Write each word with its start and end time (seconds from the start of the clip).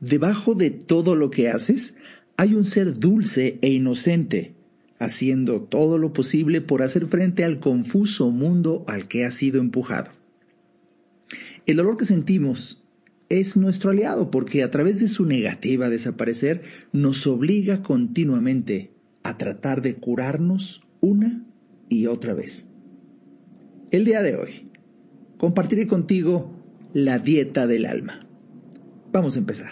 Debajo 0.00 0.54
de 0.54 0.70
todo 0.70 1.16
lo 1.16 1.30
que 1.30 1.48
haces 1.48 1.94
hay 2.36 2.54
un 2.54 2.64
ser 2.64 2.98
dulce 2.98 3.58
e 3.62 3.70
inocente, 3.70 4.54
haciendo 4.98 5.62
todo 5.62 5.98
lo 5.98 6.12
posible 6.12 6.60
por 6.60 6.82
hacer 6.82 7.06
frente 7.06 7.44
al 7.44 7.60
confuso 7.60 8.30
mundo 8.30 8.84
al 8.88 9.08
que 9.08 9.24
has 9.24 9.34
sido 9.34 9.60
empujado. 9.60 10.10
El 11.64 11.76
dolor 11.76 11.96
que 11.96 12.04
sentimos 12.04 12.84
es 13.28 13.56
nuestro 13.56 13.90
aliado 13.90 14.30
porque 14.30 14.62
a 14.62 14.70
través 14.70 15.00
de 15.00 15.08
su 15.08 15.24
negativa 15.24 15.88
desaparecer 15.88 16.62
nos 16.92 17.26
obliga 17.26 17.82
continuamente 17.82 18.92
a 19.22 19.36
tratar 19.36 19.82
de 19.82 19.96
curarnos 19.96 20.82
una 21.00 21.44
y 21.88 22.06
otra 22.06 22.34
vez. 22.34 22.68
El 23.90 24.04
día 24.04 24.22
de 24.22 24.36
hoy 24.36 24.68
compartiré 25.38 25.86
contigo 25.86 26.52
la 26.92 27.18
dieta 27.18 27.66
del 27.66 27.86
alma. 27.86 28.25
Vamos 29.16 29.36
a 29.36 29.38
empezar. 29.38 29.70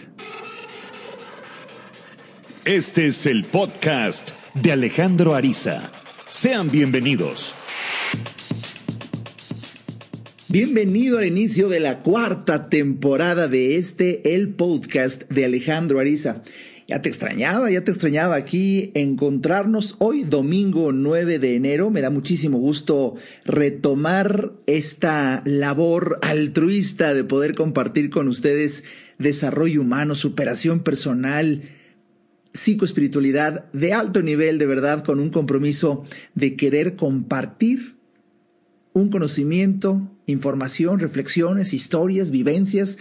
Este 2.64 3.08
es 3.08 3.26
el 3.26 3.44
podcast 3.44 4.30
de 4.54 4.72
Alejandro 4.72 5.34
Ariza. 5.34 5.90
Sean 6.26 6.70
bienvenidos. 6.70 7.54
Bienvenido 10.48 11.18
al 11.18 11.26
inicio 11.26 11.68
de 11.68 11.80
la 11.80 12.02
cuarta 12.02 12.70
temporada 12.70 13.46
de 13.46 13.76
este, 13.76 14.34
el 14.34 14.48
podcast 14.54 15.24
de 15.30 15.44
Alejandro 15.44 16.00
Ariza. 16.00 16.42
Ya 16.88 17.02
te 17.02 17.10
extrañaba, 17.10 17.70
ya 17.70 17.84
te 17.84 17.90
extrañaba 17.90 18.36
aquí 18.36 18.92
encontrarnos 18.94 19.96
hoy, 19.98 20.24
domingo 20.24 20.92
9 20.92 21.38
de 21.38 21.54
enero. 21.54 21.90
Me 21.90 22.00
da 22.00 22.08
muchísimo 22.08 22.56
gusto 22.56 23.16
retomar 23.44 24.52
esta 24.66 25.42
labor 25.44 26.18
altruista 26.22 27.12
de 27.12 27.24
poder 27.24 27.54
compartir 27.54 28.08
con 28.08 28.28
ustedes 28.28 28.84
desarrollo 29.18 29.80
humano, 29.80 30.14
superación 30.14 30.80
personal, 30.80 31.62
psicoespiritualidad 32.52 33.72
de 33.72 33.92
alto 33.92 34.22
nivel, 34.22 34.58
de 34.58 34.66
verdad, 34.66 35.04
con 35.04 35.20
un 35.20 35.30
compromiso 35.30 36.04
de 36.34 36.56
querer 36.56 36.96
compartir 36.96 37.94
un 38.92 39.10
conocimiento, 39.10 40.10
información, 40.26 40.98
reflexiones, 41.00 41.74
historias, 41.74 42.30
vivencias, 42.30 42.98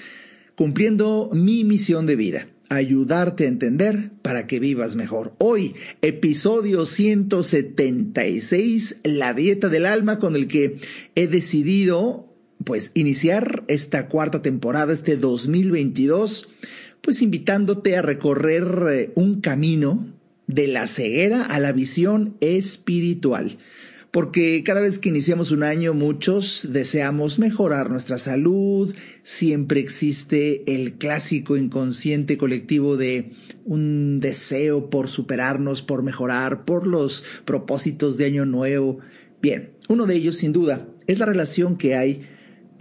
cumpliendo 0.56 1.30
mi 1.34 1.64
misión 1.64 2.08
de 2.08 2.16
vida, 2.16 2.47
ayudarte 2.69 3.45
a 3.45 3.50
entender 3.50 4.09
para 4.23 4.47
que 4.47 4.59
vivas 4.59 4.95
mejor. 4.95 5.36
Hoy, 5.38 5.75
episodio 6.02 6.88
176, 6.88 9.02
la 9.03 9.36
dieta 9.36 9.69
del 9.69 9.86
alma, 9.86 10.17
con 10.17 10.36
el 10.36 10.47
que 10.47 10.80
he 11.14 11.28
decidido 11.28 12.33
pues 12.64 12.92
iniciar 12.94 13.64
esta 13.67 14.08
cuarta 14.08 14.42
temporada, 14.42 14.94
este 14.94 15.17
2022, 15.17 16.50
pues 17.02 17.22
invitándote 17.22 17.97
a 17.97 18.02
recorrer 18.02 18.66
eh, 18.89 19.11
un 19.16 19.42
camino 19.42 20.08
de 20.47 20.67
la 20.67 20.88
ceguera 20.88 21.44
a 21.44 21.59
la 21.59 21.72
visión 21.72 22.38
espiritual. 22.41 23.58
Porque 24.11 24.61
cada 24.64 24.81
vez 24.81 25.00
que 25.00 25.09
iniciamos 25.09 25.50
un 25.50 25.64
año 25.64 25.95
muchos 25.95 26.67
deseamos 26.72 27.39
mejorar 27.39 27.89
nuestra 27.89 28.19
salud, 28.19 28.94
siempre 29.23 29.80
existe 29.80 30.64
el 30.67 30.94
clásico 30.94 31.58
inconsciente 31.58 32.38
colectivo 32.38 32.95
de 32.95 33.31
un 33.66 34.19
deseo 34.19 34.91
por 34.91 35.08
superarnos, 35.08 35.81
por 35.81 36.03
mejorar, 36.03 36.64
por 36.64 36.86
los 36.86 37.25
propósitos 37.44 38.16
de 38.17 38.25
año 38.25 38.45
nuevo. 38.45 39.00
Bien, 39.41 39.72
uno 39.89 40.06
de 40.06 40.14
ellos 40.14 40.38
sin 40.38 40.53
duda 40.53 40.88
es 41.08 41.17
la 41.17 41.25
relación 41.25 41.75
que 41.75 41.95
hay 41.95 42.28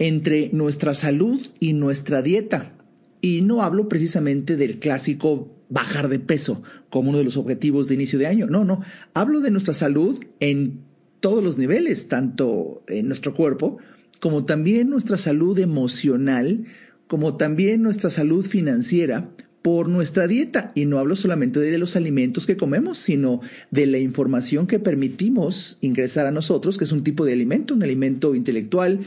entre 0.03 0.49
nuestra 0.51 0.93
salud 0.93 1.39
y 1.61 1.71
nuestra 1.71 2.21
dieta. 2.21 2.73
Y 3.21 3.41
no 3.41 3.61
hablo 3.61 3.87
precisamente 3.87 4.57
del 4.57 4.77
clásico 4.79 5.55
bajar 5.69 6.09
de 6.09 6.19
peso 6.19 6.61
como 6.89 7.11
uno 7.11 7.19
de 7.19 7.23
los 7.23 7.37
objetivos 7.37 7.87
de 7.87 7.95
inicio 7.95 8.19
de 8.19 8.27
año. 8.27 8.47
No, 8.47 8.65
no. 8.65 8.81
Hablo 9.13 9.39
de 9.39 9.49
nuestra 9.49 9.73
salud 9.73 10.21
en 10.41 10.81
todos 11.21 11.41
los 11.41 11.57
niveles, 11.57 12.09
tanto 12.09 12.83
en 12.89 13.07
nuestro 13.07 13.33
cuerpo 13.33 13.77
como 14.19 14.43
también 14.43 14.89
nuestra 14.89 15.17
salud 15.17 15.57
emocional, 15.57 16.65
como 17.07 17.37
también 17.37 17.81
nuestra 17.81 18.09
salud 18.09 18.45
financiera 18.45 19.29
por 19.61 19.87
nuestra 19.87 20.27
dieta. 20.27 20.73
Y 20.75 20.85
no 20.85 20.99
hablo 20.99 21.15
solamente 21.15 21.61
de 21.61 21.77
los 21.77 21.95
alimentos 21.95 22.45
que 22.45 22.57
comemos, 22.57 22.99
sino 22.99 23.39
de 23.71 23.85
la 23.85 23.99
información 23.99 24.67
que 24.67 24.79
permitimos 24.79 25.77
ingresar 25.79 26.27
a 26.27 26.31
nosotros, 26.31 26.77
que 26.77 26.83
es 26.83 26.91
un 26.91 27.05
tipo 27.05 27.23
de 27.23 27.33
alimento, 27.33 27.73
un 27.73 27.83
alimento 27.83 28.35
intelectual, 28.35 28.99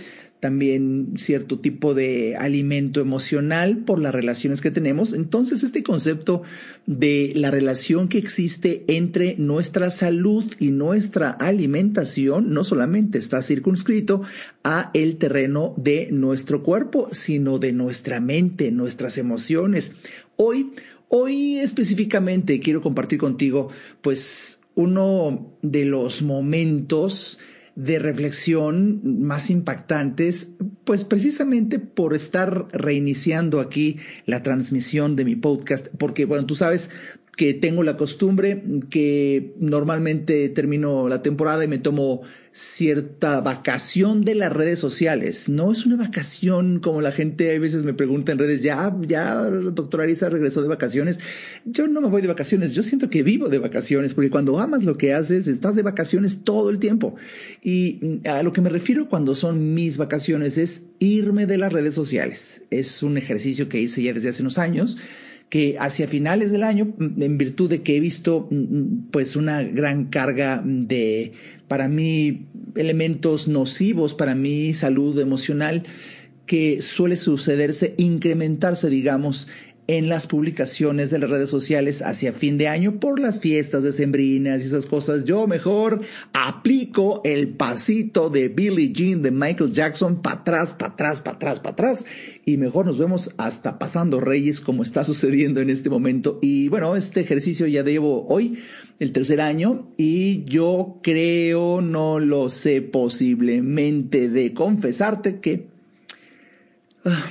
también 0.46 1.14
cierto 1.16 1.58
tipo 1.58 1.92
de 1.92 2.36
alimento 2.36 3.00
emocional 3.00 3.78
por 3.78 3.98
las 4.00 4.14
relaciones 4.14 4.60
que 4.60 4.70
tenemos. 4.70 5.12
Entonces, 5.12 5.64
este 5.64 5.82
concepto 5.82 6.42
de 6.86 7.32
la 7.34 7.50
relación 7.50 8.06
que 8.06 8.18
existe 8.18 8.84
entre 8.86 9.34
nuestra 9.38 9.90
salud 9.90 10.44
y 10.60 10.70
nuestra 10.70 11.30
alimentación 11.30 12.54
no 12.54 12.62
solamente 12.62 13.18
está 13.18 13.42
circunscrito 13.42 14.22
a 14.62 14.92
el 14.94 15.16
terreno 15.16 15.74
de 15.76 16.10
nuestro 16.12 16.62
cuerpo, 16.62 17.08
sino 17.10 17.58
de 17.58 17.72
nuestra 17.72 18.20
mente, 18.20 18.70
nuestras 18.70 19.18
emociones. 19.18 19.94
Hoy, 20.36 20.70
hoy 21.08 21.56
específicamente 21.56 22.60
quiero 22.60 22.82
compartir 22.82 23.18
contigo, 23.18 23.70
pues, 24.00 24.60
uno 24.76 25.56
de 25.62 25.86
los 25.86 26.22
momentos 26.22 27.40
de 27.76 27.98
reflexión 27.98 29.00
más 29.22 29.50
impactantes, 29.50 30.52
pues 30.84 31.04
precisamente 31.04 31.78
por 31.78 32.14
estar 32.14 32.66
reiniciando 32.72 33.60
aquí 33.60 33.98
la 34.24 34.42
transmisión 34.42 35.14
de 35.14 35.26
mi 35.26 35.36
podcast, 35.36 35.88
porque 35.98 36.24
bueno, 36.24 36.46
tú 36.46 36.56
sabes, 36.56 36.90
que 37.36 37.52
tengo 37.52 37.82
la 37.82 37.98
costumbre 37.98 38.62
que 38.88 39.54
normalmente 39.58 40.48
termino 40.48 41.06
la 41.06 41.20
temporada 41.20 41.64
y 41.64 41.68
me 41.68 41.78
tomo 41.78 42.22
cierta 42.52 43.42
vacación 43.42 44.22
de 44.22 44.34
las 44.34 44.50
redes 44.50 44.78
sociales. 44.78 45.50
No 45.50 45.70
es 45.70 45.84
una 45.84 45.96
vacación 45.96 46.80
como 46.80 47.02
la 47.02 47.12
gente 47.12 47.54
a 47.54 47.58
veces 47.58 47.84
me 47.84 47.92
pregunta 47.92 48.32
en 48.32 48.38
redes, 48.38 48.62
ya, 48.62 48.96
ya, 49.02 49.42
doctora 49.42 50.04
Arisa 50.04 50.30
regresó 50.30 50.62
de 50.62 50.68
vacaciones. 50.68 51.20
Yo 51.66 51.86
no 51.86 52.00
me 52.00 52.08
voy 52.08 52.22
de 52.22 52.28
vacaciones, 52.28 52.72
yo 52.72 52.82
siento 52.82 53.10
que 53.10 53.22
vivo 53.22 53.50
de 53.50 53.58
vacaciones, 53.58 54.14
porque 54.14 54.30
cuando 54.30 54.58
amas 54.58 54.84
lo 54.84 54.96
que 54.96 55.12
haces, 55.12 55.46
estás 55.46 55.76
de 55.76 55.82
vacaciones 55.82 56.42
todo 56.42 56.70
el 56.70 56.78
tiempo. 56.78 57.16
Y 57.62 58.20
a 58.26 58.42
lo 58.42 58.54
que 58.54 58.62
me 58.62 58.70
refiero 58.70 59.10
cuando 59.10 59.34
son 59.34 59.74
mis 59.74 59.98
vacaciones 59.98 60.56
es 60.56 60.86
irme 61.00 61.44
de 61.44 61.58
las 61.58 61.70
redes 61.70 61.94
sociales. 61.94 62.62
Es 62.70 63.02
un 63.02 63.18
ejercicio 63.18 63.68
que 63.68 63.78
hice 63.78 64.02
ya 64.02 64.14
desde 64.14 64.30
hace 64.30 64.40
unos 64.40 64.56
años 64.56 64.96
que 65.48 65.76
hacia 65.78 66.08
finales 66.08 66.50
del 66.50 66.64
año, 66.64 66.94
en 66.98 67.38
virtud 67.38 67.70
de 67.70 67.82
que 67.82 67.96
he 67.96 68.00
visto 68.00 68.48
pues 69.10 69.36
una 69.36 69.62
gran 69.62 70.06
carga 70.06 70.62
de, 70.64 71.32
para 71.68 71.88
mí, 71.88 72.46
elementos 72.74 73.48
nocivos 73.48 74.14
para 74.14 74.34
mi 74.34 74.74
salud 74.74 75.18
emocional, 75.18 75.84
que 76.46 76.80
suele 76.80 77.16
sucederse, 77.16 77.94
incrementarse, 77.96 78.88
digamos, 78.88 79.48
en 79.88 80.08
las 80.08 80.26
publicaciones 80.26 81.10
de 81.10 81.18
las 81.18 81.30
redes 81.30 81.48
sociales 81.48 82.02
hacia 82.02 82.32
fin 82.32 82.58
de 82.58 82.68
año 82.68 82.98
por 82.98 83.20
las 83.20 83.40
fiestas 83.40 83.82
decembrinas 83.82 84.62
y 84.62 84.66
esas 84.66 84.86
cosas. 84.86 85.24
Yo 85.24 85.46
mejor 85.46 86.00
aplico 86.32 87.20
el 87.24 87.50
pasito 87.50 88.28
de 88.28 88.48
Billie 88.48 88.92
Jean 88.92 89.22
de 89.22 89.30
Michael 89.30 89.72
Jackson 89.72 90.22
para 90.22 90.40
atrás, 90.40 90.74
para 90.74 90.92
atrás, 90.92 91.20
para 91.20 91.36
atrás, 91.36 91.60
para 91.60 91.72
atrás. 91.72 92.06
Y 92.44 92.56
mejor 92.56 92.86
nos 92.86 92.98
vemos 92.98 93.32
hasta 93.36 93.78
pasando 93.78 94.20
Reyes 94.20 94.60
como 94.60 94.82
está 94.82 95.04
sucediendo 95.04 95.60
en 95.60 95.70
este 95.70 95.88
momento. 95.88 96.38
Y 96.42 96.68
bueno, 96.68 96.96
este 96.96 97.20
ejercicio 97.20 97.66
ya 97.66 97.82
llevo 97.82 98.26
hoy 98.28 98.58
el 98.98 99.12
tercer 99.12 99.40
año 99.40 99.92
y 99.96 100.44
yo 100.44 101.00
creo, 101.02 101.80
no 101.80 102.18
lo 102.18 102.48
sé 102.48 102.82
posiblemente 102.82 104.28
de 104.28 104.52
confesarte 104.52 105.38
que 105.40 105.68
ah, 107.04 107.24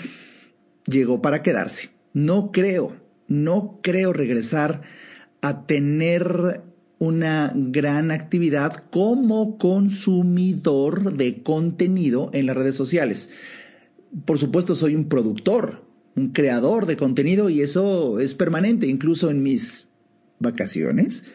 llegó 0.85 1.21
para 1.21 1.41
quedarse 1.41 1.94
no 2.15 2.51
creo, 2.53 2.95
no 3.27 3.81
creo 3.83 4.13
regresar 4.13 4.81
a 5.41 5.65
tener 5.67 6.63
una 6.97 7.51
gran 7.53 8.09
actividad 8.09 8.85
como 8.89 9.57
consumidor 9.57 11.17
de 11.17 11.43
contenido 11.43 12.29
en 12.31 12.45
las 12.45 12.55
redes 12.55 12.75
sociales. 12.77 13.29
Por 14.23 14.39
supuesto, 14.39 14.75
soy 14.75 14.95
un 14.95 15.09
productor, 15.09 15.83
un 16.15 16.29
creador 16.29 16.85
de 16.85 16.95
contenido 16.95 17.49
y 17.49 17.59
eso 17.61 18.21
es 18.21 18.33
permanente, 18.33 18.87
incluso 18.87 19.29
en 19.29 19.43
mis 19.43 19.89
vacaciones. 20.39 21.25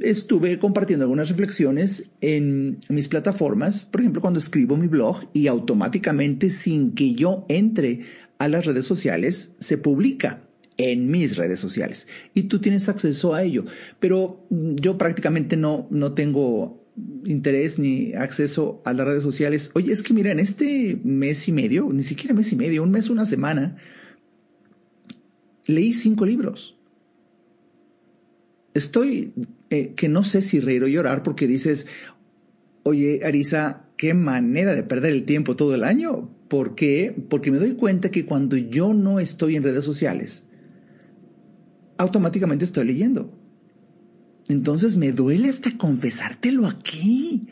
Estuve 0.00 0.58
compartiendo 0.58 1.04
algunas 1.04 1.28
reflexiones 1.28 2.10
en 2.20 2.78
mis 2.88 3.06
plataformas, 3.06 3.84
por 3.84 4.00
ejemplo, 4.00 4.20
cuando 4.20 4.40
escribo 4.40 4.76
mi 4.76 4.88
blog 4.88 5.28
y 5.32 5.46
automáticamente, 5.46 6.50
sin 6.50 6.96
que 6.96 7.14
yo 7.14 7.46
entre 7.48 8.00
a 8.38 8.48
las 8.48 8.66
redes 8.66 8.86
sociales 8.86 9.54
se 9.58 9.78
publica 9.78 10.42
en 10.76 11.10
mis 11.10 11.36
redes 11.36 11.58
sociales 11.58 12.06
y 12.34 12.44
tú 12.44 12.60
tienes 12.60 12.88
acceso 12.88 13.34
a 13.34 13.42
ello. 13.42 13.64
Pero 13.98 14.46
mm, 14.50 14.76
yo 14.76 14.98
prácticamente 14.98 15.56
no, 15.56 15.86
no 15.90 16.12
tengo 16.12 16.84
interés 17.24 17.78
ni 17.78 18.14
acceso 18.14 18.82
a 18.84 18.92
las 18.92 19.06
redes 19.06 19.22
sociales. 19.22 19.70
Oye, 19.74 19.92
es 19.92 20.02
que 20.02 20.14
mira, 20.14 20.30
en 20.30 20.38
este 20.38 20.98
mes 21.04 21.48
y 21.48 21.52
medio, 21.52 21.88
ni 21.92 22.02
siquiera 22.02 22.34
mes 22.34 22.52
y 22.52 22.56
medio, 22.56 22.82
un 22.82 22.90
mes, 22.90 23.10
una 23.10 23.26
semana, 23.26 23.76
leí 25.66 25.92
cinco 25.92 26.24
libros. 26.24 26.76
Estoy 28.74 29.32
eh, 29.70 29.94
que 29.96 30.08
no 30.08 30.24
sé 30.24 30.42
si 30.42 30.60
reír 30.60 30.84
o 30.84 30.88
llorar 30.88 31.22
porque 31.22 31.46
dices, 31.46 31.86
oye, 32.82 33.20
Arisa, 33.24 33.86
qué 33.96 34.14
manera 34.14 34.74
de 34.74 34.82
perder 34.82 35.12
el 35.12 35.24
tiempo 35.24 35.56
todo 35.56 35.74
el 35.74 35.84
año. 35.84 36.30
¿Por 36.48 36.74
qué? 36.74 37.14
Porque 37.28 37.50
me 37.50 37.58
doy 37.58 37.72
cuenta 37.72 38.10
que 38.10 38.24
cuando 38.24 38.56
yo 38.56 38.94
no 38.94 39.20
estoy 39.20 39.56
en 39.56 39.62
redes 39.62 39.84
sociales, 39.84 40.46
automáticamente 41.98 42.64
estoy 42.64 42.86
leyendo. 42.86 43.30
Entonces 44.48 44.96
me 44.96 45.12
duele 45.12 45.48
hasta 45.48 45.76
confesártelo 45.76 46.66
aquí 46.66 47.48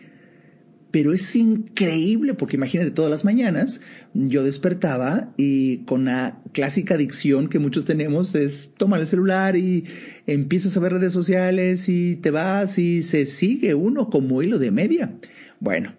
pero 0.94 1.12
es 1.12 1.34
increíble 1.34 2.34
porque 2.34 2.54
imagínate 2.54 2.92
todas 2.92 3.10
las 3.10 3.24
mañanas 3.24 3.80
yo 4.14 4.44
despertaba 4.44 5.34
y 5.36 5.78
con 5.78 6.04
la 6.04 6.40
clásica 6.52 6.94
adicción 6.94 7.48
que 7.48 7.58
muchos 7.58 7.84
tenemos 7.84 8.36
es 8.36 8.74
tomar 8.76 9.00
el 9.00 9.08
celular 9.08 9.56
y 9.56 9.86
empiezas 10.28 10.76
a 10.76 10.80
ver 10.80 10.92
redes 10.92 11.12
sociales 11.12 11.88
y 11.88 12.14
te 12.14 12.30
vas 12.30 12.78
y 12.78 13.02
se 13.02 13.26
sigue 13.26 13.74
uno 13.74 14.08
como 14.08 14.40
hilo 14.40 14.60
de 14.60 14.70
media. 14.70 15.12
Bueno, 15.58 15.96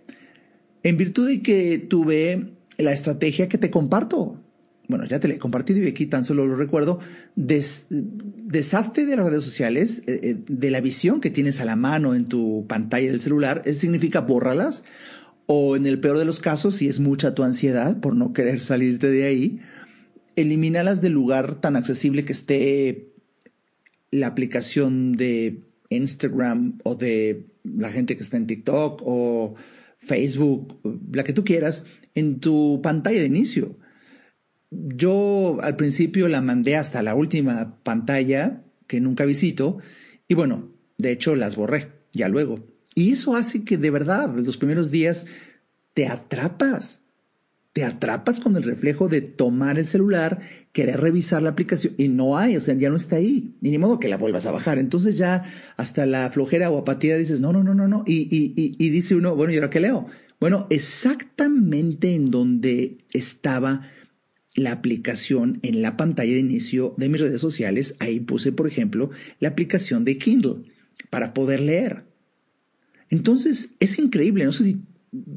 en 0.81 0.95
virtud 0.95 1.27
de 1.27 1.41
que 1.41 1.77
tuve 1.77 2.54
la 2.77 2.93
estrategia 2.93 3.49
que 3.49 3.57
te 3.57 3.71
comparto, 3.71 4.39
bueno, 4.87 5.05
ya 5.05 5.19
te 5.19 5.27
la 5.27 5.35
he 5.35 5.39
compartido 5.39 5.81
y 5.81 5.87
aquí 5.87 6.05
tan 6.05 6.23
solo 6.23 6.45
lo 6.45 6.55
recuerdo, 6.55 6.99
des, 7.35 7.87
deshazte 7.89 9.05
de 9.05 9.15
las 9.15 9.25
redes 9.25 9.43
sociales, 9.43 10.03
eh, 10.07 10.19
eh, 10.23 10.37
de 10.47 10.71
la 10.71 10.81
visión 10.81 11.21
que 11.21 11.29
tienes 11.29 11.59
a 11.61 11.65
la 11.65 11.75
mano 11.75 12.13
en 12.13 12.25
tu 12.25 12.65
pantalla 12.67 13.11
del 13.11 13.21
celular, 13.21 13.61
eso 13.65 13.81
significa 13.81 14.21
bórralas, 14.21 14.83
o 15.47 15.75
en 15.75 15.85
el 15.85 15.99
peor 15.99 16.17
de 16.17 16.25
los 16.25 16.39
casos, 16.39 16.77
si 16.77 16.87
es 16.87 16.99
mucha 16.99 17.35
tu 17.35 17.43
ansiedad 17.43 17.99
por 17.99 18.15
no 18.15 18.33
querer 18.33 18.61
salirte 18.61 19.09
de 19.09 19.25
ahí, 19.25 19.59
elimínalas 20.35 21.01
del 21.01 21.13
lugar 21.13 21.55
tan 21.55 21.75
accesible 21.75 22.25
que 22.25 22.33
esté 22.33 23.09
la 24.11 24.27
aplicación 24.27 25.13
de 25.13 25.61
Instagram 25.89 26.79
o 26.83 26.95
de 26.95 27.47
la 27.63 27.89
gente 27.89 28.15
que 28.15 28.23
está 28.23 28.37
en 28.37 28.47
TikTok 28.47 29.01
o 29.03 29.55
Facebook, 29.97 30.79
la 31.11 31.23
que 31.23 31.33
tú 31.33 31.43
quieras, 31.43 31.85
en 32.15 32.39
tu 32.39 32.79
pantalla 32.81 33.19
de 33.19 33.27
inicio 33.27 33.77
yo 34.71 35.57
al 35.61 35.75
principio 35.75 36.27
la 36.27 36.41
mandé 36.41 36.75
hasta 36.75 37.03
la 37.03 37.15
última 37.15 37.77
pantalla 37.83 38.63
que 38.87 38.99
nunca 39.01 39.25
visito 39.25 39.77
y 40.27 40.33
bueno, 40.33 40.71
de 40.97 41.11
hecho 41.11 41.35
las 41.35 41.55
borré 41.55 41.91
ya 42.11 42.27
luego. 42.29 42.65
Y 42.93 43.11
eso 43.11 43.35
hace 43.35 43.63
que 43.63 43.77
de 43.77 43.91
verdad 43.91 44.33
los 44.35 44.57
primeros 44.57 44.89
días 44.89 45.27
te 45.93 46.07
atrapas, 46.07 47.03
te 47.73 47.83
atrapas 47.83 48.39
con 48.39 48.55
el 48.55 48.63
reflejo 48.63 49.09
de 49.09 49.21
tomar 49.21 49.77
el 49.77 49.85
celular, 49.85 50.39
querer 50.71 50.99
revisar 50.99 51.41
la 51.41 51.49
aplicación 51.49 51.93
y 51.97 52.07
no 52.07 52.37
hay, 52.37 52.57
o 52.57 52.61
sea, 52.61 52.73
ya 52.75 52.89
no 52.89 52.95
está 52.95 53.17
ahí, 53.17 53.55
ni 53.61 53.71
ni 53.71 53.77
modo 53.77 53.99
que 53.99 54.07
la 54.07 54.17
vuelvas 54.17 54.45
a 54.45 54.51
bajar. 54.51 54.79
Entonces 54.79 55.17
ya 55.17 55.43
hasta 55.77 56.05
la 56.05 56.29
flojera 56.29 56.69
o 56.69 56.79
apatía 56.79 57.17
dices, 57.17 57.41
no, 57.41 57.51
no, 57.53 57.63
no, 57.63 57.73
no, 57.75 57.87
no. 57.87 58.03
Y, 58.05 58.27
y, 58.35 58.53
y, 58.55 58.75
y 58.77 58.89
dice 58.89 59.15
uno, 59.15 59.35
bueno, 59.35 59.53
¿y 59.53 59.57
ahora 59.57 59.69
qué 59.69 59.81
leo? 59.81 60.07
Bueno, 60.39 60.67
exactamente 60.69 62.13
en 62.13 62.31
donde 62.31 62.97
estaba 63.11 63.89
la 64.55 64.71
aplicación 64.71 65.59
en 65.63 65.81
la 65.81 65.97
pantalla 65.97 66.33
de 66.33 66.39
inicio 66.39 66.95
de 66.97 67.09
mis 67.09 67.21
redes 67.21 67.41
sociales. 67.41 67.95
Ahí 67.99 68.19
puse, 68.19 68.51
por 68.51 68.67
ejemplo, 68.67 69.11
la 69.39 69.49
aplicación 69.49 70.05
de 70.05 70.17
Kindle 70.17 70.63
para 71.09 71.33
poder 71.33 71.59
leer. 71.59 72.05
Entonces, 73.09 73.71
es 73.79 73.99
increíble, 73.99 74.45
no 74.45 74.51
sé 74.51 74.63
si 74.63 74.81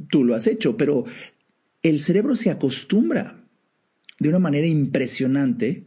tú 0.09 0.25
lo 0.25 0.35
has 0.35 0.47
hecho, 0.47 0.77
pero 0.77 1.05
el 1.83 2.01
cerebro 2.01 2.37
se 2.37 2.51
acostumbra 2.51 3.45
de 4.19 4.29
una 4.29 4.39
manera 4.39 4.67
impresionante 4.67 5.87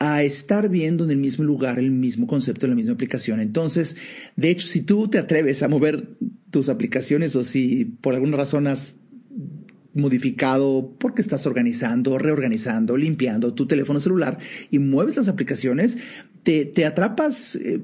a 0.00 0.22
estar 0.22 0.70
viendo 0.70 1.04
en 1.04 1.10
el 1.10 1.18
mismo 1.18 1.44
lugar 1.44 1.78
el 1.78 1.90
mismo 1.90 2.26
concepto 2.26 2.66
la 2.66 2.74
misma 2.74 2.94
aplicación. 2.94 3.38
Entonces, 3.38 3.96
de 4.34 4.50
hecho, 4.50 4.66
si 4.66 4.80
tú 4.80 5.08
te 5.08 5.18
atreves 5.18 5.62
a 5.62 5.68
mover 5.68 6.08
tus 6.50 6.70
aplicaciones 6.70 7.36
o 7.36 7.44
si 7.44 7.84
por 7.84 8.14
alguna 8.14 8.38
razón 8.38 8.66
has 8.66 8.96
modificado 9.92 10.96
porque 10.98 11.20
estás 11.20 11.46
organizando, 11.46 12.16
reorganizando, 12.16 12.96
limpiando 12.96 13.52
tu 13.52 13.66
teléfono 13.66 14.00
celular 14.00 14.38
y 14.70 14.78
mueves 14.78 15.16
las 15.16 15.28
aplicaciones, 15.28 15.98
te, 16.44 16.64
te 16.64 16.86
atrapas 16.86 17.56
eh, 17.56 17.80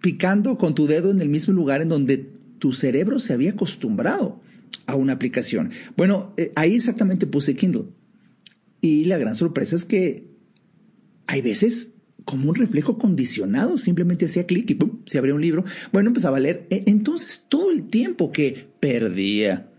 picando 0.00 0.58
con 0.58 0.76
tu 0.76 0.86
dedo 0.86 1.10
en 1.10 1.20
el 1.20 1.28
mismo 1.28 1.52
lugar 1.54 1.82
en 1.82 1.88
donde 1.88 2.18
tu 2.60 2.72
cerebro 2.72 3.18
se 3.18 3.32
había 3.32 3.50
acostumbrado 3.50 4.40
a 4.86 4.94
una 4.94 5.14
aplicación. 5.14 5.72
Bueno, 5.96 6.34
eh, 6.36 6.52
ahí 6.54 6.76
exactamente 6.76 7.26
puse 7.26 7.56
Kindle. 7.56 7.86
Y 8.80 9.06
la 9.06 9.18
gran 9.18 9.34
sorpresa 9.34 9.74
es 9.74 9.84
que 9.84 10.28
hay 11.28 11.42
veces 11.42 11.94
como 12.24 12.50
un 12.50 12.56
reflejo 12.56 12.98
condicionado, 12.98 13.78
simplemente 13.78 14.24
hacía 14.24 14.46
clic 14.46 14.70
y 14.70 14.74
¡pum! 14.74 15.02
se 15.06 15.18
abría 15.18 15.34
un 15.34 15.40
libro. 15.40 15.64
Bueno, 15.92 16.08
empezaba 16.08 16.38
a 16.38 16.40
leer. 16.40 16.66
E, 16.68 16.82
entonces, 16.86 17.46
todo 17.48 17.70
el 17.70 17.84
tiempo 17.84 18.32
que 18.32 18.66
perdía 18.80 19.70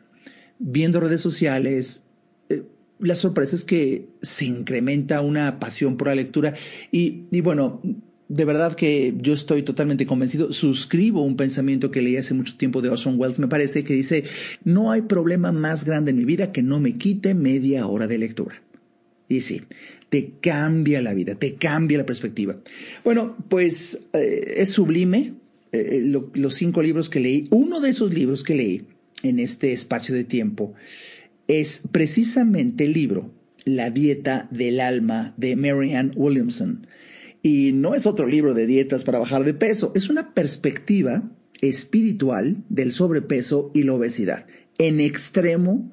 viendo 0.58 1.00
redes 1.00 1.22
sociales, 1.22 2.04
eh, 2.50 2.64
la 3.00 3.16
sorpresa 3.16 3.56
es 3.56 3.66
que 3.66 4.08
se 4.22 4.46
incrementa 4.46 5.22
una 5.22 5.60
pasión 5.60 5.98
por 5.98 6.08
la 6.08 6.16
lectura 6.16 6.54
y, 6.92 7.24
y 7.32 7.42
bueno, 7.42 7.82
de 8.30 8.46
verdad 8.46 8.76
que 8.76 9.16
yo 9.20 9.34
estoy 9.34 9.64
totalmente 9.64 10.06
convencido. 10.06 10.54
Suscribo 10.54 11.24
un 11.24 11.36
pensamiento 11.36 11.92
que 11.92 12.02
leí 12.02 12.18
hace 12.18 12.36
mucho 12.36 12.58
tiempo 12.58 12.82
de 12.82 12.90
Orson 12.90 13.20
Welles, 13.20 13.40
me 13.40 13.48
parece, 13.48 13.84
que 13.84 13.94
dice, 13.94 14.24
no 14.64 14.92
hay 14.92 15.02
problema 15.02 15.52
más 15.52 15.84
grande 15.84 16.12
en 16.12 16.18
mi 16.18 16.26
vida 16.26 16.52
que 16.52 16.62
no 16.62 16.80
me 16.80 16.94
quite 16.94 17.34
media 17.34 17.88
hora 17.88 18.06
de 18.08 18.20
lectura. 18.20 18.62
Y 19.28 19.42
sí, 19.42 19.62
te 20.10 20.34
cambia 20.42 21.02
la 21.02 21.14
vida, 21.14 21.36
te 21.36 21.56
cambia 21.56 22.00
la 22.00 22.06
perspectiva. 22.06 22.58
Bueno, 23.04 23.38
pues 23.48 24.08
eh, 24.14 24.56
es 24.58 24.70
sublime 24.72 25.34
eh, 25.72 26.02
los 26.34 26.56
cinco 26.56 26.82
libros 26.82 27.10
que 27.10 27.20
leí. 27.20 27.48
Uno 27.52 27.80
de 27.80 27.92
esos 27.92 28.14
libros 28.14 28.44
que 28.44 28.56
leí 28.56 28.86
en 29.24 29.40
este 29.40 29.72
espacio 29.72 30.16
de 30.16 30.24
tiempo 30.24 30.74
es 31.48 31.84
precisamente 31.92 32.86
el 32.86 32.94
libro 32.94 33.34
La 33.66 33.90
dieta 33.90 34.48
del 34.52 34.80
alma 34.80 35.34
de 35.38 35.56
Marianne 35.56 36.12
Williamson. 36.16 36.88
Y 37.42 37.72
no 37.74 37.96
es 37.96 38.06
otro 38.06 38.28
libro 38.28 38.54
de 38.54 38.68
dietas 38.68 39.04
para 39.04 39.20
bajar 39.20 39.44
de 39.46 39.54
peso, 39.54 39.94
es 39.96 40.10
una 40.10 40.34
perspectiva 40.34 41.24
espiritual 41.62 42.64
del 42.70 42.92
sobrepeso 42.92 43.72
y 43.74 43.84
la 43.84 43.94
obesidad. 43.94 44.46
En 44.78 45.00
extremo, 45.00 45.92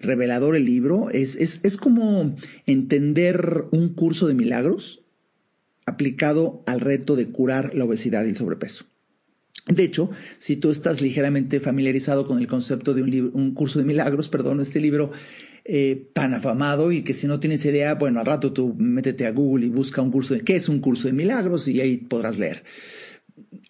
revelador 0.00 0.56
el 0.56 0.64
libro, 0.64 1.10
es, 1.10 1.36
es, 1.36 1.60
es 1.62 1.76
como 1.76 2.36
entender 2.66 3.64
un 3.70 3.94
curso 3.94 4.26
de 4.26 4.34
milagros 4.34 5.02
aplicado 5.86 6.62
al 6.66 6.80
reto 6.80 7.16
de 7.16 7.28
curar 7.28 7.74
la 7.74 7.84
obesidad 7.84 8.24
y 8.24 8.30
el 8.30 8.36
sobrepeso. 8.36 8.84
De 9.66 9.84
hecho, 9.84 10.10
si 10.38 10.56
tú 10.56 10.70
estás 10.70 11.00
ligeramente 11.00 11.60
familiarizado 11.60 12.26
con 12.26 12.38
el 12.38 12.46
concepto 12.46 12.94
de 12.94 13.02
un, 13.02 13.30
un 13.34 13.54
curso 13.54 13.78
de 13.78 13.84
milagros, 13.84 14.28
perdón, 14.28 14.60
este 14.60 14.80
libro 14.80 15.10
eh, 15.70 16.08
tan 16.14 16.32
afamado 16.32 16.92
y 16.92 17.02
que 17.02 17.12
si 17.12 17.26
no 17.26 17.40
tienes 17.40 17.62
idea, 17.66 17.94
bueno, 17.96 18.20
al 18.20 18.26
rato 18.26 18.54
tú 18.54 18.74
métete 18.78 19.26
a 19.26 19.32
Google 19.32 19.66
y 19.66 19.68
busca 19.68 20.00
un 20.00 20.10
curso 20.10 20.32
de 20.32 20.40
qué 20.40 20.56
es 20.56 20.70
un 20.70 20.80
curso 20.80 21.08
de 21.08 21.12
milagros 21.12 21.68
y 21.68 21.82
ahí 21.82 21.98
podrás 21.98 22.38
leer. 22.38 22.64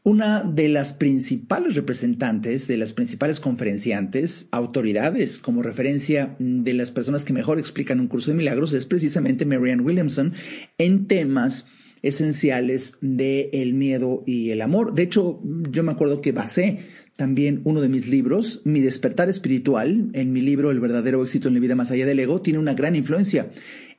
Una 0.04 0.42
de 0.42 0.68
las 0.68 0.92
principales 0.92 1.74
representantes, 1.74 2.66
de 2.66 2.76
las 2.76 2.92
principales 2.92 3.40
conferenciantes, 3.40 4.48
autoridades 4.52 5.38
como 5.38 5.62
referencia 5.62 6.36
de 6.38 6.72
las 6.72 6.90
personas 6.90 7.24
que 7.24 7.32
mejor 7.32 7.58
explican 7.58 8.00
un 8.00 8.06
curso 8.06 8.30
de 8.30 8.36
milagros 8.36 8.72
es 8.72 8.86
precisamente 8.86 9.44
Marianne 9.44 9.82
Williamson 9.82 10.32
en 10.78 11.06
temas 11.08 11.66
esenciales 12.02 12.96
de 13.00 13.50
el 13.52 13.74
miedo 13.74 14.22
y 14.24 14.50
el 14.50 14.62
amor. 14.62 14.94
De 14.94 15.02
hecho, 15.02 15.40
yo 15.70 15.82
me 15.82 15.92
acuerdo 15.92 16.20
que 16.20 16.32
basé 16.32 16.78
también 17.16 17.60
uno 17.64 17.80
de 17.80 17.88
mis 17.88 18.08
libros, 18.08 18.62
Mi 18.64 18.80
despertar 18.80 19.28
espiritual, 19.28 20.10
en 20.12 20.32
mi 20.32 20.40
libro 20.40 20.70
El 20.70 20.78
verdadero 20.78 21.22
éxito 21.24 21.48
en 21.48 21.54
la 21.54 21.60
vida 21.60 21.74
más 21.74 21.90
allá 21.90 22.06
del 22.06 22.20
ego, 22.20 22.40
tiene 22.40 22.60
una 22.60 22.74
gran 22.74 22.94
influencia 22.94 23.50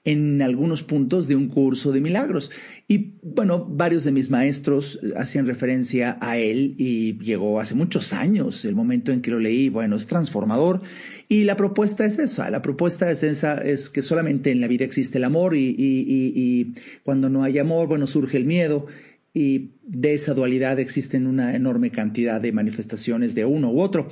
en 0.06 0.42
algunos 0.42 0.82
puntos 0.82 1.28
de 1.28 1.36
un 1.36 1.50
curso 1.50 1.92
de 1.92 2.02
milagros. 2.02 2.52
Y 2.88 3.16
bueno, 3.22 3.66
varios 3.66 4.04
de 4.06 4.12
mis 4.12 4.30
maestros 4.30 5.00
hacían 5.16 5.46
referencia 5.46 6.18
a 6.22 6.38
él 6.38 6.76
y 6.78 7.18
llegó 7.20 7.60
hace 7.60 7.76
muchos 7.76 8.14
años 8.14 8.64
el 8.66 8.76
momento 8.76 9.12
en 9.12 9.22
que 9.22 9.32
lo 9.32 9.40
leí. 9.40 9.70
Bueno, 9.70 9.98
es 9.98 10.08
transformador. 10.08 10.82
Y 11.28 11.44
la 11.44 11.56
propuesta 11.56 12.06
es 12.06 12.18
esa, 12.18 12.50
la 12.50 12.62
propuesta 12.62 13.12
es 13.12 13.24
esa, 13.24 13.58
es 13.58 13.90
que 13.90 14.02
solamente 14.02 14.52
en 14.52 14.62
la 14.62 14.68
vida 14.68 14.86
existe 14.86 15.18
el 15.18 15.26
amor 15.26 15.56
y, 15.56 15.76
y 15.78 16.74
cuando 17.04 17.30
no 17.30 17.44
hay 17.44 17.60
amor, 17.60 17.88
bueno, 17.88 18.08
surge 18.08 18.38
el 18.38 18.46
miedo 18.46 18.88
y 19.34 19.72
de 19.84 20.16
esa 20.16 20.34
dualidad 20.34 20.80
existen 20.80 21.28
una 21.28 21.56
enorme 21.56 21.92
cantidad 21.92 22.42
de 22.42 22.52
manifestaciones 22.52 23.36
de 23.36 23.46
uno 23.46 23.72
u 23.72 23.82
otro. 23.82 24.10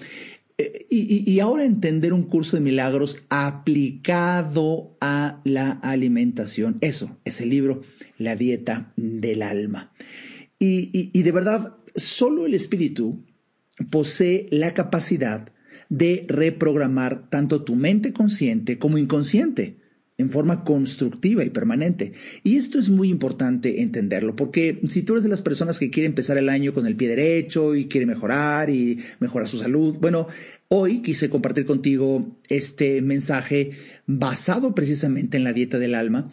Eh, 0.57 0.87
y, 0.89 1.39
ahora 1.39 1.65
entender 1.65 2.13
un 2.13 2.23
curso 2.23 2.57
de 2.57 2.63
milagros 2.63 3.21
aplicado 3.29 4.97
a 4.99 5.39
la 5.43 5.71
alimentación. 5.71 6.77
Eso 6.81 7.17
es 7.25 7.41
el 7.41 7.49
libro 7.49 7.83
La 8.17 8.35
dieta 8.35 8.91
del 8.95 9.43
alma. 9.43 9.93
Y, 10.57 11.11
y 11.13 11.21
de 11.21 11.31
verdad, 11.31 11.75
solo 11.95 12.47
el 12.47 12.55
espíritu 12.55 13.23
posee 13.91 14.47
la 14.49 14.73
capacidad 14.73 15.51
de 15.89 16.25
reprogramar 16.27 17.29
tanto 17.29 17.63
tu 17.63 17.75
mente 17.75 18.11
consciente 18.11 18.79
como 18.79 18.97
inconsciente. 18.97 19.76
En 20.17 20.31
forma 20.31 20.63
constructiva 20.63 21.43
y 21.43 21.49
permanente. 21.49 22.13
Y 22.43 22.57
esto 22.57 22.79
es 22.79 22.89
muy 22.89 23.09
importante 23.09 23.81
entenderlo, 23.81 24.35
porque 24.35 24.79
si 24.87 25.03
tú 25.03 25.13
eres 25.13 25.23
de 25.23 25.29
las 25.29 25.43
personas 25.43 25.77
que 25.77 25.91
quiere 25.91 26.07
empezar 26.07 26.37
el 26.37 26.49
año 26.49 26.73
con 26.73 26.87
el 26.87 26.95
pie 26.95 27.09
derecho 27.09 27.75
y 27.75 27.85
quiere 27.85 28.07
mejorar 28.07 28.69
y 28.69 28.99
mejorar 29.19 29.47
su 29.47 29.57
salud, 29.57 29.97
bueno, 29.99 30.27
hoy 30.69 31.01
quise 31.01 31.29
compartir 31.29 31.65
contigo 31.65 32.35
este 32.49 33.01
mensaje 33.01 33.71
basado 34.07 34.73
precisamente 34.73 35.37
en 35.37 35.43
la 35.43 35.53
dieta 35.53 35.77
del 35.77 35.93
alma 35.93 36.31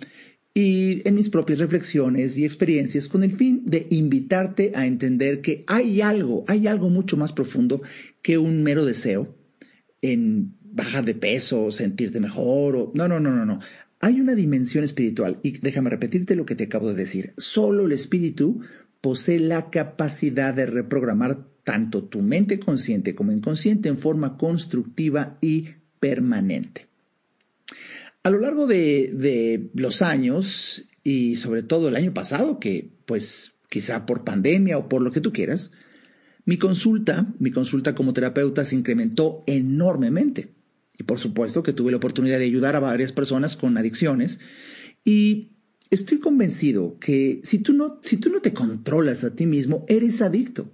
y 0.55 1.07
en 1.07 1.17
mis 1.17 1.29
propias 1.29 1.59
reflexiones 1.59 2.39
y 2.39 2.45
experiencias 2.45 3.09
con 3.09 3.25
el 3.25 3.37
fin 3.37 3.63
de 3.67 3.89
invitarte 3.91 4.71
a 4.75 4.87
entender 4.87 5.41
que 5.41 5.65
hay 5.67 6.01
algo, 6.01 6.45
hay 6.47 6.69
algo 6.69 6.89
mucho 6.89 7.17
más 7.17 7.33
profundo 7.33 7.83
que 8.23 8.39
un 8.39 8.63
mero 8.63 8.85
deseo 8.87 9.37
en 10.01 10.55
bajar 10.75 11.05
de 11.05 11.15
peso, 11.15 11.71
sentirte 11.71 12.21
mejor, 12.21 12.77
o 12.77 12.93
no, 12.95 13.09
no, 13.09 13.21
no, 13.21 13.31
no, 13.31 13.47
no. 13.47 13.61
Hay 14.01 14.21
una 14.21 14.35
dimensión 14.35 14.85
espiritual 14.85 15.39
y 15.43 15.59
déjame 15.59 15.89
repetirte 15.89 16.37
lo 16.37 16.45
que 16.45 16.57
te 16.57 16.65
acabo 16.65 16.89
de 16.89 16.95
decir. 16.95 17.33
Solo 17.39 17.87
el 17.87 17.93
espíritu 17.93 18.61
posee 19.01 19.39
la 19.39 19.71
capacidad 19.71 20.53
de 20.53 20.67
reprogramar 20.67 21.47
tanto 21.63 22.05
tu 22.05 22.21
mente 22.21 22.59
consciente 22.59 23.15
como 23.15 23.33
inconsciente 23.33 23.89
en 23.89 23.97
forma 23.97 24.37
constructiva 24.37 25.39
y 25.41 25.69
permanente. 26.01 26.89
A 28.23 28.31
lo 28.31 28.41
largo 28.41 28.67
de, 28.67 29.11
de 29.15 29.71
los 29.75 30.03
años 30.03 30.89
y 31.03 31.37
sobre 31.37 31.63
todo 31.63 31.89
el 31.89 31.97
año 31.97 32.13
pasado, 32.13 32.59
que 32.59 32.91
pues 33.07 33.53
quizá 33.71 34.07
por 34.07 34.25
pandemia 34.25 34.77
o 34.77 34.89
por 34.89 35.03
lo 35.03 35.13
que 35.13 35.21
tú 35.21 35.33
quieras, 35.33 35.73
mi 36.47 36.59
consulta, 36.59 37.27
mi 37.39 37.51
consulta 37.51 37.95
como 37.95 38.13
terapeuta 38.13 38.65
se 38.65 38.77
incrementó 38.77 39.45
enormemente. 39.47 40.54
Y 40.99 41.05
por 41.05 41.19
supuesto 41.19 41.63
que 41.63 41.73
tuve 41.73 41.91
la 41.91 41.97
oportunidad 41.97 42.39
de 42.39 42.45
ayudar 42.45 42.77
a 42.77 42.81
varias 42.81 43.13
personas 43.13 43.57
con 43.57 43.77
adicciones. 43.77 44.39
Y 45.05 45.53
estoy 45.91 46.19
convencido 46.19 46.99
que 46.99 47.41
si 47.43 47.59
tú 47.59 47.73
no, 47.73 47.99
si 48.03 48.17
tú 48.17 48.31
no 48.31 48.41
te 48.41 48.53
controlas 48.53 49.25
a 49.25 49.35
ti 49.35 49.47
mismo, 49.47 49.85
eres 49.89 50.23
adicto. 50.23 50.73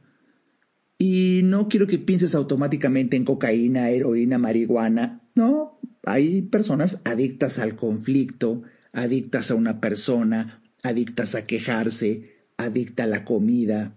Y 0.99 1.41
no 1.45 1.69
quiero 1.69 1.87
que 1.87 1.99
pienses 1.99 2.35
automáticamente 2.35 3.17
en 3.17 3.25
cocaína, 3.25 3.89
heroína, 3.89 4.37
marihuana. 4.37 5.23
No, 5.35 5.81
hay 6.05 6.43
personas 6.43 6.99
adictas 7.05 7.59
al 7.59 7.75
conflicto, 7.75 8.63
adictas 8.93 9.51
a 9.51 9.55
una 9.55 9.81
persona, 9.81 10.63
adictas 10.83 11.35
a 11.35 11.47
quejarse, 11.47 12.37
adicta 12.59 13.05
a 13.05 13.07
la 13.07 13.25
comida. 13.25 13.97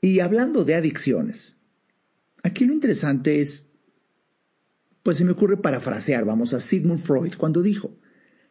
Y 0.00 0.20
hablando 0.20 0.64
de 0.64 0.74
adicciones, 0.74 1.60
aquí 2.42 2.64
lo 2.64 2.72
interesante 2.72 3.40
es 3.40 3.69
pues 5.02 5.16
se 5.16 5.24
me 5.24 5.32
ocurre 5.32 5.56
parafrasear, 5.56 6.24
vamos, 6.24 6.54
a 6.54 6.60
Sigmund 6.60 7.00
Freud 7.00 7.34
cuando 7.36 7.62
dijo, 7.62 7.96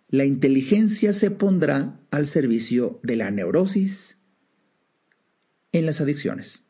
la 0.09 0.25
inteligencia 0.25 1.13
se 1.13 1.31
pondrá 1.31 1.99
al 2.11 2.25
servicio 2.25 2.99
de 3.03 3.15
la 3.15 3.31
neurosis 3.31 4.17
en 5.71 5.85
las 5.85 6.01
adicciones. 6.01 6.63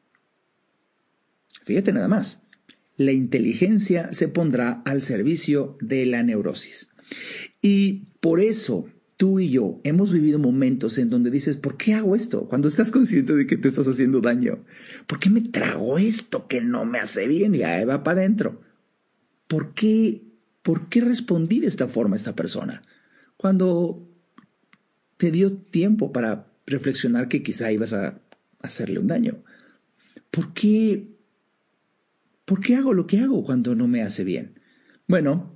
Fíjate 1.63 1.93
nada 1.93 2.07
más, 2.07 2.41
la 2.97 3.13
inteligencia 3.13 4.11
se 4.11 4.27
pondrá 4.27 4.81
al 4.85 5.01
servicio 5.01 5.77
de 5.79 6.05
la 6.05 6.21
neurosis. 6.23 6.89
Y 7.61 8.07
por 8.19 8.41
eso 8.41 8.89
tú 9.15 9.39
y 9.39 9.49
yo 9.51 9.79
hemos 9.83 10.11
vivido 10.11 10.39
momentos 10.39 10.97
en 10.97 11.09
donde 11.09 11.31
dices, 11.31 11.57
¿por 11.57 11.77
qué 11.77 11.93
hago 11.93 12.15
esto? 12.15 12.47
Cuando 12.47 12.67
estás 12.67 12.91
consciente 12.91 13.33
de 13.35 13.45
que 13.45 13.57
te 13.57 13.69
estás 13.69 13.87
haciendo 13.87 14.19
daño. 14.21 14.65
¿Por 15.07 15.19
qué 15.19 15.29
me 15.29 15.41
trago 15.41 15.97
esto 15.97 16.47
que 16.47 16.61
no 16.61 16.85
me 16.85 16.99
hace 16.99 17.27
bien 17.27 17.55
y 17.55 17.63
ahí 17.63 17.85
va 17.85 18.03
para 18.03 18.19
adentro? 18.19 18.61
¿Por 19.49 19.73
qué, 19.73 20.21
¿por 20.61 20.87
qué 20.87 21.01
respondí 21.01 21.59
de 21.59 21.67
esta 21.67 21.89
forma 21.89 22.15
a 22.15 22.17
esta 22.17 22.35
persona? 22.35 22.83
Cuando 23.35 24.07
te 25.17 25.31
dio 25.31 25.53
tiempo 25.53 26.13
para 26.13 26.47
reflexionar 26.65 27.27
que 27.27 27.43
quizá 27.43 27.71
ibas 27.71 27.91
a 27.91 28.21
hacerle 28.61 28.99
un 28.99 29.07
daño. 29.07 29.43
¿Por 30.31 30.53
qué, 30.53 31.07
¿Por 32.45 32.61
qué 32.61 32.75
hago 32.75 32.93
lo 32.93 33.07
que 33.07 33.19
hago 33.19 33.43
cuando 33.43 33.75
no 33.75 33.87
me 33.87 34.03
hace 34.03 34.23
bien? 34.23 34.53
Bueno, 35.07 35.55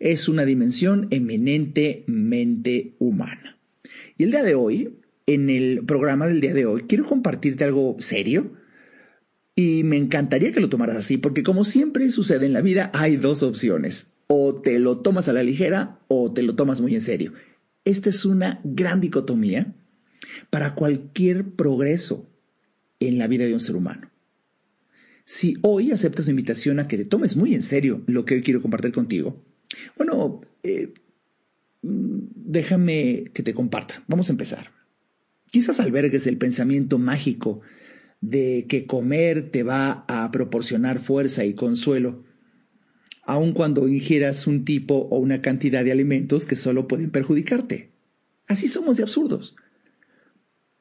es 0.00 0.28
una 0.28 0.44
dimensión 0.44 1.06
eminentemente 1.10 2.96
humana. 2.98 3.58
Y 4.18 4.24
el 4.24 4.32
día 4.32 4.42
de 4.42 4.56
hoy, 4.56 4.98
en 5.26 5.48
el 5.48 5.84
programa 5.86 6.26
del 6.26 6.40
día 6.40 6.54
de 6.54 6.66
hoy, 6.66 6.82
quiero 6.88 7.06
compartirte 7.06 7.62
algo 7.64 7.96
serio, 8.00 8.52
y 9.60 9.84
me 9.84 9.98
encantaría 9.98 10.52
que 10.52 10.60
lo 10.60 10.70
tomaras 10.70 10.96
así, 10.96 11.18
porque 11.18 11.42
como 11.42 11.64
siempre 11.64 12.10
sucede 12.10 12.46
en 12.46 12.54
la 12.54 12.62
vida, 12.62 12.90
hay 12.94 13.16
dos 13.16 13.42
opciones. 13.42 14.06
O 14.26 14.54
te 14.54 14.78
lo 14.78 14.98
tomas 14.98 15.28
a 15.28 15.32
la 15.32 15.42
ligera 15.42 16.00
o 16.08 16.32
te 16.32 16.42
lo 16.42 16.54
tomas 16.54 16.80
muy 16.80 16.94
en 16.94 17.02
serio. 17.02 17.34
Esta 17.84 18.08
es 18.08 18.24
una 18.24 18.60
gran 18.64 19.00
dicotomía 19.00 19.74
para 20.48 20.74
cualquier 20.74 21.50
progreso 21.50 22.26
en 23.00 23.18
la 23.18 23.26
vida 23.26 23.44
de 23.44 23.52
un 23.52 23.60
ser 23.60 23.76
humano. 23.76 24.10
Si 25.24 25.56
hoy 25.62 25.92
aceptas 25.92 26.26
mi 26.26 26.30
invitación 26.30 26.78
a 26.80 26.88
que 26.88 26.96
te 26.96 27.04
tomes 27.04 27.36
muy 27.36 27.54
en 27.54 27.62
serio 27.62 28.02
lo 28.06 28.24
que 28.24 28.34
hoy 28.34 28.42
quiero 28.42 28.62
compartir 28.62 28.92
contigo, 28.92 29.44
bueno, 29.96 30.40
eh, 30.62 30.94
déjame 31.82 33.30
que 33.34 33.42
te 33.42 33.52
comparta. 33.52 34.04
Vamos 34.08 34.28
a 34.28 34.32
empezar. 34.32 34.70
Quizás 35.50 35.80
albergues 35.80 36.26
el 36.26 36.38
pensamiento 36.38 36.98
mágico 36.98 37.60
de 38.20 38.66
que 38.68 38.86
comer 38.86 39.50
te 39.50 39.62
va 39.62 40.04
a 40.08 40.30
proporcionar 40.30 40.98
fuerza 40.98 41.44
y 41.44 41.54
consuelo, 41.54 42.24
aun 43.22 43.52
cuando 43.52 43.88
ingieras 43.88 44.46
un 44.46 44.64
tipo 44.64 44.94
o 44.94 45.18
una 45.18 45.40
cantidad 45.42 45.84
de 45.84 45.92
alimentos 45.92 46.46
que 46.46 46.56
solo 46.56 46.88
pueden 46.88 47.10
perjudicarte. 47.10 47.90
Así 48.46 48.68
somos 48.68 48.96
de 48.96 49.04
absurdos. 49.04 49.54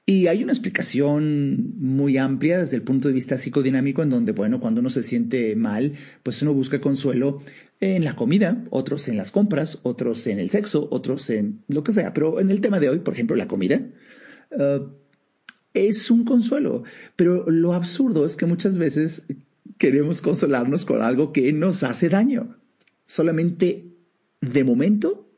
Y 0.09 0.25
hay 0.25 0.43
una 0.43 0.53
explicación 0.53 1.75
muy 1.77 2.17
amplia 2.17 2.57
desde 2.57 2.75
el 2.75 2.81
punto 2.81 3.07
de 3.07 3.13
vista 3.13 3.37
psicodinámico 3.37 4.01
en 4.01 4.09
donde, 4.09 4.31
bueno, 4.31 4.59
cuando 4.59 4.81
uno 4.81 4.89
se 4.89 5.03
siente 5.03 5.55
mal, 5.55 5.93
pues 6.23 6.41
uno 6.41 6.51
busca 6.51 6.81
consuelo 6.81 7.43
en 7.79 8.03
la 8.03 8.15
comida, 8.15 8.65
otros 8.71 9.07
en 9.07 9.17
las 9.17 9.29
compras, 9.29 9.79
otros 9.83 10.25
en 10.25 10.39
el 10.39 10.49
sexo, 10.49 10.87
otros 10.89 11.29
en 11.29 11.63
lo 11.67 11.83
que 11.83 11.91
sea. 11.91 12.11
Pero 12.11 12.39
en 12.39 12.49
el 12.49 12.59
tema 12.59 12.79
de 12.79 12.89
hoy, 12.89 12.99
por 12.99 13.13
ejemplo, 13.13 13.35
la 13.35 13.47
comida, 13.47 13.87
eh, 14.57 14.79
es 15.73 16.09
un 16.11 16.23
consuelo. 16.25 16.83
Pero 17.15 17.49
lo 17.49 17.73
absurdo 17.73 18.25
es 18.25 18.35
que 18.35 18.45
muchas 18.45 18.77
veces 18.77 19.25
queremos 19.77 20.21
consolarnos 20.21 20.85
con 20.85 21.01
algo 21.01 21.31
que 21.33 21.51
nos 21.53 21.83
hace 21.83 22.09
daño. 22.09 22.57
Solamente 23.05 23.89
de 24.41 24.63
momento, 24.63 25.29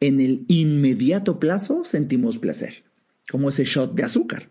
en 0.00 0.20
el 0.20 0.44
inmediato 0.48 1.38
plazo, 1.38 1.84
sentimos 1.84 2.38
placer, 2.38 2.84
como 3.30 3.48
ese 3.48 3.64
shot 3.64 3.94
de 3.94 4.02
azúcar. 4.02 4.50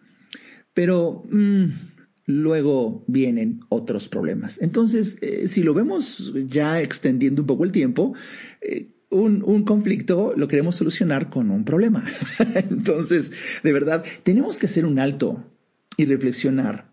Pero 0.74 1.24
mm, 1.30 1.66
luego 2.25 3.04
vienen 3.08 3.62
otros 3.70 4.08
problemas. 4.08 4.62
Entonces, 4.62 5.18
eh, 5.22 5.48
si 5.48 5.63
lo 5.63 5.74
vemos 5.74 6.34
ya 6.48 6.82
extendiendo 6.82 7.42
un 7.42 7.48
poco 7.48 7.63
el 7.63 7.72
tiempo, 7.72 8.13
eh, 8.62 8.90
un, 9.12 9.63
conflicto 9.63 10.34
lo 10.36 10.48
queremos 10.48 10.75
solucionar 10.75 11.30
con 11.30 11.51
un 11.51 11.65
problema. 11.65 12.03
Entonces, 12.56 13.32
de 13.63 13.74
verdad, 13.74 14.03
tenemos 14.24 14.58
que 14.58 14.65
hacer 14.65 14.86
un 14.86 15.00
alto 15.00 15.44
y 15.98 16.06
reflexionar 16.06 16.89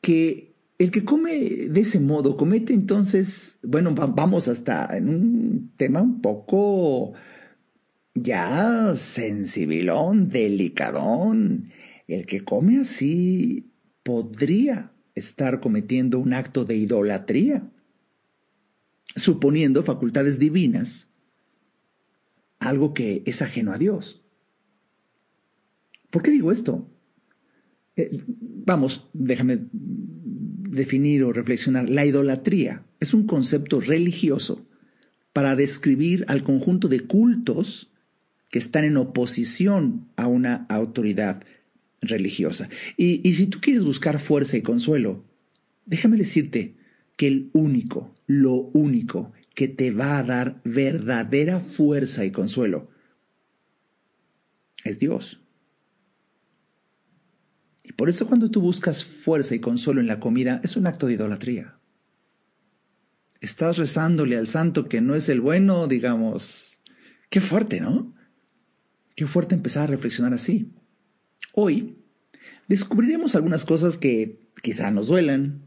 que 0.00 0.54
el 0.78 0.90
que 0.90 1.04
come 1.04 1.32
de 1.32 1.80
ese 1.80 2.00
modo 2.00 2.36
comete 2.36 2.74
entonces, 2.74 3.58
bueno, 3.62 3.94
vamos 3.94 4.48
hasta 4.48 4.96
en 4.96 5.08
un 5.08 5.72
tema 5.76 6.02
un 6.02 6.20
poco 6.20 7.14
ya 8.14 8.94
sensibilón, 8.94 10.28
delicadón. 10.28 11.70
El 12.06 12.26
que 12.26 12.44
come 12.44 12.78
así 12.78 13.70
podría 14.02 14.92
estar 15.14 15.60
cometiendo 15.60 16.18
un 16.18 16.34
acto 16.34 16.64
de 16.64 16.76
idolatría, 16.76 17.62
suponiendo 19.16 19.82
facultades 19.84 20.38
divinas 20.38 21.08
algo 22.64 22.94
que 22.94 23.22
es 23.26 23.42
ajeno 23.42 23.72
a 23.72 23.78
Dios. 23.78 24.22
¿Por 26.10 26.22
qué 26.22 26.30
digo 26.30 26.52
esto? 26.52 26.88
Eh, 27.96 28.22
vamos, 28.28 29.08
déjame 29.12 29.66
definir 29.72 31.22
o 31.24 31.32
reflexionar. 31.32 31.88
La 31.88 32.04
idolatría 32.06 32.84
es 33.00 33.14
un 33.14 33.26
concepto 33.26 33.80
religioso 33.80 34.66
para 35.32 35.56
describir 35.56 36.24
al 36.28 36.44
conjunto 36.44 36.88
de 36.88 37.00
cultos 37.00 37.90
que 38.50 38.58
están 38.58 38.84
en 38.84 38.96
oposición 38.96 40.08
a 40.16 40.26
una 40.26 40.66
autoridad 40.68 41.42
religiosa. 42.00 42.68
Y, 42.96 43.28
y 43.28 43.34
si 43.34 43.46
tú 43.46 43.58
quieres 43.60 43.84
buscar 43.84 44.20
fuerza 44.20 44.56
y 44.56 44.62
consuelo, 44.62 45.24
déjame 45.86 46.16
decirte 46.16 46.76
que 47.16 47.26
el 47.26 47.50
único, 47.52 48.14
lo 48.26 48.54
único 48.72 49.32
que 49.54 49.68
te 49.68 49.90
va 49.90 50.18
a 50.18 50.24
dar 50.24 50.60
verdadera 50.64 51.60
fuerza 51.60 52.24
y 52.24 52.32
consuelo 52.32 52.94
es 54.84 54.98
Dios. 54.98 55.40
Y 57.82 57.92
por 57.92 58.08
eso 58.08 58.26
cuando 58.26 58.50
tú 58.50 58.60
buscas 58.60 59.04
fuerza 59.04 59.54
y 59.54 59.60
consuelo 59.60 60.00
en 60.00 60.06
la 60.06 60.20
comida 60.20 60.60
es 60.62 60.76
un 60.76 60.86
acto 60.86 61.06
de 61.06 61.14
idolatría. 61.14 61.78
estás 63.40 63.76
rezándole 63.76 64.38
al 64.38 64.48
santo 64.48 64.88
que 64.88 65.02
no 65.02 65.14
es 65.14 65.28
el 65.28 65.42
bueno, 65.42 65.86
digamos, 65.86 66.80
qué 67.28 67.42
fuerte, 67.42 67.80
¿no? 67.80 68.14
Qué 69.16 69.26
fuerte 69.26 69.54
empezar 69.54 69.84
a 69.84 69.88
reflexionar 69.88 70.32
así. 70.32 70.72
Hoy 71.52 71.98
descubriremos 72.68 73.34
algunas 73.34 73.66
cosas 73.66 73.98
que 73.98 74.48
quizá 74.62 74.90
nos 74.90 75.08
duelan, 75.08 75.62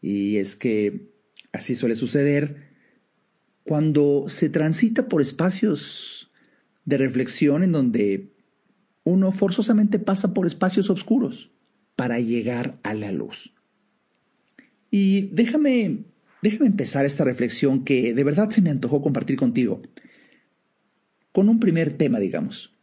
y 0.00 0.36
es 0.36 0.54
que 0.54 1.10
así 1.52 1.74
suele 1.74 1.96
suceder 1.96 2.69
cuando 3.64 4.24
se 4.28 4.48
transita 4.48 5.08
por 5.08 5.22
espacios 5.22 6.30
de 6.84 6.98
reflexión 6.98 7.62
en 7.62 7.72
donde 7.72 8.32
uno 9.04 9.32
forzosamente 9.32 9.98
pasa 9.98 10.34
por 10.34 10.46
espacios 10.46 10.90
oscuros 10.90 11.50
para 11.96 12.20
llegar 12.20 12.78
a 12.82 12.94
la 12.94 13.12
luz. 13.12 13.52
Y 14.90 15.28
déjame, 15.28 16.04
déjame 16.42 16.66
empezar 16.66 17.04
esta 17.04 17.24
reflexión 17.24 17.84
que 17.84 18.14
de 18.14 18.24
verdad 18.24 18.50
se 18.50 18.62
me 18.62 18.70
antojó 18.70 19.02
compartir 19.02 19.36
contigo 19.36 19.82
con 21.32 21.48
un 21.48 21.60
primer 21.60 21.92
tema, 21.96 22.18
digamos, 22.18 22.74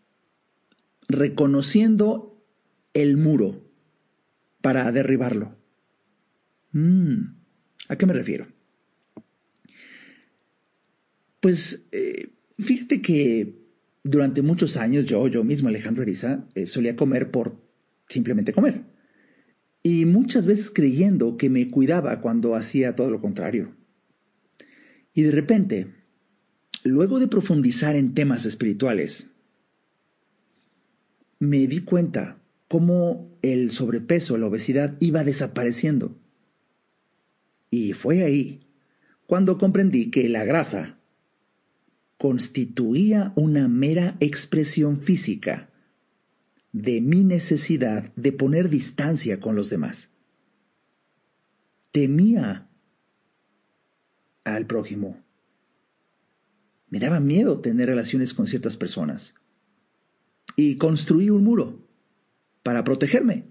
reconociendo 1.08 2.44
el 2.94 3.18
muro 3.18 3.64
para 4.62 4.92
derribarlo. 4.92 5.56
Mm, 6.72 7.36
¿A 7.90 7.96
qué 7.96 8.06
me 8.06 8.14
refiero? 8.14 8.48
Pues 11.48 11.86
eh, 11.94 12.34
fíjate 12.60 13.02
que 13.02 13.56
durante 14.04 14.42
muchos 14.42 14.76
años 14.76 15.06
yo, 15.06 15.26
yo 15.30 15.46
mismo, 15.46 15.70
Alejandro 15.70 16.04
Ariza, 16.04 16.46
eh, 16.56 16.66
solía 16.66 16.98
comer 16.98 17.32
por 17.32 17.64
simplemente 18.10 18.52
comer. 18.52 18.84
Y 19.82 20.04
muchas 20.04 20.46
veces 20.46 20.70
creyendo 20.70 21.38
que 21.38 21.50
me 21.50 21.70
cuidaba 21.70 22.20
cuando 22.20 22.54
hacía 22.54 22.98
todo 22.98 23.10
lo 23.10 23.22
contrario. 23.22 23.74
Y 25.14 25.22
de 25.22 25.32
repente, 25.32 25.88
luego 26.84 27.18
de 27.18 27.30
profundizar 27.30 27.96
en 27.96 28.14
temas 28.14 28.46
espirituales, 28.46 29.30
me 31.40 31.66
di 31.66 31.80
cuenta 31.80 32.42
cómo 32.68 33.40
el 33.42 33.72
sobrepeso, 33.72 34.38
la 34.38 34.48
obesidad 34.48 34.98
iba 35.00 35.24
desapareciendo. 35.24 36.20
Y 37.72 37.94
fue 37.94 38.24
ahí 38.24 38.68
cuando 39.28 39.58
comprendí 39.58 40.12
que 40.12 40.28
la 40.28 40.44
grasa 40.44 40.97
constituía 42.18 43.32
una 43.36 43.68
mera 43.68 44.18
expresión 44.20 44.98
física 45.00 45.70
de 46.72 47.02
mi 47.02 47.24
necesidad 47.24 48.12
de 48.16 48.32
poner 48.32 48.70
distancia 48.70 49.40
con 49.40 49.56
los 49.56 49.70
demás. 49.70 50.10
Temía 51.92 52.68
al 54.44 54.66
prójimo. 54.66 55.24
Me 56.90 57.00
daba 57.00 57.20
miedo 57.20 57.60
tener 57.60 57.88
relaciones 57.88 58.34
con 58.34 58.48
ciertas 58.48 58.78
personas. 58.78 59.34
Y 60.56 60.78
construí 60.78 61.30
un 61.30 61.44
muro 61.44 61.86
para 62.64 62.84
protegerme. 62.84 63.46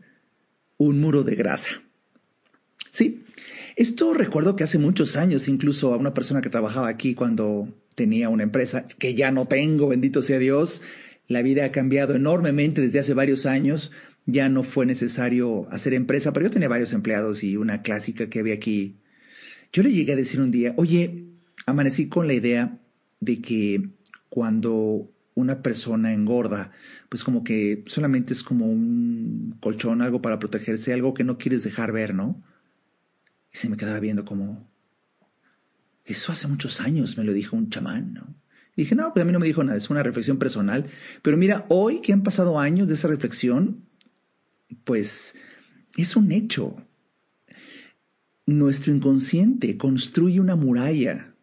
Un 0.78 1.00
muro 1.00 1.22
de 1.22 1.34
grasa. 1.34 1.82
Sí, 2.92 3.24
esto 3.76 4.14
recuerdo 4.14 4.56
que 4.56 4.64
hace 4.64 4.78
muchos 4.78 5.16
años, 5.16 5.48
incluso 5.48 5.92
a 5.92 5.96
una 5.96 6.14
persona 6.14 6.40
que 6.40 6.48
trabajaba 6.48 6.88
aquí 6.88 7.14
cuando 7.14 7.68
tenía 7.96 8.28
una 8.28 8.44
empresa, 8.44 8.86
que 8.86 9.16
ya 9.16 9.32
no 9.32 9.48
tengo, 9.48 9.88
bendito 9.88 10.22
sea 10.22 10.38
Dios, 10.38 10.82
la 11.26 11.42
vida 11.42 11.64
ha 11.64 11.72
cambiado 11.72 12.14
enormemente 12.14 12.80
desde 12.80 13.00
hace 13.00 13.14
varios 13.14 13.46
años, 13.46 13.90
ya 14.26 14.48
no 14.48 14.62
fue 14.62 14.86
necesario 14.86 15.66
hacer 15.70 15.94
empresa, 15.94 16.32
pero 16.32 16.46
yo 16.46 16.50
tenía 16.50 16.68
varios 16.68 16.92
empleados 16.92 17.42
y 17.42 17.56
una 17.56 17.82
clásica 17.82 18.28
que 18.28 18.40
había 18.40 18.54
aquí. 18.54 19.00
Yo 19.72 19.82
le 19.82 19.92
llegué 19.92 20.12
a 20.12 20.16
decir 20.16 20.40
un 20.40 20.52
día, 20.52 20.74
oye, 20.76 21.24
amanecí 21.66 22.08
con 22.08 22.28
la 22.28 22.34
idea 22.34 22.78
de 23.20 23.40
que 23.40 23.88
cuando 24.28 25.10
una 25.34 25.62
persona 25.62 26.12
engorda, 26.12 26.72
pues 27.08 27.24
como 27.24 27.44
que 27.44 27.82
solamente 27.86 28.32
es 28.32 28.42
como 28.42 28.66
un 28.66 29.56
colchón, 29.60 30.02
algo 30.02 30.22
para 30.22 30.38
protegerse, 30.38 30.92
algo 30.92 31.14
que 31.14 31.24
no 31.24 31.38
quieres 31.38 31.64
dejar 31.64 31.92
ver, 31.92 32.14
¿no? 32.14 32.42
Y 33.52 33.56
se 33.56 33.68
me 33.68 33.76
quedaba 33.76 34.00
viendo 34.00 34.24
como, 34.24 34.68
eso 36.06 36.32
hace 36.32 36.46
muchos 36.46 36.80
años 36.80 37.18
me 37.18 37.24
lo 37.24 37.32
dijo 37.32 37.56
un 37.56 37.68
chamán, 37.68 38.14
¿no? 38.14 38.34
Y 38.76 38.82
dije, 38.82 38.94
no, 38.94 39.12
pues 39.12 39.22
a 39.22 39.26
mí 39.26 39.32
no 39.32 39.40
me 39.40 39.46
dijo 39.46 39.64
nada, 39.64 39.78
es 39.78 39.90
una 39.90 40.02
reflexión 40.02 40.38
personal. 40.38 40.86
Pero 41.22 41.36
mira, 41.36 41.64
hoy 41.68 42.00
que 42.00 42.12
han 42.12 42.22
pasado 42.22 42.58
años 42.58 42.88
de 42.88 42.94
esa 42.94 43.08
reflexión, 43.08 43.86
pues 44.84 45.34
es 45.96 46.14
un 46.14 46.30
hecho. 46.30 46.76
Nuestro 48.44 48.94
inconsciente 48.94 49.76
construye 49.76 50.40
una 50.40 50.56
muralla 50.56 51.34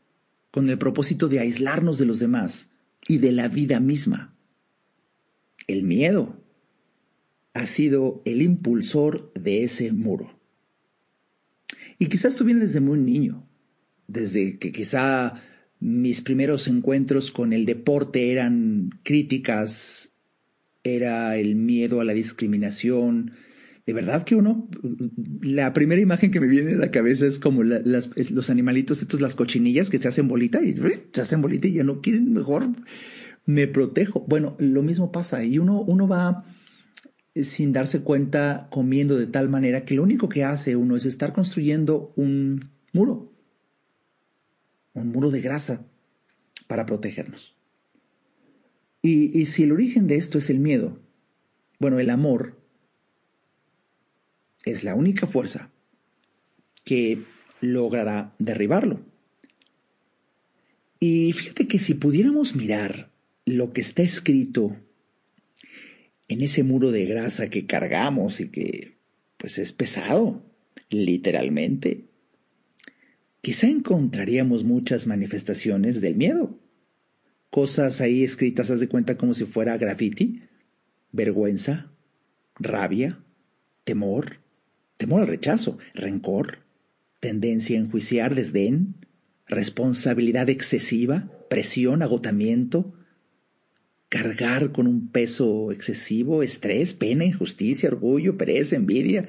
con 0.52 0.70
el 0.70 0.78
propósito 0.78 1.28
de 1.28 1.40
aislarnos 1.40 1.98
de 1.98 2.06
los 2.06 2.20
demás 2.20 2.72
y 3.08 3.18
de 3.18 3.32
la 3.32 3.48
vida 3.48 3.80
misma. 3.80 4.36
El 5.68 5.84
miedo 5.84 6.38
ha 7.54 7.66
sido 7.66 8.22
el 8.26 8.42
impulsor 8.42 9.34
de 9.34 9.64
ese 9.64 9.92
muro. 9.92 10.40
Y 11.98 12.08
quizás 12.08 12.36
tú 12.36 12.44
vienes 12.44 12.64
desde 12.66 12.80
muy 12.80 13.00
niño, 13.00 13.48
desde 14.08 14.58
que 14.58 14.72
quizá 14.72 15.42
mis 15.80 16.22
primeros 16.22 16.68
encuentros 16.68 17.32
con 17.32 17.52
el 17.52 17.66
deporte 17.66 18.32
eran 18.32 18.90
críticas, 19.04 20.16
era 20.84 21.36
el 21.38 21.56
miedo 21.56 22.00
a 22.00 22.06
la 22.06 22.14
discriminación. 22.14 23.34
De 23.86 23.92
verdad 23.92 24.24
que 24.24 24.36
uno, 24.36 24.70
la 25.42 25.74
primera 25.74 26.00
imagen 26.00 26.32
que 26.32 26.40
me 26.40 26.48
viene 26.48 26.74
a 26.74 26.78
la 26.78 26.92
cabeza 26.92 27.26
es 27.26 27.38
como 27.38 27.64
los 27.64 28.50
animalitos, 28.50 29.02
estos, 29.02 29.20
las 29.20 29.36
cochinillas 29.36 29.90
que 29.90 29.98
se 29.98 30.08
hacen 30.08 30.30
bolita 30.30 30.64
y 30.64 30.74
se 31.12 31.22
hacen 31.22 31.42
bolita 31.42 31.68
y 31.68 31.74
ya 31.74 31.84
no 31.84 32.00
quieren, 32.00 32.32
mejor 32.32 32.70
me 33.46 33.68
protejo. 33.68 34.26
Bueno, 34.28 34.56
lo 34.60 34.84
mismo 34.84 35.12
pasa 35.12 35.44
y 35.44 35.58
uno, 35.58 35.82
uno 35.82 36.08
va 36.08 36.46
sin 37.36 37.74
darse 37.74 38.02
cuenta 38.02 38.68
comiendo 38.70 39.18
de 39.18 39.28
tal 39.28 39.50
manera 39.50 39.84
que 39.84 39.96
lo 39.96 40.04
único 40.04 40.30
que 40.30 40.44
hace 40.44 40.76
uno 40.76 40.96
es 40.96 41.06
estar 41.06 41.34
construyendo 41.34 42.14
un 42.16 42.70
muro, 42.94 43.33
un 44.94 45.10
muro 45.10 45.32
de 45.32 45.42
grasa 45.42 45.86
para 46.68 46.86
protegernos. 46.86 47.56
Y, 49.02 49.46
si 49.48 49.64
el 49.64 49.74
origen 49.74 50.08
de 50.08 50.16
esto 50.16 50.38
es 50.38 50.50
el 50.50 50.60
miedo, 50.60 50.98
bueno, 51.78 52.00
el 52.00 52.10
amor 52.10 52.58
es 54.64 54.86
la 54.86 54.96
única 54.96 55.28
fuerza 55.28 55.72
que 56.86 57.24
logrará 57.60 58.34
derribarlo. 58.40 59.02
Y 61.02 61.34
fíjate 61.34 61.68
que 61.68 61.80
si 61.80 61.96
pudiéramos 61.96 62.56
mirar 62.56 63.12
lo 63.46 63.74
que 63.74 63.82
está 63.82 64.04
escrito 64.04 64.78
en 66.30 66.42
ese 66.42 66.64
muro 66.64 66.92
de 66.92 67.06
grasa 67.06 67.50
que 67.50 67.66
cargamos 67.66 68.40
y 68.40 68.50
que 68.50 68.96
pues 69.38 69.58
es 69.58 69.74
pesado, 69.74 70.42
literalmente, 70.90 72.06
quizá 73.44 73.68
encontraríamos 73.68 74.64
muchas 74.64 75.06
manifestaciones 75.06 76.00
del 76.00 76.16
miedo. 76.16 76.58
Cosas 77.50 78.00
ahí 78.00 78.24
escritas, 78.24 78.72
haz 78.72 78.80
de 78.80 78.88
cuenta 78.88 79.18
como 79.18 79.34
si 79.34 79.44
fuera 79.44 79.78
graffiti, 79.78 80.44
vergüenza, 81.12 81.92
rabia, 82.56 83.20
temor, 83.84 84.40
temor 84.96 85.22
al 85.22 85.28
rechazo, 85.28 85.78
rencor, 85.94 86.60
tendencia 87.20 87.78
a 87.78 87.82
enjuiciar, 87.82 88.34
desdén, 88.34 88.96
responsabilidad 89.46 90.50
excesiva, 90.50 91.30
presión, 91.50 92.02
agotamiento, 92.02 92.94
cargar 94.08 94.72
con 94.72 94.88
un 94.88 95.10
peso 95.10 95.74
excesivo, 95.74 96.44
estrés, 96.44 96.94
pena, 96.94 97.26
injusticia, 97.26 97.90
orgullo, 97.90 98.38
pereza, 98.38 98.78
envidia, 98.78 99.28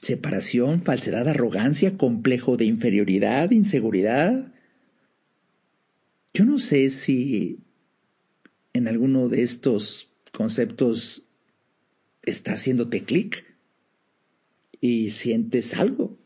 separación, 0.00 0.82
falsedad, 0.82 1.28
arrogancia, 1.28 1.96
complejo 1.96 2.56
de 2.56 2.64
inferioridad, 2.64 3.50
inseguridad. 3.50 4.52
Yo 6.32 6.44
no 6.44 6.58
sé 6.58 6.90
si 6.90 7.58
en 8.72 8.88
alguno 8.88 9.28
de 9.28 9.42
estos 9.42 10.10
conceptos 10.32 11.26
está 12.22 12.52
haciéndote 12.52 13.04
clic 13.04 13.44
y 14.80 15.10
sientes 15.10 15.74
algo. 15.74 16.16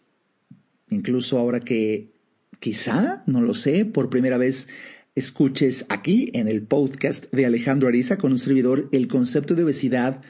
Incluso 0.90 1.38
ahora 1.38 1.60
que 1.60 2.12
quizá, 2.60 3.22
no 3.26 3.40
lo 3.40 3.54
sé, 3.54 3.86
por 3.86 4.10
primera 4.10 4.36
vez 4.36 4.68
escuches 5.14 5.86
aquí 5.88 6.30
en 6.34 6.48
el 6.48 6.62
podcast 6.62 7.32
de 7.32 7.46
Alejandro 7.46 7.88
Ariza 7.88 8.18
con 8.18 8.32
un 8.32 8.38
servidor 8.38 8.88
el 8.92 9.08
concepto 9.08 9.54
de 9.54 9.64
obesidad 9.64 10.22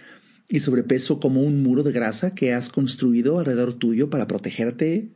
y 0.52 0.60
sobrepeso 0.60 1.18
como 1.18 1.40
un 1.40 1.62
muro 1.62 1.82
de 1.82 1.92
grasa 1.92 2.34
que 2.34 2.52
has 2.52 2.68
construido 2.68 3.38
alrededor 3.38 3.72
tuyo 3.72 4.10
para 4.10 4.26
protegerte 4.26 5.08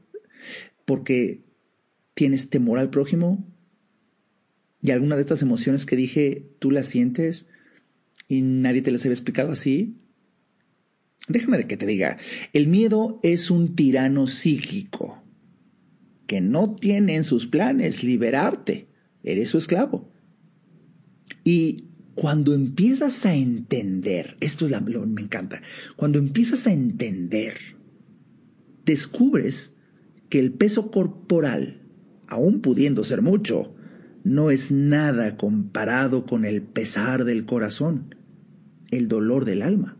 porque 0.87 1.44
tienes 2.14 2.49
temor 2.49 2.79
al 2.79 2.88
prójimo 2.88 3.46
y 4.81 4.92
alguna 4.92 5.14
de 5.14 5.20
estas 5.20 5.42
emociones 5.42 5.85
que 5.85 5.94
dije 5.94 6.49
tú 6.59 6.70
las 6.70 6.87
sientes 6.87 7.49
y 8.29 8.40
nadie 8.40 8.81
te 8.81 8.90
las 8.90 9.03
había 9.03 9.12
explicado 9.12 9.53
así. 9.53 9.99
Déjame 11.29 11.66
que 11.66 11.77
te 11.77 11.85
diga, 11.85 12.16
el 12.55 12.66
miedo 12.66 13.20
es 13.22 13.51
un 13.51 13.77
tirano 13.77 14.29
psíquico 14.29 15.22
que 16.27 16.40
no 16.40 16.75
tiene 16.77 17.14
en 17.14 17.25
sus 17.25 17.46
planes 17.46 18.03
liberarte. 18.03 18.88
Eres 19.22 19.51
su 19.51 19.59
esclavo. 19.59 20.11
Y 21.44 21.90
cuando 22.16 22.55
empiezas 22.55 23.26
a 23.26 23.35
entender, 23.35 24.38
esto 24.40 24.64
es 24.64 24.72
lo 24.72 25.07
me 25.07 25.20
encanta, 25.20 25.61
cuando 25.96 26.18
empiezas 26.18 26.66
a 26.66 26.72
entender, 26.72 27.59
descubres 28.87 29.76
que 30.31 30.38
el 30.38 30.52
peso 30.52 30.90
corporal, 30.90 31.83
aun 32.26 32.62
pudiendo 32.62 33.05
ser 33.05 33.20
mucho, 33.20 33.74
no 34.24 34.50
es 34.50 34.70
nada 34.70 35.37
comparado 35.37 36.24
con 36.24 36.46
el 36.46 36.62
pesar 36.62 37.26
del 37.26 37.44
corazón, 37.44 38.14
el 38.90 39.09
dolor 39.09 39.44
del 39.44 39.61
alma. 39.61 39.98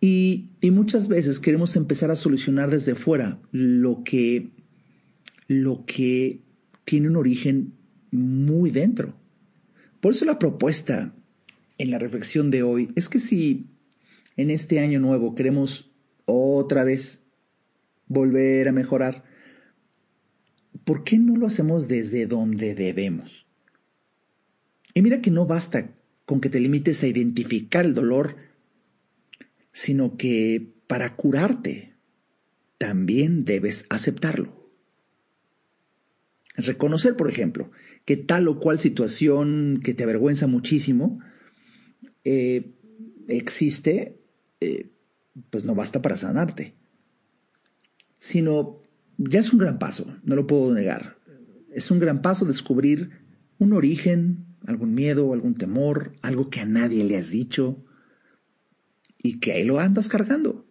Y, 0.00 0.50
y, 0.60 0.72
muchas 0.72 1.06
veces 1.06 1.38
queremos 1.38 1.76
empezar 1.76 2.10
a 2.10 2.16
solucionar 2.16 2.70
desde 2.70 2.96
fuera 2.96 3.40
lo 3.52 4.02
que, 4.02 4.50
lo 5.46 5.84
que 5.86 6.42
tiene 6.84 7.08
un 7.08 7.16
origen 7.16 7.72
muy 8.10 8.70
dentro. 8.70 9.14
Por 10.06 10.14
eso 10.14 10.24
la 10.24 10.38
propuesta 10.38 11.12
en 11.78 11.90
la 11.90 11.98
reflexión 11.98 12.52
de 12.52 12.62
hoy 12.62 12.92
es 12.94 13.08
que 13.08 13.18
si 13.18 13.66
en 14.36 14.50
este 14.50 14.78
año 14.78 15.00
nuevo 15.00 15.34
queremos 15.34 15.90
otra 16.26 16.84
vez 16.84 17.24
volver 18.06 18.68
a 18.68 18.72
mejorar, 18.72 19.24
¿por 20.84 21.02
qué 21.02 21.18
no 21.18 21.36
lo 21.36 21.48
hacemos 21.48 21.88
desde 21.88 22.26
donde 22.26 22.76
debemos? 22.76 23.48
Y 24.94 25.02
mira 25.02 25.20
que 25.20 25.32
no 25.32 25.44
basta 25.44 25.92
con 26.24 26.40
que 26.40 26.50
te 26.50 26.60
limites 26.60 27.02
a 27.02 27.08
identificar 27.08 27.84
el 27.84 27.94
dolor, 27.94 28.36
sino 29.72 30.16
que 30.16 30.72
para 30.86 31.16
curarte 31.16 31.94
también 32.78 33.44
debes 33.44 33.86
aceptarlo. 33.90 34.70
Reconocer, 36.54 37.16
por 37.16 37.28
ejemplo, 37.28 37.72
que 38.06 38.16
tal 38.16 38.48
o 38.48 38.58
cual 38.58 38.78
situación 38.78 39.80
que 39.84 39.92
te 39.92 40.04
avergüenza 40.04 40.46
muchísimo 40.46 41.18
eh, 42.24 42.72
existe, 43.28 44.22
eh, 44.60 44.92
pues 45.50 45.64
no 45.64 45.74
basta 45.74 46.00
para 46.00 46.16
sanarte, 46.16 46.76
sino 48.18 48.80
ya 49.18 49.40
es 49.40 49.52
un 49.52 49.58
gran 49.58 49.78
paso, 49.78 50.16
no 50.22 50.36
lo 50.36 50.46
puedo 50.46 50.72
negar. 50.72 51.18
Es 51.70 51.90
un 51.90 51.98
gran 51.98 52.22
paso 52.22 52.46
descubrir 52.46 53.10
un 53.58 53.72
origen, 53.72 54.46
algún 54.66 54.94
miedo, 54.94 55.32
algún 55.32 55.56
temor, 55.56 56.14
algo 56.22 56.48
que 56.48 56.60
a 56.60 56.64
nadie 56.64 57.04
le 57.04 57.16
has 57.16 57.30
dicho 57.30 57.84
y 59.20 59.40
que 59.40 59.52
ahí 59.52 59.64
lo 59.64 59.80
andas 59.80 60.08
cargando. 60.08 60.64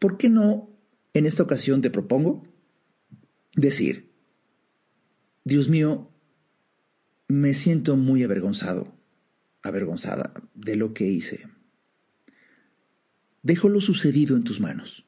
¿Por 0.00 0.16
qué 0.16 0.28
no 0.28 0.70
en 1.14 1.26
esta 1.26 1.44
ocasión 1.44 1.80
te 1.80 1.90
propongo 1.90 2.42
decir, 3.54 4.09
Dios 5.44 5.68
mío, 5.68 6.10
me 7.28 7.54
siento 7.54 7.96
muy 7.96 8.22
avergonzado, 8.22 8.92
avergonzada 9.62 10.32
de 10.54 10.76
lo 10.76 10.92
que 10.92 11.06
hice. 11.06 11.46
Dejo 13.42 13.68
lo 13.68 13.80
sucedido 13.80 14.36
en 14.36 14.44
tus 14.44 14.60
manos. 14.60 15.06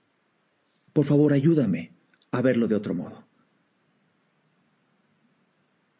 Por 0.92 1.04
favor, 1.04 1.32
ayúdame 1.32 1.92
a 2.30 2.40
verlo 2.40 2.68
de 2.68 2.74
otro 2.74 2.94
modo. 2.94 3.26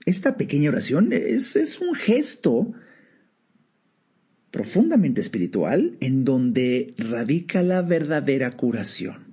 Esta 0.07 0.37
pequeña 0.37 0.71
oración 0.71 1.13
es, 1.13 1.57
es 1.57 1.81
un 1.81 1.95
gesto 1.95 2.73
profundamente 4.51 5.21
espiritual 5.21 5.97
en 6.01 6.25
donde 6.25 6.95
radica 6.99 7.63
la 7.63 7.83
verdadera 7.83 8.51
curación. 8.51 9.33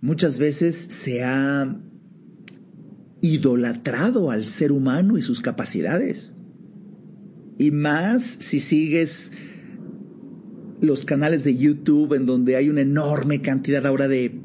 Muchas 0.00 0.38
veces 0.38 0.76
se 0.76 1.24
ha 1.24 1.80
idolatrado 3.20 4.30
al 4.30 4.44
ser 4.44 4.72
humano 4.72 5.18
y 5.18 5.22
sus 5.22 5.40
capacidades. 5.40 6.34
Y 7.58 7.70
más 7.70 8.22
si 8.22 8.60
sigues 8.60 9.32
los 10.80 11.04
canales 11.04 11.44
de 11.44 11.56
YouTube 11.56 12.14
en 12.14 12.26
donde 12.26 12.56
hay 12.56 12.68
una 12.68 12.82
enorme 12.82 13.42
cantidad 13.42 13.84
ahora 13.86 14.06
de 14.06 14.40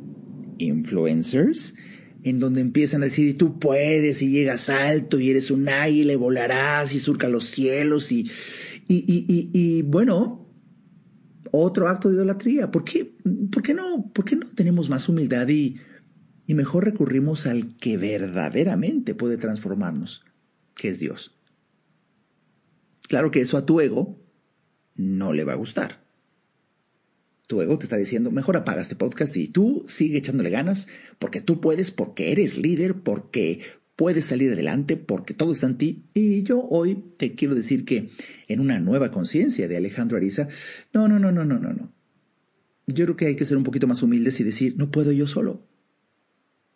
influencers, 0.57 1.75
en 2.23 2.39
donde 2.39 2.61
empiezan 2.61 3.01
a 3.01 3.05
decir, 3.05 3.37
tú 3.37 3.59
puedes 3.59 4.21
y 4.21 4.31
llegas 4.31 4.69
alto 4.69 5.19
y 5.19 5.29
eres 5.29 5.51
un 5.51 5.69
águila 5.69 6.13
y 6.13 6.15
volarás 6.15 6.95
y 6.95 6.99
surca 6.99 7.29
los 7.29 7.45
cielos 7.45 8.11
y, 8.11 8.29
y, 8.87 8.95
y, 8.95 9.49
y, 9.53 9.81
bueno, 9.81 10.49
otro 11.51 11.89
acto 11.89 12.09
de 12.09 12.15
idolatría. 12.15 12.71
¿Por 12.71 12.83
qué, 12.83 13.13
por 13.51 13.61
qué 13.61 13.73
no, 13.73 14.11
por 14.13 14.25
qué 14.25 14.35
no 14.35 14.47
tenemos 14.55 14.89
más 14.89 15.07
humildad 15.09 15.47
y 15.49 15.75
y 16.45 16.53
mejor 16.53 16.85
recurrimos 16.85 17.47
al 17.47 17.77
que 17.77 17.97
verdaderamente 17.97 19.15
puede 19.15 19.37
transformarnos, 19.37 20.23
que 20.75 20.89
es 20.89 20.99
Dios. 20.99 21.35
Claro 23.07 23.31
que 23.31 23.41
eso 23.41 23.57
a 23.57 23.65
tu 23.65 23.79
ego 23.79 24.19
no 24.95 25.33
le 25.33 25.43
va 25.43 25.53
a 25.53 25.57
gustar. 25.57 26.03
Tu 27.47 27.61
ego 27.61 27.77
te 27.77 27.85
está 27.85 27.97
diciendo, 27.97 28.31
mejor 28.31 28.57
apaga 28.57 28.81
este 28.81 28.95
podcast 28.95 29.35
y 29.37 29.47
tú 29.47 29.83
sigue 29.87 30.17
echándole 30.17 30.49
ganas 30.49 30.87
porque 31.19 31.41
tú 31.41 31.59
puedes, 31.59 31.91
porque 31.91 32.31
eres 32.31 32.57
líder, 32.57 32.95
porque 33.01 33.59
puedes 33.95 34.25
salir 34.25 34.51
adelante, 34.51 34.97
porque 34.97 35.33
todo 35.33 35.51
está 35.51 35.67
en 35.67 35.77
ti. 35.77 36.03
Y 36.13 36.43
yo 36.43 36.65
hoy 36.69 37.03
te 37.17 37.35
quiero 37.35 37.55
decir 37.55 37.85
que 37.85 38.09
en 38.47 38.59
una 38.59 38.79
nueva 38.79 39.11
conciencia 39.11 39.67
de 39.67 39.77
Alejandro 39.77 40.17
Ariza, 40.17 40.47
no, 40.93 41.07
no, 41.07 41.19
no, 41.19 41.31
no, 41.31 41.45
no, 41.45 41.59
no, 41.59 41.73
no. 41.73 41.93
Yo 42.87 43.05
creo 43.05 43.15
que 43.15 43.27
hay 43.27 43.35
que 43.35 43.45
ser 43.45 43.57
un 43.57 43.63
poquito 43.63 43.87
más 43.87 44.01
humildes 44.03 44.39
y 44.39 44.43
decir, 44.43 44.75
no 44.77 44.91
puedo 44.91 45.11
yo 45.11 45.27
solo. 45.27 45.65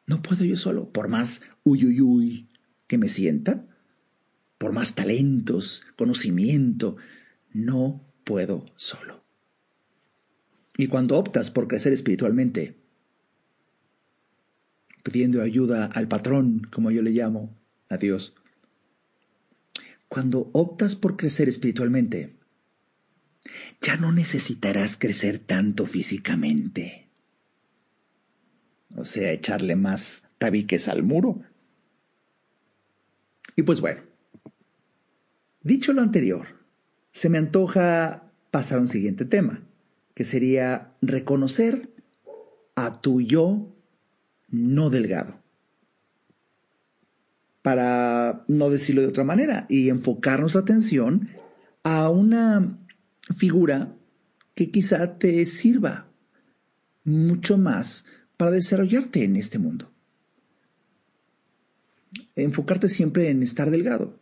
No 0.08 0.22
puedo 0.22 0.46
yo 0.46 0.56
solo, 0.56 0.92
por 0.92 1.10
más 1.10 1.42
uyuyuy 1.64 2.48
que 2.88 2.98
me 2.98 3.10
sienta, 3.10 3.68
por 4.58 4.72
más 4.72 4.96
talentos, 4.96 5.86
conocimiento, 5.98 6.96
no 7.54 8.02
puedo 8.24 8.66
solo. 8.78 9.24
Y 10.78 10.88
cuando 10.88 11.18
optas 11.18 11.52
por 11.52 11.68
crecer 11.68 11.92
espiritualmente, 11.92 12.78
pidiendo 15.04 15.42
ayuda 15.42 15.86
al 15.86 16.08
patrón, 16.08 16.68
como 16.72 16.90
yo 16.90 17.02
le 17.02 17.12
llamo, 17.12 17.58
a 17.90 17.98
Dios, 17.98 18.34
cuando 20.08 20.50
optas 20.54 20.96
por 20.96 21.18
crecer 21.18 21.50
espiritualmente, 21.50 22.38
ya 23.82 23.98
no 23.98 24.12
necesitarás 24.14 24.98
crecer 24.98 25.40
tanto 25.40 25.86
físicamente 25.86 27.07
o 28.96 29.06
sea, 29.06 29.32
echarle 29.32 29.76
más 29.76 30.24
tabiques 30.38 30.88
al 30.88 31.04
muro. 31.04 31.36
Y 33.56 33.64
pues 33.64 33.82
bueno, 33.82 34.02
dicho 35.62 35.94
lo 35.94 36.02
anterior, 36.02 36.48
se 37.12 37.30
me 37.30 37.38
antoja 37.38 38.32
pasar 38.52 38.78
a 38.78 38.82
un 38.82 38.90
siguiente 38.90 39.26
tema, 39.26 39.64
que 40.14 40.24
sería 40.24 40.94
reconocer 41.02 41.90
a 42.76 43.02
tu 43.02 43.22
yo 43.22 43.76
no 44.50 44.90
delgado. 44.90 45.42
Para 47.62 48.46
no 48.48 48.70
decirlo 48.70 49.02
de 49.02 49.08
otra 49.08 49.24
manera, 49.24 49.66
y 49.68 49.90
enfocar 49.90 50.40
nuestra 50.40 50.62
atención 50.62 51.30
a 51.84 52.10
una 52.10 52.78
figura 53.36 53.96
que 54.54 54.72
quizá 54.72 55.18
te 55.18 55.46
sirva 55.46 56.08
mucho 57.04 57.58
más 57.58 58.06
para 58.38 58.52
desarrollarte 58.52 59.24
en 59.24 59.36
este 59.36 59.60
mundo. 59.60 59.92
Enfocarte 62.36 62.88
siempre 62.88 63.30
en 63.30 63.44
estar 63.44 63.72
delgado. 63.72 64.20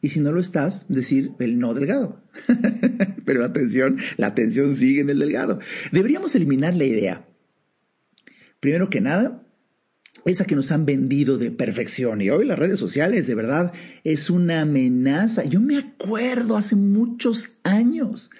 Y 0.00 0.10
si 0.10 0.20
no 0.20 0.30
lo 0.30 0.40
estás, 0.40 0.86
decir 0.88 1.32
el 1.40 1.58
no 1.58 1.74
delgado. 1.74 2.22
Pero 3.24 3.40
la 3.40 3.46
atención, 3.46 3.98
la 4.16 4.28
atención 4.28 4.74
sigue 4.76 5.00
en 5.00 5.10
el 5.10 5.18
delgado. 5.18 5.58
Deberíamos 5.90 6.34
eliminar 6.36 6.74
la 6.76 6.84
idea. 6.84 7.26
Primero 8.60 8.90
que 8.90 9.00
nada, 9.00 9.42
esa 10.24 10.44
que 10.44 10.54
nos 10.54 10.70
han 10.70 10.86
vendido 10.86 11.36
de 11.38 11.50
perfección. 11.50 12.20
Y 12.20 12.30
hoy 12.30 12.44
las 12.46 12.58
redes 12.58 12.78
sociales, 12.78 13.26
de 13.26 13.34
verdad, 13.34 13.72
es 14.04 14.30
una 14.30 14.60
amenaza. 14.60 15.44
Yo 15.44 15.60
me 15.60 15.76
acuerdo 15.76 16.56
hace 16.56 16.76
muchos 16.76 17.56
años 17.64 18.30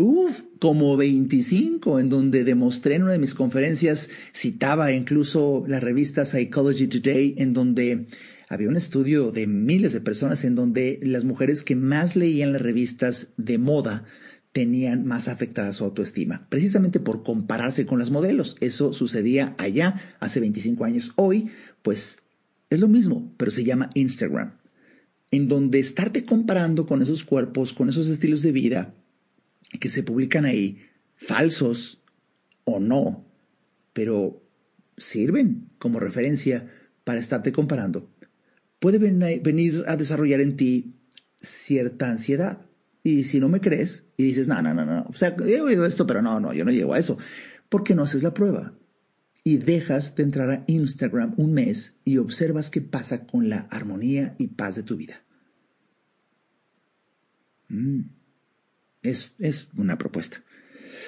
Uf, 0.00 0.42
como 0.60 0.96
25, 0.96 1.98
en 1.98 2.08
donde 2.08 2.44
demostré 2.44 2.94
en 2.94 3.02
una 3.02 3.14
de 3.14 3.18
mis 3.18 3.34
conferencias, 3.34 4.10
citaba 4.32 4.92
incluso 4.92 5.64
la 5.66 5.80
revista 5.80 6.24
Psychology 6.24 6.86
Today, 6.86 7.34
en 7.36 7.52
donde 7.52 8.06
había 8.48 8.68
un 8.68 8.76
estudio 8.76 9.32
de 9.32 9.48
miles 9.48 9.92
de 9.92 10.00
personas 10.00 10.44
en 10.44 10.54
donde 10.54 11.00
las 11.02 11.24
mujeres 11.24 11.64
que 11.64 11.74
más 11.74 12.14
leían 12.14 12.52
las 12.52 12.62
revistas 12.62 13.32
de 13.38 13.58
moda 13.58 14.04
tenían 14.52 15.04
más 15.04 15.26
afectada 15.26 15.72
su 15.72 15.82
autoestima, 15.82 16.46
precisamente 16.48 17.00
por 17.00 17.24
compararse 17.24 17.84
con 17.84 17.98
las 17.98 18.12
modelos. 18.12 18.56
Eso 18.60 18.92
sucedía 18.92 19.56
allá 19.58 20.00
hace 20.20 20.38
25 20.38 20.84
años. 20.84 21.12
Hoy, 21.16 21.48
pues, 21.82 22.22
es 22.70 22.78
lo 22.78 22.86
mismo, 22.86 23.34
pero 23.36 23.50
se 23.50 23.64
llama 23.64 23.90
Instagram, 23.94 24.58
en 25.32 25.48
donde 25.48 25.80
estarte 25.80 26.22
comparando 26.22 26.86
con 26.86 27.02
esos 27.02 27.24
cuerpos, 27.24 27.72
con 27.72 27.88
esos 27.88 28.08
estilos 28.08 28.42
de 28.42 28.52
vida, 28.52 28.94
que 29.80 29.88
se 29.88 30.02
publican 30.02 30.44
ahí, 30.44 30.82
falsos 31.14 32.02
o 32.64 32.80
no, 32.80 33.26
pero 33.92 34.42
sirven 34.96 35.70
como 35.78 36.00
referencia 36.00 36.70
para 37.04 37.20
estarte 37.20 37.52
comparando, 37.52 38.10
puede 38.80 38.98
venir 38.98 39.84
a 39.86 39.96
desarrollar 39.96 40.40
en 40.40 40.56
ti 40.56 40.94
cierta 41.40 42.10
ansiedad. 42.10 42.66
Y 43.02 43.24
si 43.24 43.40
no 43.40 43.48
me 43.48 43.60
crees 43.60 44.06
y 44.16 44.24
dices, 44.24 44.48
no, 44.48 44.60
no, 44.60 44.74
no, 44.74 44.84
no, 44.84 45.06
o 45.08 45.14
sea, 45.14 45.34
he 45.46 45.60
oído 45.60 45.86
esto, 45.86 46.06
pero 46.06 46.20
no, 46.20 46.40
no, 46.40 46.52
yo 46.52 46.64
no 46.64 46.70
llego 46.70 46.94
a 46.94 46.98
eso, 46.98 47.16
¿por 47.68 47.84
qué 47.84 47.94
no 47.94 48.02
haces 48.02 48.22
la 48.22 48.34
prueba? 48.34 48.74
Y 49.44 49.56
dejas 49.56 50.14
de 50.14 50.24
entrar 50.24 50.50
a 50.50 50.64
Instagram 50.66 51.34
un 51.36 51.54
mes 51.54 51.98
y 52.04 52.18
observas 52.18 52.70
qué 52.70 52.82
pasa 52.82 53.24
con 53.24 53.48
la 53.48 53.60
armonía 53.70 54.34
y 54.36 54.48
paz 54.48 54.76
de 54.76 54.82
tu 54.82 54.96
vida. 54.96 55.22
Mm, 57.68 58.00
es, 59.02 59.32
es 59.38 59.68
una 59.76 59.98
propuesta. 59.98 60.42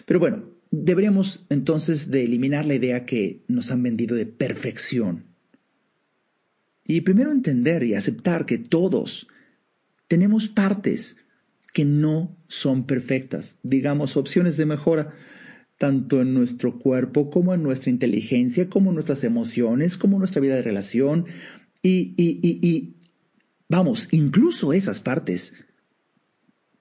Pero 0.06 0.20
bueno, 0.20 0.44
deberíamos 0.70 1.46
entonces 1.48 2.10
de 2.10 2.24
eliminar 2.24 2.66
la 2.66 2.74
idea 2.74 3.04
que 3.04 3.42
nos 3.48 3.70
han 3.70 3.82
vendido 3.82 4.16
de 4.16 4.26
perfección. 4.26 5.24
Y 6.84 7.02
primero 7.02 7.30
entender 7.30 7.82
y 7.82 7.94
aceptar 7.94 8.46
que 8.46 8.58
todos 8.58 9.28
tenemos 10.08 10.48
partes 10.48 11.16
que 11.72 11.84
no 11.84 12.36
son 12.48 12.84
perfectas, 12.84 13.58
digamos, 13.62 14.16
opciones 14.16 14.56
de 14.56 14.66
mejora, 14.66 15.14
tanto 15.78 16.20
en 16.20 16.34
nuestro 16.34 16.78
cuerpo 16.78 17.30
como 17.30 17.54
en 17.54 17.62
nuestra 17.62 17.90
inteligencia, 17.90 18.68
como 18.68 18.90
en 18.90 18.96
nuestras 18.96 19.24
emociones, 19.24 19.96
como 19.96 20.16
en 20.16 20.18
nuestra 20.20 20.42
vida 20.42 20.56
de 20.56 20.62
relación. 20.62 21.26
Y, 21.82 22.14
y, 22.16 22.40
y, 22.42 22.68
y 22.68 22.96
vamos, 23.68 24.08
incluso 24.10 24.72
esas 24.72 25.00
partes 25.00 25.54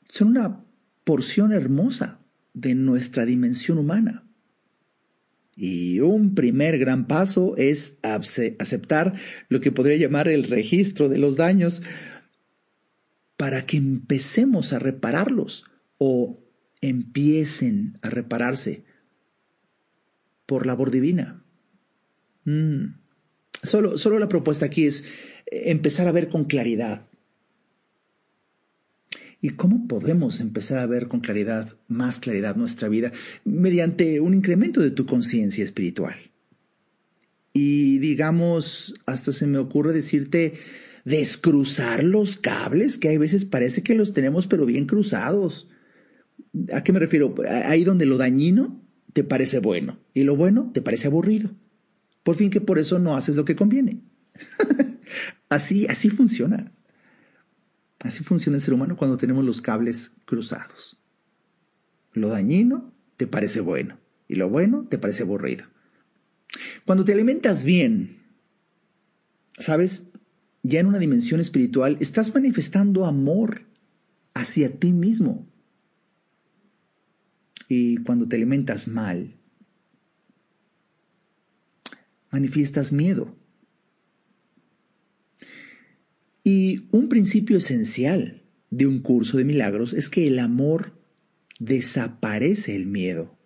son 0.09 0.29
una 0.29 0.65
porción 1.09 1.53
hermosa 1.53 2.21
de 2.53 2.75
nuestra 2.75 3.25
dimensión 3.25 3.79
humana. 3.79 4.29
Y 5.55 6.01
un 6.01 6.35
primer 6.35 6.77
gran 6.77 7.07
paso 7.07 7.57
es 7.57 7.97
aceptar 8.03 9.15
lo 9.47 9.59
que 9.59 9.71
podría 9.71 9.97
llamar 9.97 10.27
el 10.27 10.43
registro 10.43 11.09
de 11.09 11.17
los 11.17 11.35
daños 11.35 11.81
para 13.37 13.65
que 13.65 13.77
empecemos 13.77 14.71
a 14.71 14.77
repararlos 14.77 15.65
o 15.97 16.43
empiecen 16.79 17.97
a 18.03 18.11
repararse 18.11 18.83
por 20.45 20.67
labor 20.67 20.91
divina. 20.91 21.43
Mm. 22.43 22.99
Solo, 23.63 23.97
solo 23.97 24.19
la 24.19 24.29
propuesta 24.29 24.67
aquí 24.67 24.85
es 24.85 25.05
empezar 25.47 26.07
a 26.07 26.11
ver 26.11 26.29
con 26.29 26.45
claridad. 26.45 27.08
¿Y 29.41 29.51
cómo 29.51 29.87
podemos 29.87 30.41
empezar 30.41 30.79
a 30.79 30.85
ver 30.85 31.07
con 31.07 31.21
claridad, 31.21 31.77
más 31.87 32.19
claridad 32.19 32.57
nuestra 32.57 32.89
vida? 32.89 33.11
Mediante 33.45 34.19
un 34.19 34.33
incremento 34.33 34.81
de 34.81 34.91
tu 34.91 35.05
conciencia 35.05 35.63
espiritual. 35.63 36.15
Y 37.53 37.99
digamos, 37.99 38.95
hasta 39.05 39.31
se 39.31 39.47
me 39.47 39.57
ocurre 39.57 39.93
decirte, 39.93 40.55
descruzar 41.05 42.03
los 42.03 42.37
cables, 42.37 42.97
que 42.97 43.09
hay 43.09 43.17
veces 43.17 43.45
parece 43.45 43.81
que 43.81 43.95
los 43.95 44.13
tenemos 44.13 44.47
pero 44.47 44.65
bien 44.65 44.85
cruzados. 44.85 45.69
¿A 46.73 46.83
qué 46.83 46.91
me 46.91 46.99
refiero? 46.99 47.33
Ahí 47.65 47.83
donde 47.83 48.05
lo 48.05 48.17
dañino 48.17 48.83
te 49.13 49.23
parece 49.23 49.59
bueno 49.59 49.99
y 50.13 50.23
lo 50.23 50.35
bueno 50.35 50.71
te 50.73 50.81
parece 50.81 51.07
aburrido. 51.07 51.51
Por 52.23 52.35
fin 52.35 52.49
que 52.49 52.61
por 52.61 52.77
eso 52.77 52.99
no 52.99 53.15
haces 53.15 53.35
lo 53.37 53.45
que 53.45 53.55
conviene. 53.55 54.01
así, 55.49 55.87
así 55.87 56.09
funciona. 56.09 56.73
Así 57.99 58.23
funciona 58.23 58.57
el 58.57 58.61
ser 58.63 58.73
humano 58.73 58.95
cuando 58.95 59.17
tenemos 59.17 59.43
los 59.43 59.61
cables 59.61 60.11
cruzados. 60.25 60.97
Lo 62.13 62.29
dañino 62.29 62.93
te 63.17 63.27
parece 63.27 63.59
bueno 63.59 63.97
y 64.27 64.35
lo 64.35 64.49
bueno 64.49 64.87
te 64.89 64.97
parece 64.97 65.23
aburrido. 65.23 65.65
Cuando 66.85 67.03
te 67.03 67.13
alimentas 67.13 67.63
bien, 67.63 68.19
¿sabes? 69.57 70.09
ya 70.63 70.79
en 70.79 70.87
una 70.87 70.99
dimensión 70.99 71.39
espiritual, 71.39 71.97
estás 71.99 72.33
manifestando 72.33 73.05
amor 73.05 73.63
hacia 74.33 74.77
ti 74.77 74.91
mismo. 74.91 75.47
Y 77.67 77.97
cuando 77.97 78.27
te 78.27 78.35
alimentas 78.35 78.87
mal, 78.87 79.35
manifiestas 82.31 82.91
miedo. 82.91 83.35
Y 86.51 86.87
un 86.89 87.09
principio 87.09 87.59
esencial 87.59 88.41
de 88.71 88.87
un 88.87 89.03
curso 89.03 89.37
de 89.37 89.45
milagros 89.45 89.93
es 89.93 90.09
que 90.09 90.25
el 90.27 90.39
amor 90.39 90.99
desaparece 91.59 92.75
el 92.75 92.87
miedo. 92.87 93.37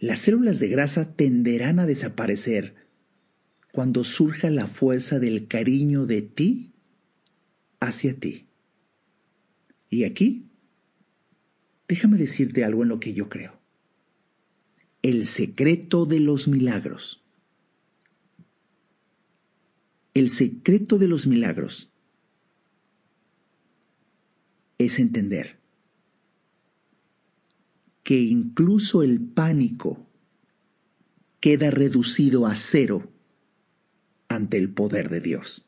Las 0.00 0.18
células 0.18 0.58
de 0.58 0.66
grasa 0.66 1.14
tenderán 1.14 1.78
a 1.78 1.86
desaparecer 1.86 2.74
cuando 3.70 4.02
surja 4.02 4.50
la 4.50 4.66
fuerza 4.66 5.20
del 5.20 5.46
cariño 5.46 6.04
de 6.04 6.22
ti 6.22 6.72
hacia 7.78 8.18
ti. 8.18 8.48
Y 9.88 10.02
aquí, 10.02 10.50
déjame 11.86 12.18
decirte 12.18 12.64
algo 12.64 12.82
en 12.82 12.88
lo 12.88 12.98
que 12.98 13.14
yo 13.14 13.28
creo. 13.28 13.60
El 15.02 15.26
secreto 15.26 16.06
de 16.06 16.18
los 16.18 16.48
milagros. 16.48 17.19
El 20.14 20.30
secreto 20.30 20.98
de 20.98 21.08
los 21.08 21.26
milagros 21.26 21.90
es 24.78 24.98
entender 24.98 25.58
que 28.02 28.18
incluso 28.18 29.02
el 29.02 29.20
pánico 29.20 30.06
queda 31.38 31.70
reducido 31.70 32.46
a 32.46 32.54
cero 32.54 33.12
ante 34.28 34.58
el 34.58 34.72
poder 34.72 35.10
de 35.10 35.20
Dios. 35.20 35.66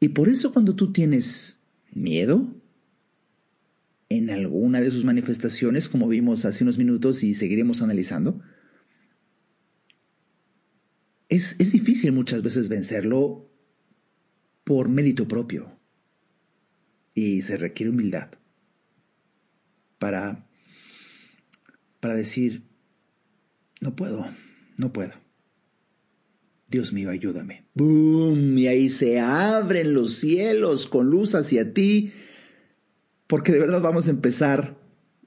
Y 0.00 0.08
por 0.08 0.28
eso 0.28 0.52
cuando 0.52 0.74
tú 0.74 0.92
tienes 0.92 1.60
miedo 1.92 2.54
en 4.08 4.30
alguna 4.30 4.80
de 4.80 4.90
sus 4.90 5.04
manifestaciones, 5.04 5.88
como 5.88 6.08
vimos 6.08 6.44
hace 6.44 6.64
unos 6.64 6.76
minutos 6.76 7.22
y 7.22 7.34
seguiremos 7.34 7.82
analizando, 7.82 8.42
es, 11.32 11.56
es 11.58 11.72
difícil 11.72 12.12
muchas 12.12 12.42
veces 12.42 12.68
vencerlo 12.68 13.50
por 14.64 14.90
mérito 14.90 15.26
propio. 15.26 15.78
Y 17.14 17.40
se 17.42 17.56
requiere 17.56 17.90
humildad 17.90 18.30
para, 19.98 20.46
para 22.00 22.14
decir, 22.14 22.64
no 23.80 23.96
puedo, 23.96 24.26
no 24.76 24.92
puedo. 24.92 25.12
Dios 26.68 26.92
mío, 26.92 27.08
ayúdame. 27.08 27.64
¡Bum! 27.74 28.58
Y 28.58 28.66
ahí 28.66 28.90
se 28.90 29.18
abren 29.18 29.94
los 29.94 30.14
cielos 30.14 30.86
con 30.86 31.08
luz 31.08 31.34
hacia 31.34 31.72
ti, 31.72 32.12
porque 33.26 33.52
de 33.52 33.58
verdad 33.58 33.80
vamos 33.80 34.06
a 34.06 34.10
empezar, 34.10 34.78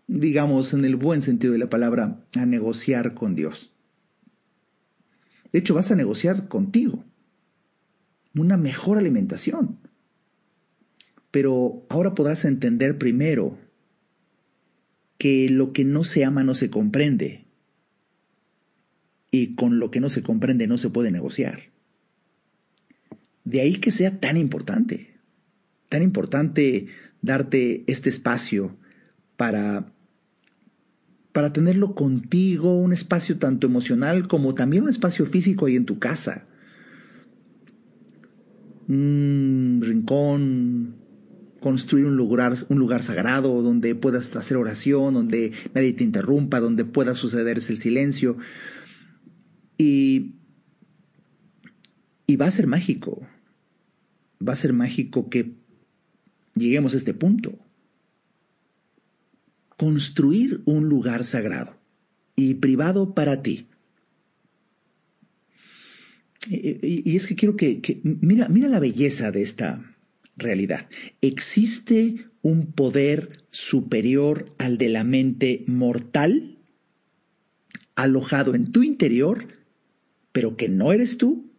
digamos, 0.07 0.73
en 0.73 0.85
el 0.85 0.97
buen 0.97 1.23
sentido 1.23 1.53
de 1.53 1.59
la 1.59 1.69
palabra, 1.69 2.25
a 2.35 2.45
negociar 2.45 3.15
con 3.15 3.33
Dios. 3.33 3.74
De 5.55 5.59
hecho, 5.59 5.73
vas 5.73 5.89
a 5.89 5.95
negociar 5.95 6.49
contigo 6.49 7.05
una 8.35 8.57
mejor 8.57 8.97
alimentación. 8.97 9.79
Pero 11.31 11.85
ahora 11.87 12.13
podrás 12.13 12.43
entender 12.43 12.97
primero 12.97 13.57
que 15.17 15.49
lo 15.49 15.71
que 15.71 15.85
no 15.85 16.03
se 16.03 16.25
ama 16.25 16.43
no 16.43 16.55
se 16.55 16.69
comprende 16.69 17.45
y 19.31 19.55
con 19.55 19.79
lo 19.79 19.91
que 19.91 20.01
no 20.01 20.09
se 20.09 20.21
comprende 20.21 20.67
no 20.67 20.77
se 20.77 20.89
puede 20.89 21.09
negociar. 21.09 21.71
De 23.45 23.61
ahí 23.61 23.77
que 23.77 23.91
sea 23.91 24.19
tan 24.19 24.35
importante, 24.35 25.15
tan 25.87 26.03
importante 26.03 26.87
darte 27.21 27.85
este 27.87 28.09
espacio 28.09 28.75
para 29.37 29.94
para 31.36 31.52
tenerlo 31.52 31.95
contigo, 31.95 32.80
un 32.80 32.93
espacio 32.93 33.38
tanto 33.38 33.67
emocional 33.67 34.26
como 34.30 34.56
también 34.56 34.84
un 34.84 34.89
espacio 34.89 35.26
físico 35.26 35.65
ahí 35.65 35.76
en 35.76 35.84
tu 35.84 36.00
casa. 36.00 36.48
Un 38.88 39.82
rincón, 39.84 40.95
construir 41.60 42.06
un 42.06 42.15
lugar, 42.15 42.56
un 42.69 42.80
lugar 42.80 43.04
sagrado 43.04 43.62
donde 43.62 43.95
puedas 43.95 44.34
hacer 44.38 44.56
oración, 44.56 45.13
donde 45.13 45.52
nadie 45.74 45.91
te 45.91 46.06
interrumpa, 46.06 46.62
donde 46.62 46.86
pueda 46.86 47.13
sucederse 47.13 47.74
el 47.74 47.80
silencio. 47.80 48.38
Y, 49.78 50.36
y 52.28 52.38
va 52.38 52.45
a 52.45 52.52
ser 52.52 52.65
mágico, 52.65 53.28
va 54.41 54.54
a 54.54 54.56
ser 54.56 54.71
mágico 54.71 55.30
que 55.30 55.58
lleguemos 56.54 56.93
a 56.93 56.98
este 56.98 57.13
punto. 57.13 57.64
Construir 59.77 60.61
un 60.65 60.88
lugar 60.88 61.23
sagrado 61.23 61.77
y 62.35 62.55
privado 62.55 63.13
para 63.13 63.41
ti. 63.41 63.67
Y, 66.47 67.15
es 67.15 67.27
que 67.27 67.35
quiero 67.35 67.55
que, 67.55 67.81
que, 67.81 68.01
mira, 68.03 68.47
mira 68.49 68.67
la 68.67 68.79
belleza 68.79 69.31
de 69.31 69.41
esta 69.41 69.95
realidad. 70.38 70.88
Existe 71.21 72.27
un 72.41 72.71
poder 72.71 73.38
superior 73.49 74.53
al 74.59 74.77
de 74.77 74.89
la 74.89 75.03
mente 75.03 75.63
mortal 75.67 76.59
alojado 77.95 78.55
en 78.55 78.71
tu 78.71 78.83
interior, 78.83 79.47
pero 80.31 80.57
que 80.57 80.69
no 80.69 80.91
eres 80.91 81.17
tú 81.17 81.49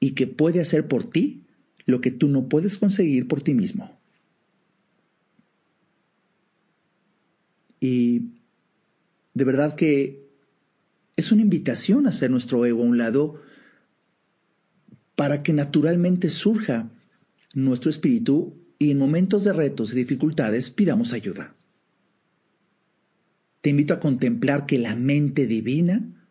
y 0.00 0.10
que 0.10 0.26
puede 0.26 0.60
hacer 0.60 0.88
por 0.88 1.08
ti 1.08 1.44
lo 1.86 2.00
que 2.00 2.10
tú 2.10 2.28
no 2.28 2.48
puedes 2.48 2.78
conseguir 2.78 3.28
por 3.28 3.40
ti 3.40 3.54
mismo. 3.54 3.97
Y 7.80 8.32
de 9.34 9.44
verdad 9.44 9.74
que 9.74 10.28
es 11.16 11.32
una 11.32 11.42
invitación 11.42 12.06
a 12.06 12.10
hacer 12.10 12.30
nuestro 12.30 12.64
ego 12.64 12.82
a 12.82 12.86
un 12.86 12.98
lado 12.98 13.40
para 15.14 15.42
que 15.42 15.52
naturalmente 15.52 16.30
surja 16.30 16.90
nuestro 17.54 17.90
espíritu 17.90 18.56
y 18.78 18.92
en 18.92 18.98
momentos 18.98 19.44
de 19.44 19.52
retos 19.52 19.92
y 19.92 19.96
dificultades 19.96 20.70
pidamos 20.70 21.12
ayuda. 21.12 21.56
Te 23.60 23.70
invito 23.70 23.94
a 23.94 24.00
contemplar 24.00 24.66
que 24.66 24.78
la 24.78 24.94
mente 24.94 25.46
divina 25.46 26.28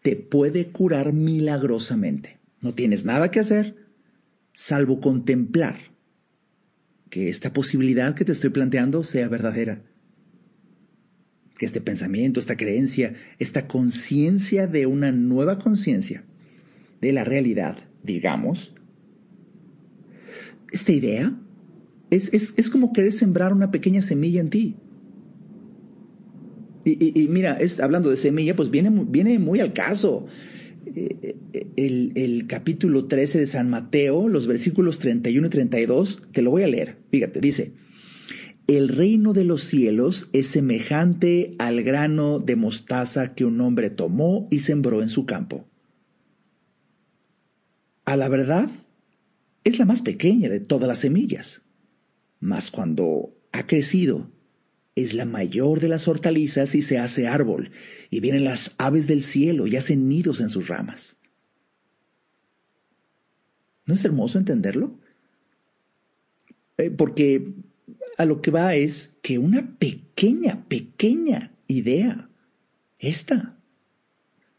te 0.00 0.16
puede 0.16 0.68
curar 0.68 1.12
milagrosamente. 1.12 2.38
No 2.62 2.72
tienes 2.72 3.04
nada 3.04 3.30
que 3.30 3.40
hacer 3.40 3.76
salvo 4.54 5.00
contemplar 5.00 5.76
que 7.10 7.28
esta 7.28 7.52
posibilidad 7.52 8.14
que 8.14 8.24
te 8.24 8.32
estoy 8.32 8.50
planteando 8.50 9.04
sea 9.04 9.28
verdadera. 9.28 9.82
Que 11.58 11.66
este 11.66 11.80
pensamiento, 11.80 12.40
esta 12.40 12.56
creencia, 12.56 13.14
esta 13.38 13.68
conciencia 13.68 14.66
de 14.66 14.86
una 14.86 15.12
nueva 15.12 15.58
conciencia 15.58 16.24
de 17.00 17.12
la 17.12 17.24
realidad, 17.24 17.78
digamos, 18.02 18.74
esta 20.72 20.90
idea 20.90 21.38
es, 22.10 22.32
es, 22.32 22.70
como 22.70 22.92
querer 22.92 23.12
sembrar 23.12 23.52
una 23.52 23.70
pequeña 23.70 24.02
semilla 24.02 24.40
en 24.40 24.50
ti. 24.50 24.76
Y, 26.84 27.28
mira, 27.28 27.54
es, 27.54 27.80
hablando 27.80 28.10
de 28.10 28.16
semilla, 28.16 28.54
pues 28.54 28.70
viene, 28.70 28.90
viene 29.08 29.38
muy 29.38 29.60
al 29.60 29.72
caso. 29.72 30.26
Eh, 30.94 31.36
eh, 31.52 31.66
el, 31.76 32.12
el, 32.14 32.46
capítulo 32.46 33.06
13 33.06 33.38
de 33.38 33.46
San 33.46 33.70
Mateo, 33.70 34.28
los 34.28 34.46
versículos 34.46 34.98
31 34.98 35.46
y 35.46 35.50
32, 35.50 36.22
te 36.32 36.42
lo 36.42 36.50
voy 36.50 36.62
a 36.62 36.68
leer. 36.68 36.98
Fíjate, 37.10 37.40
dice, 37.40 37.72
el 38.66 38.88
reino 38.88 39.32
de 39.32 39.44
los 39.44 39.62
cielos 39.64 40.30
es 40.32 40.46
semejante 40.48 41.54
al 41.58 41.82
grano 41.82 42.38
de 42.38 42.56
mostaza 42.56 43.34
que 43.34 43.44
un 43.44 43.60
hombre 43.60 43.90
tomó 43.90 44.48
y 44.50 44.60
sembró 44.60 45.02
en 45.02 45.08
su 45.08 45.26
campo. 45.26 45.68
A 48.04 48.16
la 48.16 48.28
verdad, 48.28 48.68
es 49.64 49.78
la 49.78 49.84
más 49.84 50.02
pequeña 50.02 50.48
de 50.48 50.60
todas 50.60 50.88
las 50.88 51.00
semillas, 51.00 51.62
mas 52.40 52.70
cuando 52.70 53.36
ha 53.52 53.66
crecido, 53.66 54.30
es 54.94 55.12
la 55.12 55.24
mayor 55.24 55.80
de 55.80 55.88
las 55.88 56.06
hortalizas 56.06 56.74
y 56.74 56.82
se 56.82 56.98
hace 56.98 57.26
árbol, 57.26 57.70
y 58.10 58.20
vienen 58.20 58.44
las 58.44 58.74
aves 58.78 59.06
del 59.06 59.22
cielo 59.22 59.66
y 59.66 59.76
hacen 59.76 60.08
nidos 60.08 60.40
en 60.40 60.50
sus 60.50 60.68
ramas. 60.68 61.16
¿No 63.86 63.94
es 63.94 64.04
hermoso 64.04 64.38
entenderlo? 64.38 64.98
Eh, 66.78 66.90
porque 66.90 67.54
a 68.16 68.24
lo 68.24 68.40
que 68.40 68.50
va 68.50 68.74
es 68.74 69.18
que 69.22 69.38
una 69.38 69.76
pequeña, 69.78 70.64
pequeña 70.68 71.52
idea, 71.66 72.30
esta, 72.98 73.58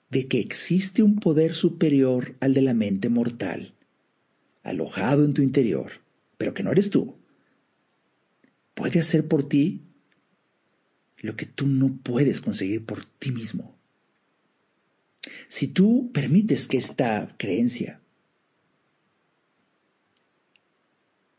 de 0.10 0.28
que 0.28 0.40
existe 0.40 1.04
un 1.04 1.20
poder 1.20 1.54
superior 1.54 2.36
al 2.40 2.54
de 2.54 2.62
la 2.62 2.74
mente 2.74 3.10
mortal, 3.10 3.74
alojado 4.64 5.26
en 5.26 5.34
tu 5.34 5.42
interior, 5.42 5.92
pero 6.38 6.54
que 6.54 6.64
no 6.64 6.72
eres 6.72 6.90
tú, 6.90 7.16
puede 8.74 9.00
hacer 9.00 9.28
por 9.28 9.48
ti 9.48 9.82
lo 11.18 11.36
que 11.36 11.46
tú 11.46 11.68
no 11.68 11.98
puedes 12.04 12.42
conseguir 12.42 12.86
por 12.86 13.06
ti 13.06 13.32
mismo. 13.32 13.76
Si 15.48 15.68
tú 15.68 16.12
permites 16.14 16.68
que 16.68 16.78
esta 16.78 17.36
creencia 17.38 18.02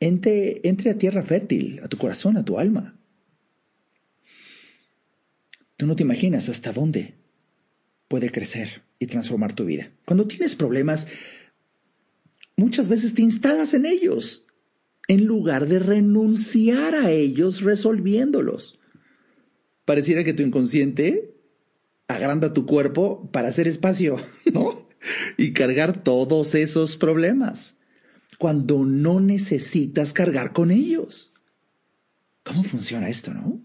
entre, 0.00 0.60
entre 0.68 0.90
a 0.90 0.98
tierra 0.98 1.22
fértil, 1.22 1.80
a 1.82 1.88
tu 1.88 1.96
corazón, 1.96 2.36
a 2.36 2.44
tu 2.44 2.58
alma, 2.58 2.98
tú 5.76 5.86
no 5.86 5.96
te 5.96 6.02
imaginas 6.02 6.48
hasta 6.48 6.72
dónde 6.72 7.14
puede 8.08 8.30
crecer 8.30 8.82
y 8.98 9.06
transformar 9.06 9.54
tu 9.54 9.64
vida. 9.64 9.90
Cuando 10.04 10.26
tienes 10.26 10.56
problemas, 10.56 11.08
muchas 12.56 12.88
veces 12.88 13.14
te 13.14 13.22
instalas 13.22 13.74
en 13.74 13.86
ellos 13.86 14.46
en 15.08 15.24
lugar 15.24 15.68
de 15.68 15.78
renunciar 15.78 16.94
a 16.94 17.10
ellos 17.10 17.62
resolviéndolos. 17.62 18.80
Pareciera 19.84 20.24
que 20.24 20.34
tu 20.34 20.42
inconsciente 20.42 21.36
agranda 22.08 22.54
tu 22.54 22.66
cuerpo 22.66 23.30
para 23.32 23.48
hacer 23.48 23.68
espacio, 23.68 24.16
¿no? 24.52 24.88
Y 25.36 25.52
cargar 25.52 26.02
todos 26.02 26.54
esos 26.54 26.96
problemas, 26.96 27.75
cuando 28.38 28.84
no 28.84 29.20
necesitas 29.20 30.12
cargar 30.12 30.52
con 30.52 30.70
ellos. 30.70 31.32
¿Cómo 32.42 32.62
funciona 32.62 33.08
esto, 33.08 33.32
no? 33.34 33.60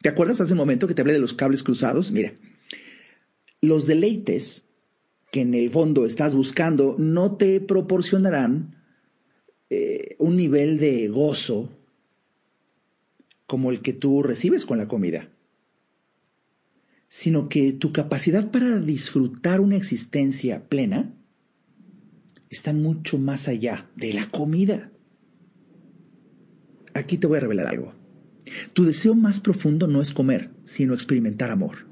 ¿Te 0.00 0.08
acuerdas 0.08 0.40
hace 0.40 0.52
un 0.52 0.58
momento 0.58 0.86
que 0.86 0.94
te 0.94 1.00
hablé 1.00 1.14
de 1.14 1.18
los 1.18 1.34
cables 1.34 1.62
cruzados? 1.62 2.12
Mira, 2.12 2.34
los 3.60 3.86
deleites 3.86 4.66
que 5.30 5.40
en 5.40 5.54
el 5.54 5.70
fondo 5.70 6.04
estás 6.04 6.34
buscando 6.34 6.94
no 6.98 7.36
te 7.36 7.60
proporcionarán 7.60 8.76
eh, 9.70 10.14
un 10.18 10.36
nivel 10.36 10.78
de 10.78 11.08
gozo 11.08 11.70
como 13.46 13.70
el 13.70 13.80
que 13.80 13.92
tú 13.92 14.22
recibes 14.22 14.64
con 14.64 14.78
la 14.78 14.88
comida, 14.88 15.30
sino 17.08 17.48
que 17.48 17.72
tu 17.72 17.92
capacidad 17.92 18.50
para 18.50 18.78
disfrutar 18.78 19.60
una 19.60 19.76
existencia 19.76 20.68
plena 20.68 21.13
está 22.54 22.72
mucho 22.72 23.18
más 23.18 23.48
allá 23.48 23.90
de 23.96 24.12
la 24.12 24.28
comida. 24.28 24.92
Aquí 26.94 27.18
te 27.18 27.26
voy 27.26 27.38
a 27.38 27.40
revelar 27.40 27.66
algo. 27.66 27.94
Tu 28.72 28.84
deseo 28.84 29.14
más 29.14 29.40
profundo 29.40 29.88
no 29.88 30.00
es 30.00 30.12
comer, 30.12 30.50
sino 30.62 30.94
experimentar 30.94 31.50
amor. 31.50 31.88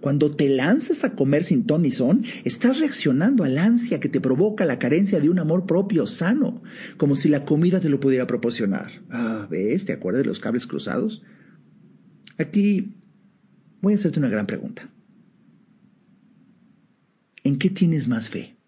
Cuando 0.00 0.30
te 0.30 0.48
lanzas 0.48 1.04
a 1.04 1.12
comer 1.12 1.42
sin 1.44 1.66
ton 1.66 1.82
ni 1.82 1.90
son, 1.90 2.24
estás 2.44 2.78
reaccionando 2.78 3.42
al 3.44 3.58
ansia 3.58 4.00
que 4.00 4.08
te 4.08 4.20
provoca 4.20 4.64
la 4.64 4.78
carencia 4.78 5.20
de 5.20 5.28
un 5.28 5.40
amor 5.40 5.66
propio 5.66 6.06
sano, 6.06 6.62
como 6.96 7.16
si 7.16 7.28
la 7.28 7.44
comida 7.44 7.80
te 7.80 7.90
lo 7.90 8.00
pudiera 8.00 8.26
proporcionar. 8.26 9.02
Ah, 9.10 9.46
¿ves? 9.50 9.84
¿Te 9.84 9.92
acuerdas 9.92 10.22
de 10.22 10.28
los 10.28 10.40
cables 10.40 10.66
cruzados? 10.66 11.22
Aquí 12.38 12.94
voy 13.82 13.94
a 13.94 13.96
hacerte 13.96 14.20
una 14.20 14.30
gran 14.30 14.46
pregunta. 14.46 14.90
¿En 17.42 17.58
qué 17.58 17.68
tienes 17.68 18.08
más 18.08 18.30
fe? 18.30 18.59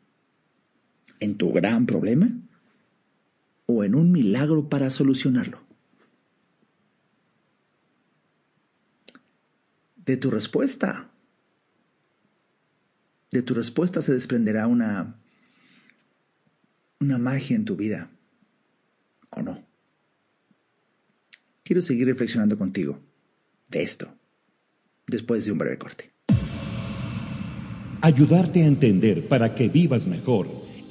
¿En 1.22 1.36
tu 1.36 1.52
gran 1.52 1.86
problema? 1.86 2.32
¿O 3.66 3.84
en 3.84 3.94
un 3.94 4.10
milagro 4.10 4.68
para 4.68 4.90
solucionarlo? 4.90 5.60
De 10.04 10.16
tu 10.16 10.30
respuesta 10.30 11.12
de 13.32 13.42
tu 13.42 13.54
respuesta 13.54 14.02
se 14.02 14.12
desprenderá 14.12 14.66
una, 14.66 15.16
una 17.00 17.18
magia 17.18 17.56
en 17.56 17.64
tu 17.64 17.76
vida, 17.76 18.10
¿o 19.30 19.42
no? 19.42 19.64
Quiero 21.64 21.80
seguir 21.80 22.06
reflexionando 22.06 22.58
contigo 22.58 23.00
de 23.70 23.82
esto, 23.82 24.14
después 25.06 25.46
de 25.46 25.52
un 25.52 25.58
breve 25.58 25.78
corte. 25.78 26.12
Ayudarte 28.02 28.62
a 28.62 28.66
entender 28.66 29.26
para 29.28 29.54
que 29.54 29.68
vivas 29.68 30.06
mejor. 30.06 30.61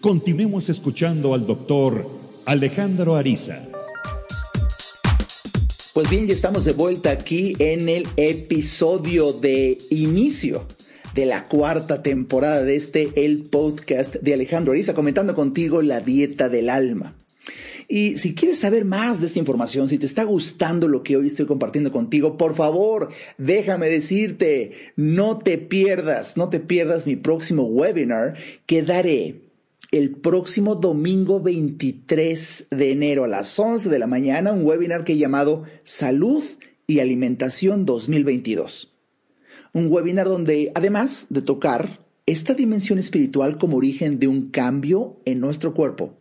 Continuemos 0.00 0.68
escuchando 0.68 1.34
al 1.34 1.44
doctor 1.44 2.06
Alejandro 2.46 3.16
Ariza. 3.16 3.66
Pues 5.92 6.08
bien, 6.08 6.28
ya 6.28 6.34
estamos 6.34 6.64
de 6.64 6.72
vuelta 6.72 7.10
aquí 7.10 7.54
en 7.58 7.88
el 7.88 8.06
episodio 8.16 9.32
de 9.32 9.76
inicio 9.90 10.64
de 11.16 11.26
la 11.26 11.42
cuarta 11.42 12.00
temporada 12.00 12.62
de 12.62 12.76
este 12.76 13.24
El 13.24 13.42
Podcast 13.50 14.14
de 14.14 14.34
Alejandro 14.34 14.72
Ariza, 14.72 14.94
comentando 14.94 15.34
contigo 15.34 15.82
la 15.82 16.00
dieta 16.00 16.48
del 16.48 16.70
alma. 16.70 17.16
Y 17.88 18.18
si 18.18 18.36
quieres 18.36 18.60
saber 18.60 18.84
más 18.84 19.18
de 19.18 19.26
esta 19.26 19.40
información, 19.40 19.88
si 19.88 19.98
te 19.98 20.06
está 20.06 20.22
gustando 20.22 20.86
lo 20.86 21.02
que 21.02 21.16
hoy 21.16 21.26
estoy 21.26 21.46
compartiendo 21.46 21.90
contigo, 21.90 22.36
por 22.36 22.54
favor, 22.54 23.08
déjame 23.36 23.88
decirte, 23.88 24.92
no 24.94 25.38
te 25.38 25.58
pierdas, 25.58 26.36
no 26.36 26.50
te 26.50 26.60
pierdas 26.60 27.08
mi 27.08 27.16
próximo 27.16 27.64
webinar 27.64 28.36
que 28.64 28.82
daré 28.82 29.47
el 29.90 30.10
próximo 30.10 30.74
domingo 30.74 31.40
23 31.40 32.66
de 32.70 32.92
enero 32.92 33.24
a 33.24 33.28
las 33.28 33.58
11 33.58 33.88
de 33.88 33.98
la 33.98 34.06
mañana, 34.06 34.52
un 34.52 34.64
webinar 34.64 35.04
que 35.04 35.14
he 35.14 35.18
llamado 35.18 35.64
Salud 35.82 36.44
y 36.86 37.00
Alimentación 37.00 37.86
2022. 37.86 38.94
Un 39.72 39.90
webinar 39.90 40.28
donde, 40.28 40.72
además 40.74 41.26
de 41.30 41.42
tocar 41.42 42.06
esta 42.26 42.54
dimensión 42.54 42.98
espiritual 42.98 43.56
como 43.56 43.78
origen 43.78 44.18
de 44.18 44.28
un 44.28 44.50
cambio 44.50 45.20
en 45.24 45.40
nuestro 45.40 45.72
cuerpo, 45.72 46.18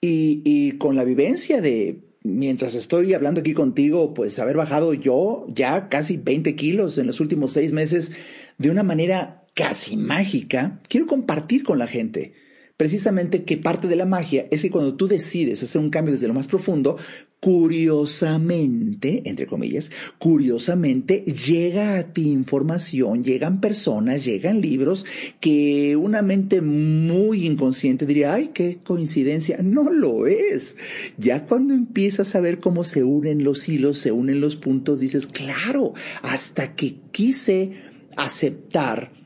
y, 0.00 0.72
con 0.78 0.94
la 0.94 1.04
vivencia 1.04 1.60
de, 1.60 2.04
mientras 2.22 2.74
estoy 2.74 3.14
hablando 3.14 3.40
aquí 3.40 3.52
contigo, 3.52 4.14
pues 4.14 4.38
haber 4.38 4.56
bajado 4.56 4.94
yo 4.94 5.46
ya 5.48 5.88
casi 5.88 6.18
20 6.18 6.54
kilos 6.54 6.98
en 6.98 7.08
los 7.08 7.20
últimos 7.20 7.52
seis 7.52 7.72
meses 7.72 8.12
de 8.58 8.70
una 8.70 8.84
manera 8.84 9.37
casi 9.58 9.96
mágica, 9.96 10.78
quiero 10.88 11.08
compartir 11.08 11.64
con 11.64 11.80
la 11.80 11.88
gente 11.88 12.32
precisamente 12.76 13.42
que 13.42 13.56
parte 13.56 13.88
de 13.88 13.96
la 13.96 14.06
magia 14.06 14.46
es 14.52 14.62
que 14.62 14.70
cuando 14.70 14.94
tú 14.94 15.08
decides 15.08 15.60
hacer 15.64 15.80
un 15.80 15.90
cambio 15.90 16.12
desde 16.12 16.28
lo 16.28 16.32
más 16.32 16.46
profundo, 16.46 16.96
curiosamente, 17.40 19.22
entre 19.24 19.48
comillas, 19.48 19.90
curiosamente 20.18 21.24
llega 21.24 21.98
a 21.98 22.12
ti 22.12 22.30
información, 22.30 23.24
llegan 23.24 23.60
personas, 23.60 24.24
llegan 24.24 24.60
libros 24.60 25.04
que 25.40 25.96
una 25.96 26.22
mente 26.22 26.60
muy 26.60 27.48
inconsciente 27.48 28.06
diría, 28.06 28.34
ay, 28.34 28.50
qué 28.54 28.78
coincidencia. 28.84 29.58
No 29.60 29.90
lo 29.90 30.28
es. 30.28 30.76
Ya 31.16 31.46
cuando 31.46 31.74
empiezas 31.74 32.36
a 32.36 32.40
ver 32.40 32.60
cómo 32.60 32.84
se 32.84 33.02
unen 33.02 33.42
los 33.42 33.68
hilos, 33.68 33.98
se 33.98 34.12
unen 34.12 34.40
los 34.40 34.54
puntos, 34.54 35.00
dices, 35.00 35.26
claro, 35.26 35.94
hasta 36.22 36.76
que 36.76 36.94
quise 37.10 37.72
aceptar 38.16 39.18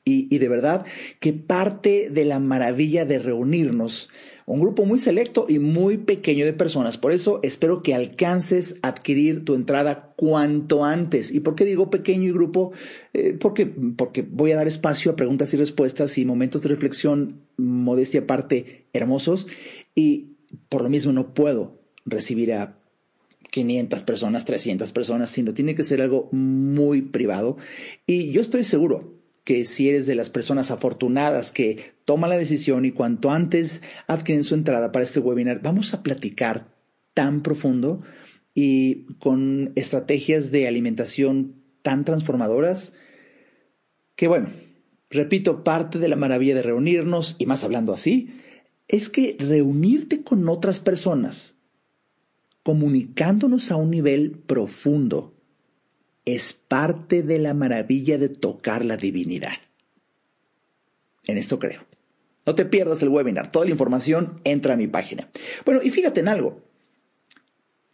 y, 0.05 0.35
y 0.35 0.39
de 0.39 0.49
verdad 0.49 0.85
que 1.21 1.33
parte 1.33 2.11
de 2.11 2.25
la 2.25 2.41
maravilla 2.41 3.05
de 3.05 3.19
reunirnos 3.19 4.11
un 4.47 4.61
grupo 4.61 4.85
muy 4.85 4.99
selecto 4.99 5.47
y 5.49 5.59
muy 5.59 5.99
pequeño 5.99 6.45
de 6.45 6.53
personas. 6.53 6.99
Por 6.99 7.13
eso 7.13 7.41
espero 7.43 7.83
que 7.83 7.95
alcances 7.95 8.79
a 8.83 8.89
adquirir 8.89 9.45
tu 9.45 9.55
entrada 9.55 10.13
cuanto 10.17 10.85
antes. 10.85 11.33
¿Y 11.33 11.41
por 11.41 11.55
qué 11.55 11.65
digo 11.65 11.91
pequeño 11.91 12.29
y 12.29 12.33
grupo? 12.33 12.73
Eh, 13.13 13.37
porque, 13.39 13.67
porque 13.67 14.23
voy 14.23 14.53
a 14.53 14.57
dar 14.57 14.69
espacio 14.69 15.13
a 15.13 15.17
preguntas 15.17 15.53
y 15.55 15.57
respuestas 15.57 16.19
y 16.19 16.25
momentos 16.25 16.63
de 16.63 16.69
reflexión, 16.69 17.43
modestia 17.57 18.21
aparte, 18.21 18.87
hermosos. 18.93 19.47
Y 19.95 20.37
por 20.69 20.83
lo 20.83 20.91
mismo 20.91 21.13
no 21.13 21.35
puedo 21.35 21.81
recibir 22.05 22.53
a 22.53 22.79
500 23.51 24.03
personas, 24.03 24.45
300 24.45 24.93
personas, 24.93 25.31
sino 25.31 25.55
tiene 25.55 25.75
que 25.75 25.85
ser 25.85 26.01
algo 26.01 26.29
muy 26.33 27.03
privado. 27.03 27.59
Y 28.07 28.33
yo 28.33 28.41
estoy 28.41 28.65
seguro 28.65 29.22
que 29.45 29.65
si 29.65 29.89
eres 29.89 30.07
de 30.07 30.15
las 30.15 30.31
personas 30.31 30.71
afortunadas 30.71 31.53
que 31.53 31.95
toman 32.05 32.31
la 32.31 32.39
decisión 32.39 32.85
y 32.85 32.93
cuanto 32.93 33.31
antes 33.31 33.83
adquieren 34.07 34.45
su 34.45 34.55
entrada 34.55 34.93
para 34.93 35.05
este 35.05 35.21
webinar, 35.21 35.61
vamos 35.63 35.95
a 35.95 36.03
platicar 36.03 36.65
tan 37.15 37.43
profundo 37.43 38.01
y 38.55 39.05
con 39.19 39.73
estrategias 39.75 40.51
de 40.51 40.69
alimentación 40.69 41.57
tan 41.83 42.05
transformadoras 42.05 42.95
que 44.17 44.29
bueno, 44.29 44.51
repito, 45.11 45.65
parte 45.65 45.99
de 45.99 46.09
la 46.09 46.17
maravilla 46.17 46.55
de 46.55 46.63
reunirnos, 46.63 47.37
y 47.39 47.47
más 47.47 47.65
hablando 47.65 47.93
así, 47.93 48.41
es 48.89 49.09
que 49.09 49.37
reunirte 49.39 50.23
con 50.23 50.49
otras 50.49 50.79
personas, 50.79 51.57
comunicándonos 52.63 53.71
a 53.71 53.77
un 53.77 53.91
nivel 53.91 54.33
profundo, 54.33 55.32
es 56.25 56.53
parte 56.53 57.23
de 57.23 57.39
la 57.39 57.55
maravilla 57.55 58.19
de 58.19 58.29
tocar 58.29 58.85
la 58.85 58.97
divinidad. 58.97 59.55
En 61.27 61.39
esto 61.39 61.59
creo. 61.59 61.83
No 62.47 62.55
te 62.55 62.65
pierdas 62.65 63.03
el 63.03 63.09
webinar. 63.09 63.53
Toda 63.53 63.65
la 63.65 63.71
información 63.71 64.41
entra 64.45 64.75
a 64.75 64.77
mi 64.77 64.89
página. 64.89 65.29
Bueno, 65.65 65.81
y 65.83 65.91
fíjate 65.91 66.21
en 66.21 66.29
algo. 66.29 66.61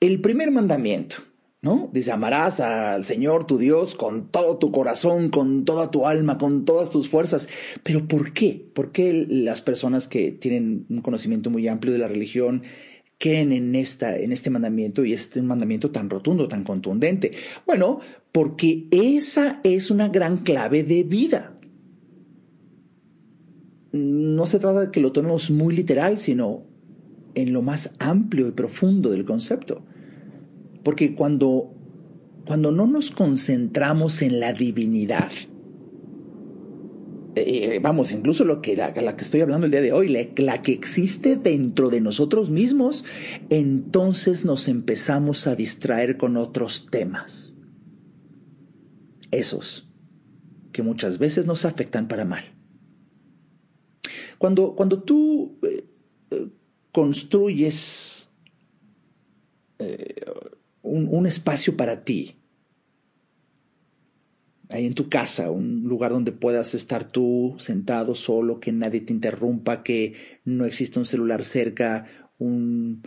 El 0.00 0.20
primer 0.20 0.50
mandamiento, 0.50 1.16
¿no? 1.60 1.90
Dice, 1.92 2.12
amarás 2.12 2.60
al 2.60 3.04
Señor 3.04 3.46
tu 3.46 3.58
Dios 3.58 3.94
con 3.94 4.28
todo 4.28 4.58
tu 4.58 4.72
corazón, 4.72 5.28
con 5.28 5.64
toda 5.64 5.90
tu 5.90 6.06
alma, 6.06 6.38
con 6.38 6.64
todas 6.64 6.90
tus 6.90 7.08
fuerzas. 7.08 7.48
Pero 7.82 8.06
¿por 8.06 8.32
qué? 8.32 8.70
¿Por 8.74 8.92
qué 8.92 9.26
las 9.28 9.60
personas 9.60 10.08
que 10.08 10.32
tienen 10.32 10.86
un 10.88 11.02
conocimiento 11.02 11.50
muy 11.50 11.68
amplio 11.68 11.92
de 11.92 11.98
la 11.98 12.08
religión 12.08 12.62
creen 13.18 13.52
en, 13.52 13.74
esta, 13.74 14.16
en 14.16 14.32
este 14.32 14.50
mandamiento 14.50 15.04
y 15.04 15.12
este 15.12 15.42
mandamiento 15.42 15.90
tan 15.90 16.08
rotundo, 16.08 16.48
tan 16.48 16.64
contundente? 16.64 17.32
Bueno, 17.66 18.00
porque 18.32 18.86
esa 18.90 19.60
es 19.64 19.90
una 19.90 20.08
gran 20.08 20.38
clave 20.38 20.84
de 20.84 21.02
vida. 21.02 21.58
No 23.92 24.46
se 24.46 24.58
trata 24.58 24.80
de 24.80 24.90
que 24.90 25.00
lo 25.00 25.12
tomemos 25.12 25.50
muy 25.50 25.74
literal, 25.74 26.18
sino 26.18 26.64
en 27.34 27.52
lo 27.52 27.62
más 27.62 27.92
amplio 27.98 28.48
y 28.48 28.52
profundo 28.52 29.10
del 29.10 29.24
concepto. 29.24 29.82
Porque 30.82 31.14
cuando, 31.14 31.74
cuando 32.46 32.72
no 32.72 32.86
nos 32.86 33.10
concentramos 33.10 34.22
en 34.22 34.40
la 34.40 34.52
divinidad, 34.52 35.30
eh, 37.46 37.78
vamos, 37.80 38.12
incluso 38.12 38.44
lo 38.44 38.62
que 38.62 38.76
la, 38.76 38.92
que 38.92 39.24
estoy 39.24 39.40
hablando 39.40 39.66
el 39.66 39.70
día 39.70 39.80
de 39.80 39.92
hoy, 39.92 40.08
la, 40.08 40.62
que 40.62 40.72
existe 40.72 41.36
dentro 41.36 41.90
de 41.90 42.00
nosotros 42.00 42.50
mismos, 42.50 43.04
entonces 43.50 44.44
nos 44.44 44.68
empezamos 44.68 45.46
a 45.46 45.54
distraer 45.54 46.16
con 46.16 46.36
otros 46.36 46.88
temas. 46.90 47.54
Esos 49.30 49.88
que 50.72 50.82
muchas 50.82 51.18
veces 51.18 51.46
nos 51.46 51.64
afectan 51.64 52.08
para 52.08 52.24
mal. 52.24 52.44
Cuando, 54.38 54.74
cuando 54.74 55.02
tú 55.02 55.58
eh, 55.62 55.84
eh, 56.30 56.48
construyes 56.92 58.30
un 60.82 61.26
espacio 61.26 61.76
para 61.76 62.02
ti, 62.02 62.38
ahí 64.70 64.86
en 64.86 64.94
tu 64.94 65.08
casa, 65.08 65.50
un 65.50 65.84
lugar 65.84 66.12
donde 66.12 66.32
puedas 66.32 66.74
estar 66.74 67.04
tú 67.04 67.56
sentado 67.58 68.14
solo, 68.14 68.60
que 68.60 68.72
nadie 68.72 69.00
te 69.00 69.12
interrumpa, 69.12 69.82
que 69.82 70.14
no 70.44 70.64
existe 70.64 70.98
un 70.98 71.06
celular 71.06 71.44
cerca, 71.44 72.06
un... 72.38 73.02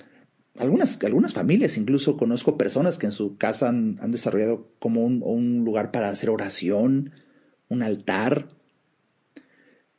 Algunas, 0.57 1.01
algunas 1.03 1.33
familias, 1.33 1.77
incluso 1.77 2.17
conozco 2.17 2.57
personas 2.57 2.97
que 2.97 3.05
en 3.05 3.13
su 3.13 3.37
casa 3.37 3.69
han, 3.69 3.95
desarrollado 4.11 4.69
como 4.79 5.03
un, 5.03 5.21
un, 5.23 5.63
lugar 5.63 5.91
para 5.91 6.09
hacer 6.09 6.29
oración, 6.29 7.11
un 7.69 7.81
altar. 7.83 8.49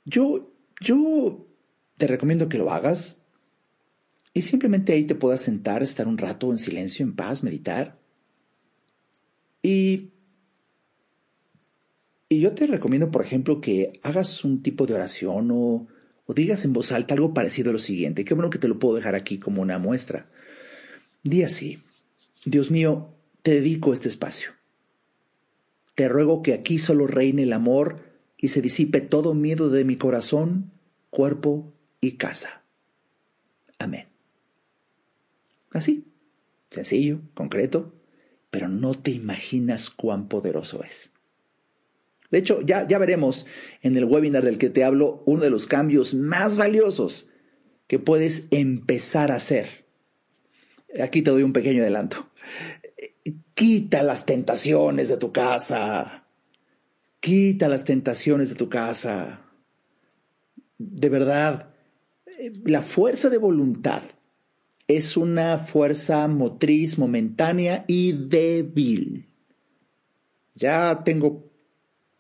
Yo, 0.05 0.53
yo 0.81 1.47
te 1.97 2.07
recomiendo 2.07 2.49
que 2.51 2.59
lo 2.59 2.71
hagas 2.71 3.23
y 4.35 4.43
simplemente 4.43 4.93
ahí 4.93 5.05
te 5.05 5.15
puedas 5.15 5.41
sentar, 5.41 5.83
estar 5.83 6.07
un 6.07 6.19
rato 6.19 6.51
en 6.51 6.59
silencio, 6.59 7.05
en 7.05 7.17
paz, 7.17 7.43
meditar. 7.43 7.99
Y 9.63 10.12
y 12.33 12.41
yo 12.41 12.53
te 12.53 12.66
recomiendo, 12.66 13.11
por 13.11 13.22
ejemplo, 13.22 13.61
que 13.61 14.01
hagas 14.03 14.45
un 14.45 14.62
tipo 14.62 14.87
de 14.87 14.95
oración 14.95 15.51
o, 15.53 15.87
digas 16.28 16.64
en 16.64 16.72
voz 16.72 16.93
alta 16.93 17.12
algo 17.12 17.35
parecido 17.35 17.68
a 17.68 17.72
lo 17.74 17.78
siguiente. 17.78 18.24
Qué 18.24 18.33
bueno 18.33 18.49
que 18.49 18.59
te 18.59 18.68
lo 18.68 18.78
puedo 18.78 18.95
dejar 18.95 19.14
aquí 19.14 19.39
como 19.39 19.61
una 19.61 19.78
muestra. 19.78 20.30
Di 21.22 21.43
así, 21.43 21.83
Dios 22.47 22.70
mío, 22.70 23.11
te 23.43 23.53
dedico 23.53 23.93
este 23.93 24.09
espacio. 24.09 24.53
Te 25.95 26.09
ruego 26.09 26.43
que 26.43 26.55
aquí 26.55 26.78
solo 26.78 27.07
reine 27.07 27.43
el 27.43 27.53
amor 27.53 28.01
y 28.39 28.49
se 28.49 28.62
disipe 28.62 29.03
todo 29.03 29.35
miedo 29.35 29.68
de 29.68 29.85
mi 29.85 29.97
corazón, 29.97 30.72
cuerpo 31.11 31.74
y 32.01 32.12
casa. 32.12 32.62
Amén. 33.78 34.07
Así, 35.70 36.07
sencillo, 36.70 37.20
concreto, 37.35 37.93
pero 38.51 38.68
no 38.68 38.95
te 38.95 39.11
imaginas 39.11 39.91
cuán 39.91 40.28
poderoso 40.28 40.83
es. 40.83 41.12
De 42.33 42.39
hecho, 42.39 42.62
ya, 42.62 42.87
ya 42.89 42.99
veremos 42.99 43.47
en 43.83 43.97
el 43.97 44.07
webinar 44.07 44.43
del 44.43 44.57
que 44.57 44.70
te 44.70 44.83
hablo 44.83 45.22
uno 45.26 45.43
de 45.43 45.51
los 45.51 45.66
cambios 45.66 46.14
más 46.14 46.57
valiosos 46.57 47.28
que 47.87 47.99
puedes 47.99 48.45
empezar 48.51 49.30
a 49.30 49.37
hacer. 49.37 49.85
Aquí 51.01 51.20
te 51.20 51.30
doy 51.30 51.43
un 51.43 51.53
pequeño 51.53 51.83
adelanto. 51.83 52.30
Quita 53.53 54.03
las 54.03 54.24
tentaciones 54.24 55.11
de 55.11 55.18
tu 55.18 55.30
casa. 55.30 56.26
Quita 57.20 57.68
las 57.68 57.85
tentaciones 57.85 58.49
de 58.49 58.55
tu 58.55 58.70
casa. 58.70 59.43
De 60.78 61.11
verdad, 61.11 61.74
la 62.64 62.80
fuerza 62.80 63.28
de 63.28 63.37
voluntad 63.37 64.03
es 64.89 65.18
una 65.18 65.59
fuerza 65.59 66.26
motriz 66.28 66.97
momentánea 66.99 67.85
y 67.87 68.12
débil. 68.12 69.28
Ya 70.55 71.05
tengo 71.05 71.51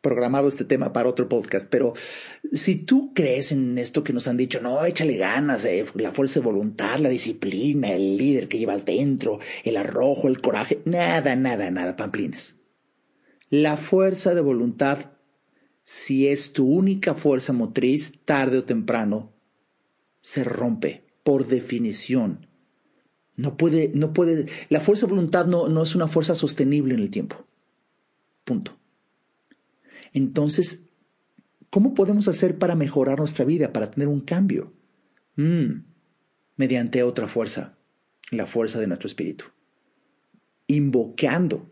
programado 0.02 0.48
este 0.48 0.66
tema 0.66 0.92
para 0.92 1.08
otro 1.08 1.28
podcast, 1.28 1.66
pero 1.70 1.94
si 2.52 2.76
tú 2.76 3.14
crees 3.14 3.52
en 3.52 3.78
esto 3.78 4.04
que 4.04 4.12
nos 4.12 4.28
han 4.28 4.36
dicho, 4.36 4.60
no, 4.60 4.84
échale 4.84 5.16
ganas, 5.16 5.64
eh, 5.64 5.86
la 5.94 6.12
fuerza 6.12 6.40
de 6.40 6.44
voluntad, 6.44 6.98
la 6.98 7.08
disciplina, 7.08 7.92
el 7.92 8.18
líder 8.18 8.48
que 8.48 8.58
llevas 8.58 8.84
dentro, 8.84 9.38
el 9.64 9.78
arrojo, 9.78 10.28
el 10.28 10.40
coraje, 10.40 10.82
nada, 10.84 11.34
nada, 11.36 11.70
nada, 11.70 11.96
pamplinas. 11.96 12.56
La 13.48 13.78
fuerza 13.78 14.34
de 14.34 14.40
voluntad, 14.42 15.12
si 15.82 16.28
es 16.28 16.52
tu 16.52 16.66
única 16.66 17.14
fuerza 17.14 17.54
motriz, 17.54 18.12
tarde 18.24 18.58
o 18.58 18.64
temprano, 18.64 19.32
se 20.20 20.44
rompe 20.44 21.04
por 21.22 21.46
definición 21.46 22.46
no 23.36 23.56
puede, 23.56 23.90
no 23.94 24.12
puede, 24.12 24.46
la 24.68 24.80
fuerza 24.80 25.06
de 25.06 25.12
voluntad 25.12 25.46
no, 25.46 25.68
no 25.68 25.82
es 25.82 25.94
una 25.94 26.06
fuerza 26.06 26.34
sostenible 26.34 26.94
en 26.94 27.00
el 27.00 27.10
tiempo. 27.10 27.46
Punto. 28.44 28.78
Entonces, 30.12 30.84
¿cómo 31.70 31.94
podemos 31.94 32.28
hacer 32.28 32.58
para 32.58 32.74
mejorar 32.74 33.18
nuestra 33.18 33.44
vida, 33.44 33.72
para 33.72 33.90
tener 33.90 34.08
un 34.08 34.20
cambio? 34.20 34.72
Mm, 35.36 35.84
mediante 36.56 37.02
otra 37.02 37.28
fuerza, 37.28 37.78
la 38.30 38.46
fuerza 38.46 38.78
de 38.80 38.86
nuestro 38.86 39.08
espíritu. 39.08 39.46
Invocando 40.66 41.70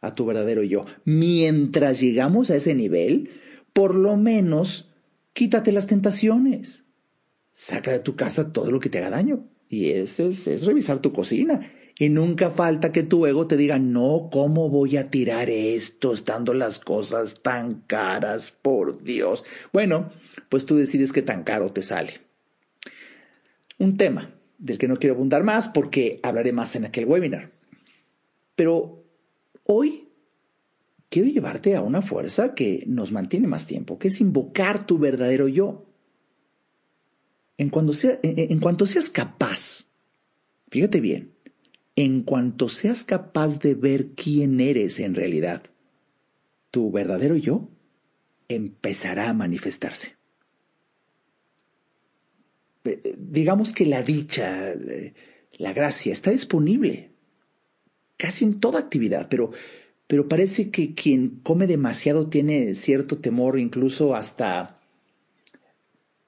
a 0.00 0.14
tu 0.14 0.24
verdadero 0.26 0.62
yo. 0.62 0.84
Mientras 1.04 2.00
llegamos 2.00 2.50
a 2.50 2.56
ese 2.56 2.74
nivel, 2.74 3.30
por 3.72 3.94
lo 3.94 4.16
menos 4.16 4.90
quítate 5.32 5.72
las 5.72 5.86
tentaciones. 5.86 6.84
Saca 7.52 7.92
de 7.92 8.00
tu 8.00 8.16
casa 8.16 8.52
todo 8.52 8.70
lo 8.70 8.80
que 8.80 8.88
te 8.88 8.98
haga 8.98 9.10
daño. 9.10 9.46
Y 9.68 9.90
ese 9.90 10.28
es, 10.28 10.66
revisar 10.66 11.00
tu 11.00 11.12
cocina. 11.12 11.72
Y 12.00 12.08
nunca 12.08 12.48
falta 12.48 12.92
que 12.92 13.02
tu 13.02 13.26
ego 13.26 13.46
te 13.46 13.58
diga, 13.58 13.78
no, 13.78 14.30
¿cómo 14.32 14.70
voy 14.70 14.96
a 14.96 15.10
tirar 15.10 15.50
esto 15.50 16.14
estando 16.14 16.54
las 16.54 16.80
cosas 16.80 17.42
tan 17.42 17.82
caras, 17.82 18.52
por 18.52 19.04
Dios? 19.04 19.44
Bueno, 19.70 20.10
pues 20.48 20.64
tú 20.64 20.76
decides 20.76 21.12
qué 21.12 21.20
tan 21.20 21.44
caro 21.44 21.74
te 21.74 21.82
sale. 21.82 22.22
Un 23.76 23.98
tema 23.98 24.34
del 24.56 24.78
que 24.78 24.88
no 24.88 24.96
quiero 24.96 25.14
abundar 25.14 25.44
más 25.44 25.68
porque 25.68 26.20
hablaré 26.22 26.54
más 26.54 26.74
en 26.74 26.86
aquel 26.86 27.04
webinar. 27.04 27.50
Pero 28.56 29.04
hoy 29.64 30.08
quiero 31.10 31.28
llevarte 31.28 31.76
a 31.76 31.82
una 31.82 32.00
fuerza 32.00 32.54
que 32.54 32.82
nos 32.86 33.12
mantiene 33.12 33.46
más 33.46 33.66
tiempo, 33.66 33.98
que 33.98 34.08
es 34.08 34.22
invocar 34.22 34.86
tu 34.86 34.98
verdadero 34.98 35.48
yo 35.48 35.84
en, 37.58 37.68
cuanto 37.68 37.92
en 38.22 38.58
cuanto 38.58 38.86
seas 38.86 39.10
capaz, 39.10 39.84
fíjate 40.70 41.02
bien, 41.02 41.34
en 41.96 42.22
cuanto 42.22 42.68
seas 42.68 43.04
capaz 43.04 43.58
de 43.58 43.74
ver 43.74 44.10
quién 44.14 44.60
eres 44.60 45.00
en 45.00 45.14
realidad, 45.14 45.62
tu 46.70 46.90
verdadero 46.90 47.36
yo 47.36 47.68
empezará 48.48 49.28
a 49.28 49.34
manifestarse. 49.34 50.16
Eh, 52.84 53.00
eh, 53.04 53.14
digamos 53.18 53.72
que 53.72 53.86
la 53.86 54.02
dicha, 54.02 54.72
eh, 54.72 55.14
la 55.58 55.72
gracia 55.72 56.12
está 56.12 56.30
disponible 56.30 57.10
casi 58.16 58.44
en 58.44 58.60
toda 58.60 58.78
actividad, 58.78 59.28
pero, 59.28 59.50
pero 60.06 60.28
parece 60.28 60.70
que 60.70 60.94
quien 60.94 61.40
come 61.42 61.66
demasiado 61.66 62.28
tiene 62.28 62.74
cierto 62.74 63.18
temor, 63.18 63.58
incluso 63.58 64.14
hasta 64.14 64.76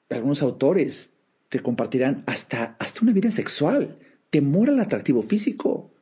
algunos 0.09 0.43
autores 0.43 1.15
te 1.49 1.61
compartirán 1.61 2.25
hasta, 2.27 2.77
hasta 2.79 3.03
una 3.03 3.13
vida 3.13 3.31
sexual, 3.31 3.99
temor 4.33 4.71
al 4.71 4.81
atractivo 4.81 5.23
físico. 5.23 5.93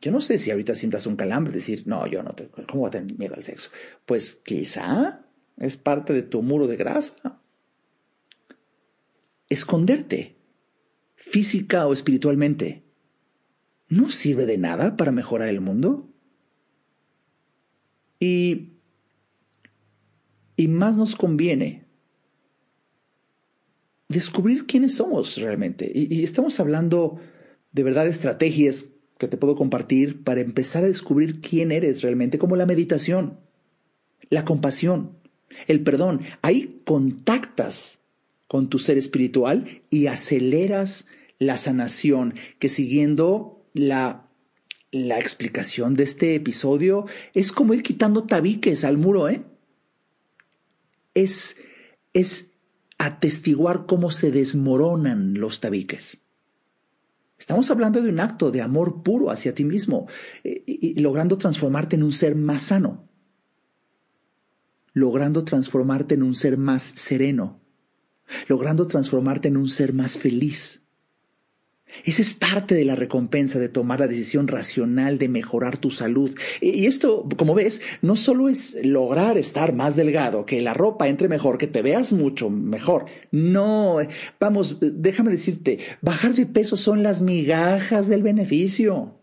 Yo 0.00 0.10
no 0.10 0.20
sé 0.20 0.36
si 0.38 0.50
ahorita 0.50 0.74
sientas 0.74 1.06
un 1.06 1.14
calambre, 1.14 1.52
decir, 1.52 1.84
no, 1.86 2.08
yo 2.08 2.24
no, 2.24 2.32
te, 2.32 2.48
¿cómo 2.48 2.80
voy 2.80 2.88
a 2.88 2.90
tener 2.90 3.16
miedo 3.16 3.36
al 3.36 3.44
sexo? 3.44 3.70
Pues 4.04 4.34
quizá 4.34 5.24
es 5.58 5.76
parte 5.76 6.12
de 6.12 6.22
tu 6.22 6.42
muro 6.42 6.66
de 6.66 6.76
grasa. 6.76 7.40
Esconderte, 9.48 10.38
física 11.14 11.86
o 11.86 11.92
espiritualmente, 11.92 12.82
¿no 13.88 14.10
sirve 14.10 14.44
de 14.44 14.58
nada 14.58 14.96
para 14.96 15.12
mejorar 15.12 15.48
el 15.48 15.60
mundo? 15.60 16.10
Y, 18.18 18.72
y 20.56 20.66
más 20.66 20.96
nos 20.96 21.14
conviene 21.14 21.86
descubrir 24.08 24.66
quiénes 24.66 24.96
somos 24.96 25.36
realmente. 25.36 25.90
Y, 25.94 26.24
estamos 26.24 26.58
hablando 26.58 27.20
de 27.72 27.82
verdad 27.82 28.06
estrategias 28.06 28.86
que 29.18 29.28
te 29.28 29.36
puedo 29.36 29.56
compartir 29.56 30.24
para 30.24 30.40
empezar 30.40 30.84
a 30.84 30.88
descubrir 30.88 31.40
quién 31.40 31.72
eres 31.72 32.02
realmente, 32.02 32.38
como 32.38 32.56
la 32.56 32.66
meditación, 32.66 33.38
la 34.30 34.44
compasión, 34.44 35.16
el 35.66 35.82
perdón. 35.82 36.22
Ahí 36.42 36.80
contactas 36.84 37.98
con 38.48 38.68
tu 38.68 38.78
ser 38.78 38.98
espiritual 38.98 39.80
y 39.90 40.06
aceleras 40.06 41.06
la 41.38 41.56
sanación 41.56 42.34
que 42.58 42.68
siguiendo 42.68 43.64
la, 43.74 44.28
la 44.90 45.18
explicación 45.18 45.94
de 45.94 46.04
este 46.04 46.34
episodio 46.34 47.06
es 47.34 47.52
como 47.52 47.74
ir 47.74 47.82
quitando 47.82 48.24
tabiques 48.24 48.84
al 48.84 48.98
muro, 48.98 49.28
¿eh? 49.28 49.42
Es, 51.14 51.56
es 52.12 52.46
atestiguar 52.98 53.86
cómo 53.86 54.10
se 54.10 54.30
desmoronan 54.30 55.34
los 55.34 55.60
tabiques. 55.60 56.21
Estamos 57.42 57.68
hablando 57.72 58.00
de 58.00 58.08
un 58.08 58.20
acto 58.20 58.52
de 58.52 58.62
amor 58.62 59.02
puro 59.02 59.28
hacia 59.28 59.52
ti 59.52 59.64
mismo 59.64 60.06
eh, 60.44 60.62
y, 60.64 61.00
logrando 61.00 61.36
transformarte 61.36 61.96
en 61.96 62.04
un 62.04 62.12
ser 62.12 62.36
más 62.36 62.62
sano, 62.62 63.08
logrando 64.92 65.42
transformarte 65.42 66.14
en 66.14 66.22
un 66.22 66.36
ser 66.36 66.56
más 66.56 66.84
sereno, 66.84 67.60
logrando 68.46 68.86
transformarte 68.86 69.48
en 69.48 69.56
un 69.56 69.68
ser 69.68 69.92
más 69.92 70.18
feliz, 70.18 70.81
esa 72.04 72.22
es 72.22 72.34
parte 72.34 72.74
de 72.74 72.84
la 72.84 72.96
recompensa 72.96 73.58
de 73.58 73.68
tomar 73.68 74.00
la 74.00 74.06
decisión 74.06 74.48
racional 74.48 75.18
de 75.18 75.28
mejorar 75.28 75.76
tu 75.76 75.90
salud. 75.90 76.34
Y 76.60 76.86
esto, 76.86 77.28
como 77.36 77.54
ves, 77.54 77.80
no 78.00 78.16
solo 78.16 78.48
es 78.48 78.76
lograr 78.84 79.38
estar 79.38 79.74
más 79.74 79.96
delgado, 79.96 80.46
que 80.46 80.60
la 80.62 80.74
ropa 80.74 81.08
entre 81.08 81.28
mejor, 81.28 81.58
que 81.58 81.66
te 81.66 81.82
veas 81.82 82.12
mucho 82.12 82.50
mejor. 82.50 83.06
No, 83.30 83.98
vamos, 84.40 84.78
déjame 84.80 85.30
decirte, 85.30 85.78
bajar 86.00 86.34
de 86.34 86.46
peso 86.46 86.76
son 86.76 87.02
las 87.02 87.22
migajas 87.22 88.08
del 88.08 88.22
beneficio. 88.22 89.18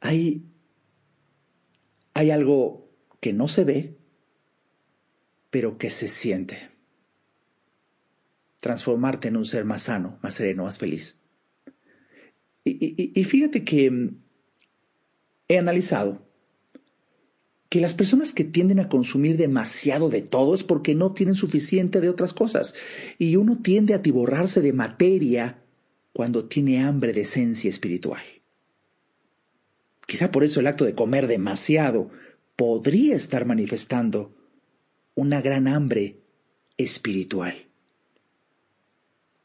Hay, 0.00 0.44
hay 2.14 2.30
algo 2.30 2.88
que 3.20 3.32
no 3.32 3.48
se 3.48 3.64
ve, 3.64 3.96
pero 5.50 5.78
que 5.78 5.90
se 5.90 6.08
siente 6.08 6.75
transformarte 8.66 9.28
en 9.28 9.36
un 9.36 9.46
ser 9.46 9.64
más 9.64 9.82
sano, 9.82 10.18
más 10.22 10.34
sereno, 10.34 10.64
más 10.64 10.80
feliz. 10.80 11.20
Y, 12.64 13.22
fíjate 13.22 13.62
que 13.62 13.88
mm, 13.92 14.16
he 15.46 15.56
analizado 15.56 16.26
que 17.68 17.80
las 17.80 17.94
personas 17.94 18.32
que 18.32 18.42
tienden 18.42 18.80
a 18.80 18.88
consumir 18.88 19.36
demasiado 19.36 20.08
de 20.08 20.22
todo 20.22 20.52
es 20.52 20.64
porque 20.64 20.96
no 20.96 21.12
tienen 21.12 21.36
suficiente 21.36 22.00
de 22.00 22.08
otras 22.08 22.32
cosas. 22.32 22.74
Y 23.18 23.36
uno 23.36 23.58
tiende 23.62 23.94
a 23.94 24.02
tiborrarse 24.02 24.60
de 24.60 24.72
materia 24.72 25.62
cuando 26.12 26.46
tiene 26.46 26.82
hambre 26.82 27.12
de 27.12 27.20
esencia 27.20 27.70
espiritual. 27.70 28.22
Quizá 30.08 30.32
por 30.32 30.42
eso 30.42 30.58
el 30.58 30.66
acto 30.66 30.84
de 30.84 30.96
comer 30.96 31.28
demasiado 31.28 32.10
podría 32.56 33.14
estar 33.14 33.46
manifestando 33.46 34.34
una 35.14 35.40
gran 35.40 35.68
hambre 35.68 36.24
espiritual 36.78 37.65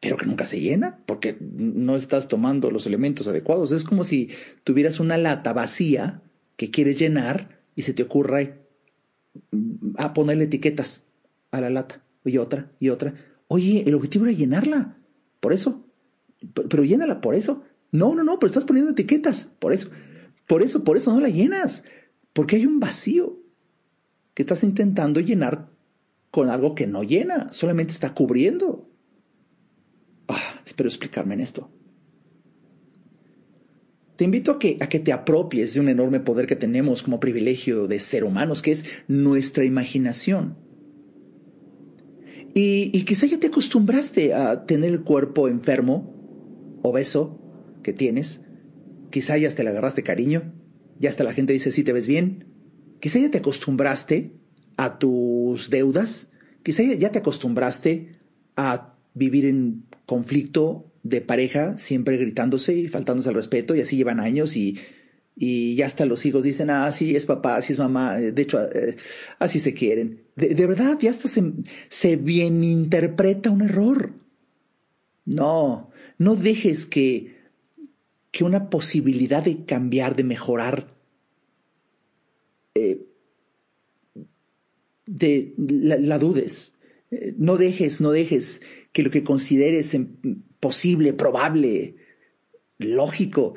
pero 0.01 0.17
que 0.17 0.25
nunca 0.25 0.45
se 0.45 0.59
llena 0.59 0.99
porque 1.05 1.37
no 1.39 1.95
estás 1.95 2.27
tomando 2.27 2.71
los 2.71 2.87
elementos 2.87 3.27
adecuados. 3.27 3.71
Es 3.71 3.83
como 3.83 4.03
si 4.03 4.31
tuvieras 4.63 4.99
una 4.99 5.17
lata 5.17 5.53
vacía 5.53 6.21
que 6.57 6.71
quieres 6.71 6.99
llenar 6.99 7.61
y 7.75 7.83
se 7.83 7.93
te 7.93 8.03
ocurre 8.03 8.65
a 9.97 10.13
ponerle 10.13 10.45
etiquetas 10.45 11.03
a 11.51 11.61
la 11.61 11.69
lata 11.69 12.03
y 12.25 12.37
otra 12.37 12.71
y 12.79 12.89
otra. 12.89 13.13
Oye, 13.47 13.83
el 13.85 13.93
objetivo 13.93 14.25
era 14.25 14.33
llenarla. 14.33 14.97
Por 15.39 15.53
eso. 15.53 15.85
Pero 16.53 16.83
llénala 16.83 17.21
por 17.21 17.35
eso. 17.35 17.63
No, 17.91 18.15
no, 18.15 18.23
no, 18.23 18.39
pero 18.39 18.47
estás 18.47 18.65
poniendo 18.65 18.91
etiquetas. 18.91 19.51
Por 19.59 19.71
eso. 19.71 19.91
Por 20.47 20.63
eso, 20.63 20.83
por 20.83 20.97
eso 20.97 21.13
no 21.13 21.19
la 21.19 21.29
llenas. 21.29 21.83
Porque 22.33 22.55
hay 22.55 22.65
un 22.65 22.79
vacío 22.79 23.39
que 24.33 24.41
estás 24.41 24.63
intentando 24.63 25.19
llenar 25.19 25.69
con 26.31 26.49
algo 26.49 26.73
que 26.75 26.87
no 26.87 27.03
llena, 27.03 27.51
solamente 27.51 27.93
está 27.93 28.13
cubriendo. 28.15 28.90
Ah, 30.27 30.61
espero 30.65 30.89
explicarme 30.89 31.33
en 31.33 31.41
esto. 31.41 31.69
Te 34.15 34.25
invito 34.25 34.51
a 34.51 34.59
que, 34.59 34.77
a 34.79 34.87
que 34.87 34.99
te 34.99 35.13
apropies 35.13 35.73
de 35.73 35.79
un 35.79 35.89
enorme 35.89 36.19
poder 36.19 36.45
que 36.45 36.55
tenemos 36.55 37.01
como 37.01 37.19
privilegio 37.19 37.87
de 37.87 37.99
ser 37.99 38.23
humanos, 38.23 38.61
que 38.61 38.71
es 38.71 38.85
nuestra 39.07 39.65
imaginación. 39.65 40.57
Y, 42.53 43.03
quizá 43.03 43.25
ya 43.27 43.39
te 43.39 43.47
acostumbraste 43.47 44.33
a 44.33 44.65
tener 44.65 44.91
el 44.91 45.01
cuerpo 45.01 45.47
enfermo, 45.47 46.79
obeso, 46.81 47.39
que 47.81 47.93
tienes. 47.93 48.41
Quizá 49.09 49.37
ya 49.37 49.47
hasta 49.47 49.63
le 49.63 49.69
agarraste 49.69 50.03
cariño. 50.03 50.53
Ya 50.99 51.09
hasta 51.09 51.23
la 51.23 51.33
gente 51.33 51.53
dice, 51.53 51.71
sí, 51.71 51.83
te 51.83 51.93
ves 51.93 52.07
bien. 52.07 52.45
Quizá 52.99 53.19
ya 53.19 53.31
te 53.31 53.39
acostumbraste 53.39 54.33
a 54.77 54.99
tus 54.99 55.69
deudas. 55.69 56.31
Quizá 56.63 56.83
ya 56.83 57.11
te 57.11 57.19
acostumbraste 57.19 58.19
a 58.55 58.97
vivir 59.13 59.45
en 59.45 59.85
conflicto 60.11 60.91
de 61.03 61.21
pareja, 61.21 61.77
siempre 61.77 62.17
gritándose 62.17 62.75
y 62.75 62.89
faltándose 62.89 63.29
al 63.29 63.35
respeto, 63.35 63.75
y 63.77 63.79
así 63.79 63.95
llevan 63.95 64.19
años 64.19 64.57
y, 64.57 64.77
y 65.37 65.75
ya 65.75 65.85
hasta 65.85 66.05
los 66.05 66.25
hijos 66.25 66.43
dicen, 66.43 66.69
ah, 66.69 66.91
sí, 66.91 67.15
es 67.15 67.25
papá, 67.25 67.61
sí 67.61 67.71
es 67.71 67.79
mamá, 67.79 68.17
de 68.17 68.41
hecho, 68.41 68.61
eh, 68.61 68.97
así 69.39 69.61
se 69.61 69.73
quieren. 69.73 70.23
De, 70.35 70.67
verdad, 70.67 70.97
ya 70.99 71.11
hasta 71.11 71.29
se, 71.29 71.41
se 71.87 72.17
bien 72.17 72.61
interpreta 72.65 73.51
un 73.51 73.61
error. 73.61 74.11
No, 75.23 75.91
no 76.17 76.35
dejes 76.35 76.87
que, 76.87 77.37
que 78.31 78.43
una 78.43 78.69
posibilidad 78.69 79.41
de 79.41 79.63
cambiar, 79.63 80.17
de 80.17 80.25
mejorar, 80.25 80.93
eh, 82.75 82.99
de, 85.05 85.53
la, 85.57 86.17
dudes. 86.17 86.73
Eh, 87.11 87.33
no 87.37 87.55
dejes, 87.55 88.01
no 88.01 88.11
dejes 88.11 88.61
que 88.91 89.03
lo 89.03 89.11
que 89.11 89.23
consideres 89.23 89.97
posible, 90.59 91.13
probable, 91.13 91.95
lógico, 92.77 93.55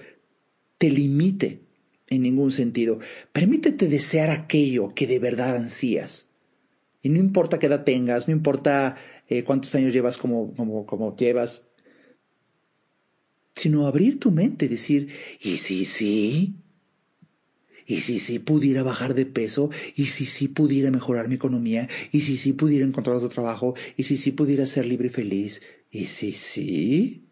te 0.79 0.91
limite 0.91 1.63
en 2.09 2.23
ningún 2.23 2.51
sentido. 2.51 2.99
Permítete 3.33 3.89
desear 3.89 4.31
aquello 4.31 4.95
que 4.95 5.07
de 5.07 5.19
verdad 5.19 5.57
ansías. 5.57 6.31
Y 7.03 7.09
no 7.09 7.19
importa 7.19 7.59
qué 7.59 7.67
edad 7.67 7.85
tengas, 7.85 8.29
no 8.29 8.35
importa 8.35 8.97
eh, 9.29 9.45
cuántos 9.45 9.75
años 9.75 9.93
llevas 9.93 10.17
como, 10.17 10.55
como, 10.55 10.87
como 10.87 11.17
llevas, 11.17 11.69
sino 13.53 13.87
abrir 13.87 14.19
tu 14.19 14.31
mente 14.31 14.67
y 14.67 14.69
decir, 14.69 15.09
¿y 15.41 15.59
si 15.59 15.85
sí? 15.85 16.55
¿Y 17.87 18.01
si 18.01 18.19
sí 18.19 18.39
pudiera 18.39 18.83
bajar 18.83 19.15
de 19.15 19.27
peso? 19.27 19.71
¿Y 19.95 20.07
si 20.07 20.27
sí 20.27 20.49
pudiera 20.49 20.91
mejorar 20.91 21.29
mi 21.29 21.35
economía? 21.35 21.89
¿Y 22.13 22.21
si 22.21 22.37
sí 22.37 22.53
pudiera 22.53 22.85
encontrar 22.87 23.17
otro 23.17 23.29
trabajo? 23.29 23.75
¿Y 23.97 24.05
si 24.05 24.17
sí 24.17 24.33
pudiera 24.33 24.67
ser 24.67 24.87
libre 24.87 25.09
y 25.09 25.11
feliz? 25.11 25.63
¿Y 25.91 26.07
si 26.07 26.33
sí? 26.33 27.29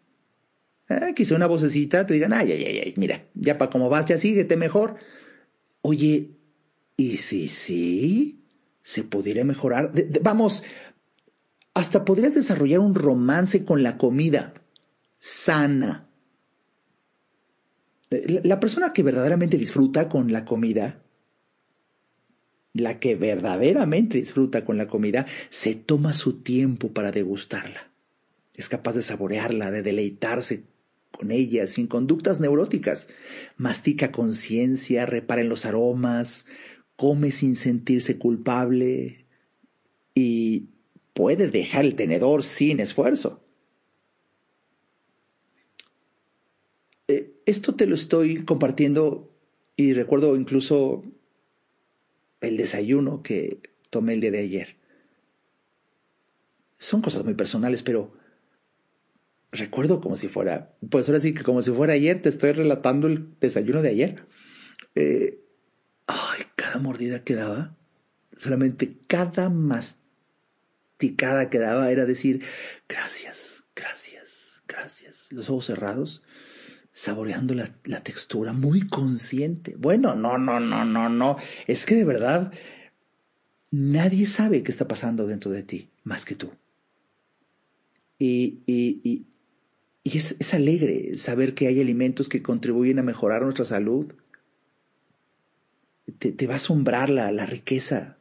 Ah, 0.88 1.12
quizá 1.14 1.36
una 1.36 1.46
vocecita 1.46 2.06
te 2.06 2.14
digan, 2.14 2.32
ay, 2.32 2.52
ay, 2.52 2.64
ay, 2.64 2.78
ay, 2.84 2.94
mira, 2.96 3.26
ya 3.34 3.56
para 3.56 3.70
cómo 3.70 3.88
vas, 3.88 4.06
ya 4.06 4.18
síguete 4.18 4.56
mejor. 4.56 4.96
Oye, 5.80 6.32
¿y 6.96 7.16
si 7.16 7.48
sí? 7.48 8.44
¿Se 8.82 9.04
pudiera 9.04 9.44
mejorar? 9.44 9.92
Vamos, 10.22 10.64
hasta 11.74 12.04
podrías 12.04 12.34
desarrollar 12.34 12.80
un 12.80 12.94
romance 12.94 13.64
con 13.64 13.82
la 13.82 13.96
comida 13.96 14.54
sana 15.18 16.08
la 18.44 18.60
persona 18.60 18.92
que 18.92 19.02
verdaderamente 19.02 19.56
disfruta 19.58 20.08
con 20.08 20.32
la 20.32 20.44
comida, 20.44 21.02
la 22.74 22.98
que 22.98 23.14
verdaderamente 23.14 24.18
disfruta 24.18 24.64
con 24.64 24.76
la 24.76 24.88
comida, 24.88 25.26
se 25.48 25.74
toma 25.74 26.14
su 26.14 26.42
tiempo 26.42 26.92
para 26.92 27.12
degustarla. 27.12 27.90
Es 28.54 28.68
capaz 28.68 28.94
de 28.94 29.02
saborearla, 29.02 29.70
de 29.70 29.82
deleitarse 29.82 30.64
con 31.10 31.30
ella, 31.30 31.66
sin 31.66 31.86
conductas 31.86 32.40
neuróticas. 32.40 33.08
Mastica 33.56 34.12
conciencia, 34.12 35.06
repara 35.06 35.42
en 35.42 35.48
los 35.48 35.64
aromas, 35.64 36.46
come 36.96 37.30
sin 37.30 37.56
sentirse 37.56 38.18
culpable 38.18 39.26
y 40.14 40.68
puede 41.14 41.48
dejar 41.48 41.84
el 41.84 41.94
tenedor 41.94 42.42
sin 42.42 42.80
esfuerzo. 42.80 43.42
Esto 47.46 47.74
te 47.74 47.86
lo 47.86 47.94
estoy 47.94 48.44
compartiendo 48.44 49.30
y 49.76 49.92
recuerdo 49.92 50.36
incluso 50.36 51.04
el 52.40 52.56
desayuno 52.56 53.22
que 53.22 53.60
tomé 53.90 54.14
el 54.14 54.20
día 54.20 54.30
de 54.30 54.40
ayer. 54.40 54.76
Son 56.78 57.00
cosas 57.00 57.24
muy 57.24 57.34
personales, 57.34 57.82
pero 57.82 58.12
recuerdo 59.52 60.00
como 60.00 60.16
si 60.16 60.28
fuera, 60.28 60.74
pues 60.90 61.08
ahora 61.08 61.20
sí 61.20 61.34
que 61.34 61.44
como 61.44 61.62
si 61.62 61.70
fuera 61.70 61.92
ayer, 61.92 62.20
te 62.20 62.28
estoy 62.28 62.52
relatando 62.52 63.06
el 63.06 63.28
desayuno 63.40 63.82
de 63.82 63.88
ayer. 63.88 64.26
Eh, 64.94 65.40
ay, 66.06 66.42
cada 66.56 66.78
mordida 66.78 67.22
que 67.22 67.34
daba, 67.34 67.76
solamente 68.36 68.96
cada 69.06 69.50
masticada 69.50 71.50
que 71.50 71.58
daba 71.58 71.92
era 71.92 72.06
decir, 72.06 72.42
gracias, 72.88 73.64
gracias, 73.76 74.62
gracias. 74.66 75.28
Los 75.32 75.50
ojos 75.50 75.66
cerrados 75.66 76.24
saboreando 76.92 77.54
la, 77.54 77.70
la, 77.84 78.02
textura, 78.02 78.52
muy 78.52 78.86
consciente. 78.86 79.74
Bueno, 79.76 80.14
no, 80.14 80.36
no, 80.38 80.60
no, 80.60 80.84
no, 80.84 81.08
no. 81.08 81.36
Es 81.66 81.86
que 81.86 81.94
de 81.94 82.04
verdad 82.04 82.52
nadie 83.70 84.26
sabe 84.26 84.62
qué 84.62 84.70
está 84.70 84.86
pasando 84.86 85.26
dentro 85.26 85.50
de 85.50 85.62
ti 85.62 85.88
más 86.04 86.24
que 86.24 86.34
tú. 86.34 86.52
Y, 88.18 88.60
y, 88.66 89.00
y, 90.04 90.16
es, 90.16 90.36
es, 90.38 90.54
alegre 90.54 91.16
saber 91.16 91.54
que 91.54 91.66
hay 91.66 91.80
alimentos 91.80 92.28
que 92.28 92.42
contribuyen 92.42 92.98
a 92.98 93.02
mejorar 93.02 93.42
nuestra 93.42 93.64
salud. 93.64 94.12
Te, 96.18 96.30
te 96.30 96.46
va 96.46 96.54
a 96.54 96.56
asombrar 96.56 97.08
la, 97.08 97.32
la 97.32 97.46
riqueza 97.46 98.18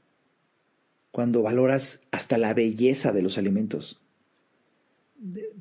cuando 1.12 1.42
valoras 1.42 2.04
hasta 2.12 2.38
la 2.38 2.54
belleza 2.54 3.12
de 3.12 3.22
los 3.22 3.38
alimentos. 3.38 4.02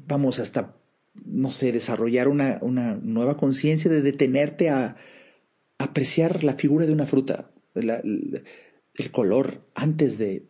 Vamos, 0.07 0.39
hasta 0.39 0.80
no 1.15 1.51
sé, 1.51 1.73
desarrollar 1.73 2.29
una, 2.29 2.59
una 2.63 2.95
nueva 2.95 3.37
conciencia 3.37 3.91
de 3.91 4.03
detenerte 4.03 4.71
a, 4.71 4.97
apreciar 5.81 6.45
la 6.45 6.53
figura 6.53 6.85
de 6.85 6.93
una 6.93 7.07
fruta, 7.07 7.51
el, 7.75 9.11
color, 9.11 9.65
antes 9.75 10.19
de 10.19 10.45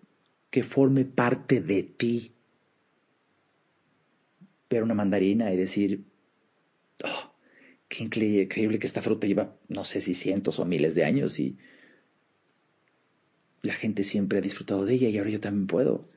que 0.50 0.64
forme 0.64 1.04
parte 1.04 1.60
de 1.60 1.84
ti. 1.84 2.32
Ver 4.68 4.82
una 4.82 4.94
mandarina 4.94 5.52
y 5.52 5.56
decir, 5.56 6.04
oh, 7.04 7.32
qué 7.86 8.02
increíble 8.02 8.80
que 8.80 8.88
esta 8.88 9.02
fruta 9.02 9.28
lleva, 9.28 9.56
no 9.68 9.84
sé 9.84 10.00
si 10.00 10.14
cientos 10.14 10.58
o 10.58 10.64
miles 10.64 10.96
de 10.96 11.04
años 11.04 11.38
y 11.38 11.58
la 13.62 13.74
gente 13.74 14.02
siempre 14.02 14.38
ha 14.38 14.42
disfrutado 14.42 14.84
de 14.84 14.94
ella 14.94 15.08
y 15.10 15.18
ahora 15.18 15.30
yo 15.30 15.40
también 15.40 15.68
puedo. 15.68 16.08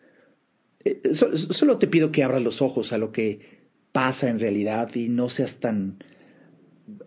Eh, 0.86 1.14
solo, 1.14 1.38
solo 1.38 1.78
te 1.78 1.88
pido 1.88 2.12
que 2.12 2.24
abras 2.24 2.42
los 2.42 2.64
ojos 2.64 2.94
a 2.94 2.98
lo 2.98 3.12
que 3.12 3.63
pasa 3.94 4.30
en 4.30 4.40
realidad 4.40 4.94
y 4.96 5.08
no 5.08 5.30
seas 5.30 5.60
tan 5.62 6.04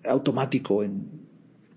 automático 0.05 0.83
en 0.83 1.27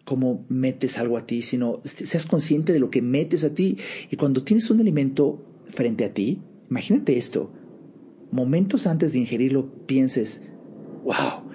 cómo 0.05 0.45
metes 0.47 0.97
algo 0.97 1.17
a 1.17 1.25
ti, 1.25 1.41
sino 1.41 1.81
seas 1.83 2.25
consciente 2.25 2.71
de 2.71 2.79
lo 2.79 2.89
que 2.89 3.01
metes 3.01 3.43
a 3.43 3.53
ti. 3.53 3.77
Y 4.09 4.15
cuando 4.15 4.43
tienes 4.43 4.69
un 4.69 4.79
alimento 4.79 5.45
frente 5.67 6.05
a 6.05 6.13
ti, 6.13 6.41
imagínate 6.69 7.17
esto, 7.17 7.51
momentos 8.31 8.87
antes 8.87 9.13
de 9.13 9.19
ingerirlo 9.19 9.85
pienses, 9.85 10.43
wow, 11.03 11.49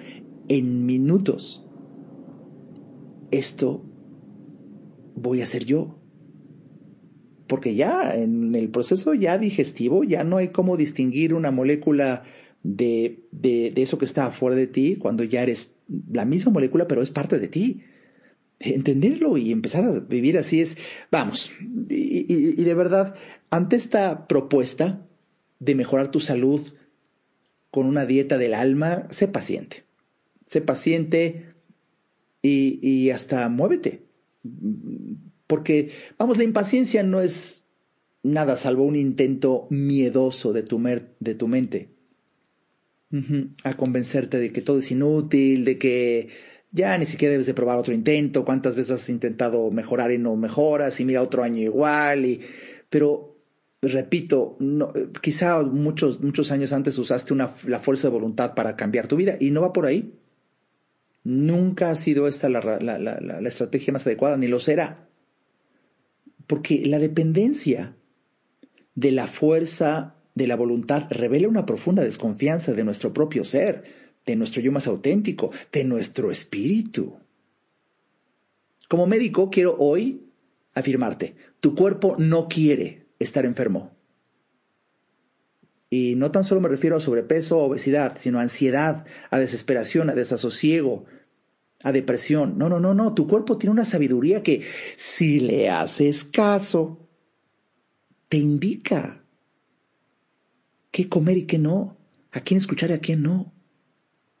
en 0.47 0.85
minutos, 0.85 1.65
esto 3.31 3.83
voy 5.15 5.41
a 5.41 5.45
ser 5.45 5.65
yo. 5.65 5.99
Porque 7.47 7.75
ya 7.75 8.15
en 8.15 8.55
el 8.55 8.69
proceso 8.69 9.13
ya 9.13 9.37
digestivo 9.37 10.03
ya 10.03 10.23
no 10.23 10.37
hay 10.37 10.49
cómo 10.49 10.77
distinguir 10.77 11.33
una 11.33 11.51
molécula 11.51 12.23
de, 12.65 13.27
de, 13.31 13.71
de, 13.75 13.81
eso 13.83 13.99
que 13.99 14.05
está 14.05 14.25
afuera 14.25 14.55
de 14.55 14.65
ti 14.65 14.95
cuando 14.95 15.23
ya 15.23 15.43
eres 15.43 15.75
la 16.11 16.25
misma 16.25 16.51
molécula, 16.51 16.87
pero 16.87 17.03
es 17.03 17.11
parte 17.11 17.37
de 17.37 17.47
ti. 17.47 17.83
Entenderlo 18.59 19.37
y 19.37 19.51
empezar 19.51 19.83
a 19.83 19.99
vivir 19.99 20.37
así 20.37 20.61
es, 20.61 20.77
vamos, 21.11 21.51
y, 21.89 22.25
y, 22.27 22.63
de 22.63 22.73
verdad, 22.73 23.13
ante 23.51 23.75
esta 23.75 24.27
propuesta 24.27 25.05
de 25.59 25.75
mejorar 25.75 26.09
tu 26.09 26.19
salud 26.21 26.61
con 27.69 27.85
una 27.85 28.05
dieta 28.05 28.37
del 28.39 28.55
alma, 28.55 29.03
sé 29.11 29.27
paciente. 29.27 29.83
Sé 30.45 30.61
paciente 30.61 31.53
y, 32.41 32.79
y 32.81 33.11
hasta 33.11 33.47
muévete. 33.49 34.05
Porque, 35.45 35.91
vamos, 36.17 36.37
la 36.37 36.45
impaciencia 36.45 37.03
no 37.03 37.21
es 37.21 37.67
nada 38.23 38.57
salvo 38.57 38.85
un 38.85 38.95
intento 38.95 39.67
miedoso 39.69 40.53
de 40.53 40.63
tu, 40.63 40.81
de 41.19 41.35
tu 41.35 41.47
mente 41.47 41.94
a 43.63 43.73
convencerte 43.75 44.39
de 44.39 44.51
que 44.51 44.61
todo 44.61 44.79
es 44.79 44.91
inútil, 44.91 45.65
de 45.65 45.77
que 45.77 46.29
ya 46.71 46.97
ni 46.97 47.05
siquiera 47.05 47.31
debes 47.31 47.47
de 47.47 47.53
probar 47.53 47.77
otro 47.77 47.93
intento, 47.93 48.43
cuántas 48.43 48.75
veces 48.75 48.91
has 48.91 49.09
intentado 49.09 49.71
mejorar 49.71 50.11
y 50.11 50.17
no 50.17 50.35
mejoras, 50.35 50.99
y 50.99 51.05
mira 51.05 51.21
otro 51.21 51.43
año 51.43 51.61
igual, 51.61 52.25
y... 52.25 52.41
pero 52.89 53.37
repito, 53.81 54.57
no, 54.59 54.91
quizá 55.21 55.61
muchos, 55.61 56.19
muchos 56.21 56.51
años 56.51 56.73
antes 56.73 56.97
usaste 56.97 57.33
una, 57.33 57.51
la 57.67 57.79
fuerza 57.79 58.07
de 58.07 58.13
voluntad 58.13 58.55
para 58.55 58.75
cambiar 58.75 59.07
tu 59.07 59.15
vida 59.15 59.37
y 59.39 59.51
no 59.51 59.61
va 59.61 59.73
por 59.73 59.85
ahí. 59.85 60.13
Nunca 61.23 61.89
ha 61.89 61.95
sido 61.95 62.27
esta 62.27 62.49
la, 62.49 62.61
la, 62.61 62.99
la, 62.99 63.19
la 63.19 63.47
estrategia 63.49 63.93
más 63.93 64.05
adecuada, 64.05 64.37
ni 64.37 64.47
lo 64.47 64.59
será. 64.59 65.07
Porque 66.47 66.83
la 66.85 66.99
dependencia 66.99 67.95
de 68.93 69.11
la 69.11 69.27
fuerza 69.27 70.14
de 70.35 70.47
la 70.47 70.55
voluntad 70.55 71.07
revela 71.09 71.47
una 71.47 71.65
profunda 71.65 72.03
desconfianza 72.03 72.73
de 72.73 72.83
nuestro 72.83 73.13
propio 73.13 73.43
ser, 73.43 73.83
de 74.25 74.35
nuestro 74.35 74.61
yo 74.61 74.71
más 74.71 74.85
auténtico, 74.87 75.51
de 75.71 75.85
nuestro 75.85 76.29
espíritu. 76.29 77.17
Como 78.89 79.07
médico 79.07 79.49
quiero 79.49 79.75
hoy 79.79 80.27
afirmarte, 80.73 81.35
tu 81.61 81.73
cuerpo 81.73 82.15
no 82.19 82.47
quiere 82.47 83.07
estar 83.17 83.45
enfermo. 83.45 83.95
Y 85.89 86.15
no 86.15 86.31
tan 86.31 86.43
solo 86.43 86.59
me 86.59 86.67
refiero 86.67 86.97
a 86.97 86.99
sobrepeso 86.99 87.57
o 87.57 87.65
obesidad, 87.65 88.17
sino 88.17 88.39
a 88.39 88.41
ansiedad, 88.41 89.05
a 89.29 89.39
desesperación, 89.39 90.09
a 90.09 90.15
desasosiego, 90.15 91.05
a 91.83 91.91
depresión. 91.93 92.57
No, 92.57 92.67
no, 92.67 92.79
no, 92.79 92.93
no. 92.93 93.13
Tu 93.13 93.27
cuerpo 93.27 93.57
tiene 93.57 93.71
una 93.71 93.85
sabiduría 93.85 94.43
que, 94.43 94.63
si 94.97 95.39
le 95.39 95.69
haces 95.69 96.25
caso, 96.25 97.07
te 98.27 98.37
indica 98.37 99.24
qué 100.95 101.09
comer 101.09 101.35
y 101.35 101.43
qué 101.43 101.57
no, 101.57 101.97
a 102.31 102.39
quién 102.39 102.57
escuchar 102.57 102.89
y 102.89 102.93
a 102.93 102.99
quién 102.99 103.21
no, 103.21 103.53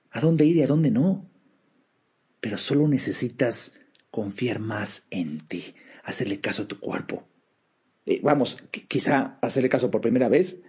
a 0.09 0.21
dónde 0.21 0.45
ir 0.45 0.55
y 0.55 0.61
a 0.61 0.67
dónde 0.67 0.89
no. 0.89 1.29
Pero 2.39 2.57
solo 2.57 2.87
necesitas 2.87 3.73
confiar 4.09 4.59
más 4.59 5.03
en 5.09 5.45
ti, 5.45 5.75
hacerle 6.05 6.39
caso 6.39 6.63
a 6.63 6.67
tu 6.69 6.79
cuerpo. 6.79 7.27
Vamos, 8.21 8.63
quizá 8.71 9.37
hacerle 9.41 9.67
caso 9.67 9.91
por 9.91 9.99
primera 9.99 10.29
vez. 10.29 10.61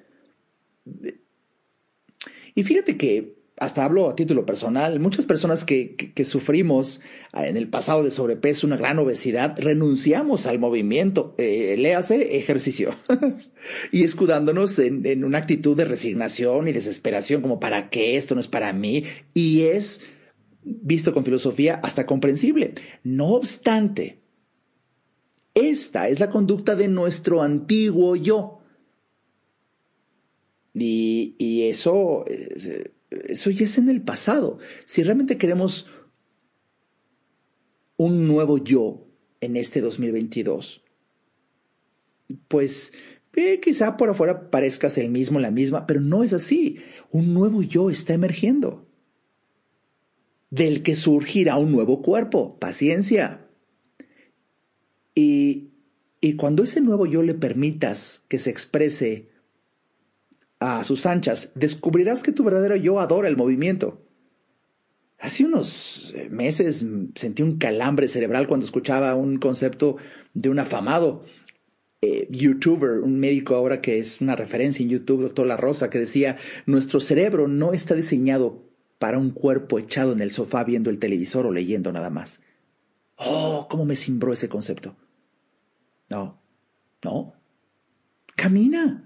Y 2.57 2.65
fíjate 2.65 2.97
que 2.97 3.36
hasta 3.59 3.85
hablo 3.85 4.11
a 4.11 4.17
título 4.17 4.45
personal, 4.45 5.01
muchas 5.01 5.25
personas 5.25 5.65
que, 5.65 5.97
que, 5.97 6.25
sufrimos 6.27 7.01
ah, 7.33 7.47
en 7.47 7.57
el 7.57 7.69
pasado 7.69 8.05
de 8.05 8.11
sobrepeso, 8.11 8.67
una 8.67 8.77
gran 8.77 8.99
obesidad, 8.99 9.59
renunciamos 9.59 10.45
al 10.45 10.59
movimiento, 10.59 11.35
eh, 11.39 11.75
léase 11.79 12.37
ejercicio, 12.37 12.95
y 13.93 14.05
escudándonos 14.05 14.79
en, 14.79 15.07
en 15.07 15.25
una 15.25 15.39
actitud 15.39 15.75
de 15.75 15.87
resignación 15.87 16.69
y 16.69 16.73
desesperación, 16.73 17.41
como 17.41 17.59
para 17.59 17.89
qué 17.89 18.17
esto 18.17 18.35
no 18.35 18.43
es 18.43 18.49
para 18.49 18.75
mí, 18.75 19.05
y 19.33 19.63
es, 19.63 20.03
visto 20.63 21.15
con 21.15 21.25
filosofía, 21.25 21.77
hasta 21.77 22.05
comprensible. 22.05 22.75
No 23.05 23.29
obstante, 23.29 24.19
esta 25.55 26.09
es 26.09 26.21
la 26.21 26.31
conducta 26.31 26.75
de 26.75 26.89
nuestro 26.89 27.41
antiguo 27.41 28.17
yo. 28.17 28.61
Y, 30.75 31.37
y 31.39 31.63
eso... 31.63 32.27
Eh, 32.29 32.93
eso 33.11 33.51
ya 33.51 33.65
es 33.65 33.79
en 33.79 33.89
el 33.89 34.03
pasado. 34.03 34.59
Si 34.85 35.03
realmente 35.03 35.39
queremos 35.39 35.87
un 37.97 38.27
nuevo 38.27 38.59
yo 38.59 39.07
en 39.41 39.57
este 39.57 39.81
2022, 39.81 40.85
pues 42.49 42.93
eh, 43.35 43.61
quizá 43.61 43.97
por 43.97 44.11
afuera 44.11 44.51
parezcas 44.51 44.99
el 44.99 45.11
mismo, 45.11 45.41
la 45.41 45.51
misma, 45.51 45.87
pero 45.87 46.01
no 46.01 46.23
es 46.23 46.33
así. 46.33 46.79
Un 47.11 47.35
nuevo 47.35 47.63
yo 47.63 47.91
está 47.91 48.15
emergiendo, 48.15 48.89
del 50.51 50.83
que 50.83 50.97
surgirá 50.97 51.57
un 51.59 51.71
nuevo 51.71 52.03
cuerpo. 52.03 52.59
Paciencia. 52.59 53.47
Y, 55.15 55.71
y 56.21 56.35
cuando 56.37 56.63
ese 56.63 56.81
nuevo 56.81 57.07
yo 57.07 57.23
le 57.23 57.35
permitas 57.35 58.25
que 58.29 58.39
se 58.39 58.51
exprese 58.51 59.36
a 60.61 60.85
sus 60.85 61.07
anchas, 61.07 61.53
descubrirás 61.55 62.23
que 62.23 62.33
tu 62.33 62.45
verdadero 62.45 62.77
yo 62.77 63.01
adora 63.01 63.29
el 63.29 63.37
movimiento. 63.37 64.03
Hace 65.19 65.45
unos 65.45 66.15
eh, 66.15 66.29
meses 66.31 66.85
sentí 67.15 67.43
un 67.43 67.59
calambre 67.59 68.09
cerebral 68.09 68.47
cuando 68.47 68.67
escuchaba 68.67 69.15
un 69.15 69.39
concepto 69.39 69.97
de 70.35 70.51
un 70.51 70.59
afamado 70.59 71.25
eh, 72.03 72.29
youtuber, 72.31 73.01
un 73.01 73.19
médico 73.19 73.55
ahora 73.55 73.81
que 73.81 73.99
es 73.99 74.21
una 74.21 74.37
referencia 74.37 74.83
en 74.83 74.91
YouTube, 74.91 75.23
doctor 75.23 75.47
La 75.47 75.57
Rosa, 75.57 75.89
que 75.89 75.99
decía, 75.99 76.37
nuestro 76.67 77.01
cerebro 77.01 77.49
no 77.49 77.73
está 77.73 77.95
diseñado 77.95 78.63
para 78.99 79.19
un 79.19 79.31
cuerpo 79.31 79.79
echado 79.79 80.13
en 80.13 80.21
el 80.21 80.31
sofá 80.31 80.65
viendo 80.65 80.91
el 80.91 80.99
televisor 80.99 81.47
o 81.47 81.53
leyendo 81.53 81.93
nada 81.93 82.11
más. 82.11 82.41
Oh, 83.17 83.67
cómo 83.71 83.87
me 83.87 83.97
cimbró 83.97 84.33
ese 84.33 84.49
concepto. 84.49 84.95
No, 86.11 86.39
no. 87.03 87.33
Camina. 88.37 89.06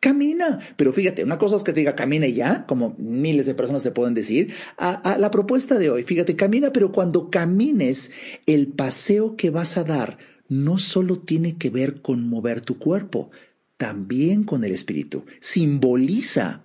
Camina. 0.00 0.58
Pero 0.76 0.92
fíjate, 0.94 1.22
una 1.22 1.38
cosa 1.38 1.56
es 1.56 1.62
que 1.62 1.74
te 1.74 1.80
diga 1.80 1.94
camina 1.94 2.26
y 2.26 2.32
ya, 2.32 2.64
como 2.66 2.94
miles 2.98 3.44
de 3.44 3.54
personas 3.54 3.82
te 3.82 3.90
pueden 3.90 4.14
decir. 4.14 4.54
A, 4.78 5.18
la 5.18 5.30
propuesta 5.30 5.78
de 5.78 5.90
hoy, 5.90 6.04
fíjate, 6.04 6.36
camina, 6.36 6.72
pero 6.72 6.90
cuando 6.90 7.28
camines, 7.28 8.10
el 8.46 8.68
paseo 8.68 9.36
que 9.36 9.50
vas 9.50 9.76
a 9.76 9.84
dar 9.84 10.16
no 10.48 10.78
solo 10.78 11.20
tiene 11.20 11.58
que 11.58 11.68
ver 11.68 12.00
con 12.00 12.26
mover 12.28 12.62
tu 12.62 12.78
cuerpo, 12.78 13.30
también 13.76 14.44
con 14.44 14.64
el 14.64 14.72
espíritu. 14.72 15.26
Simboliza 15.38 16.64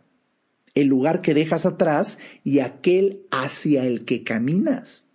el 0.73 0.88
lugar 0.88 1.21
que 1.21 1.33
dejas 1.33 1.65
atrás 1.65 2.19
y 2.43 2.59
aquel 2.59 3.25
hacia 3.31 3.86
el 3.86 4.05
que 4.05 4.23
caminas. 4.23 5.07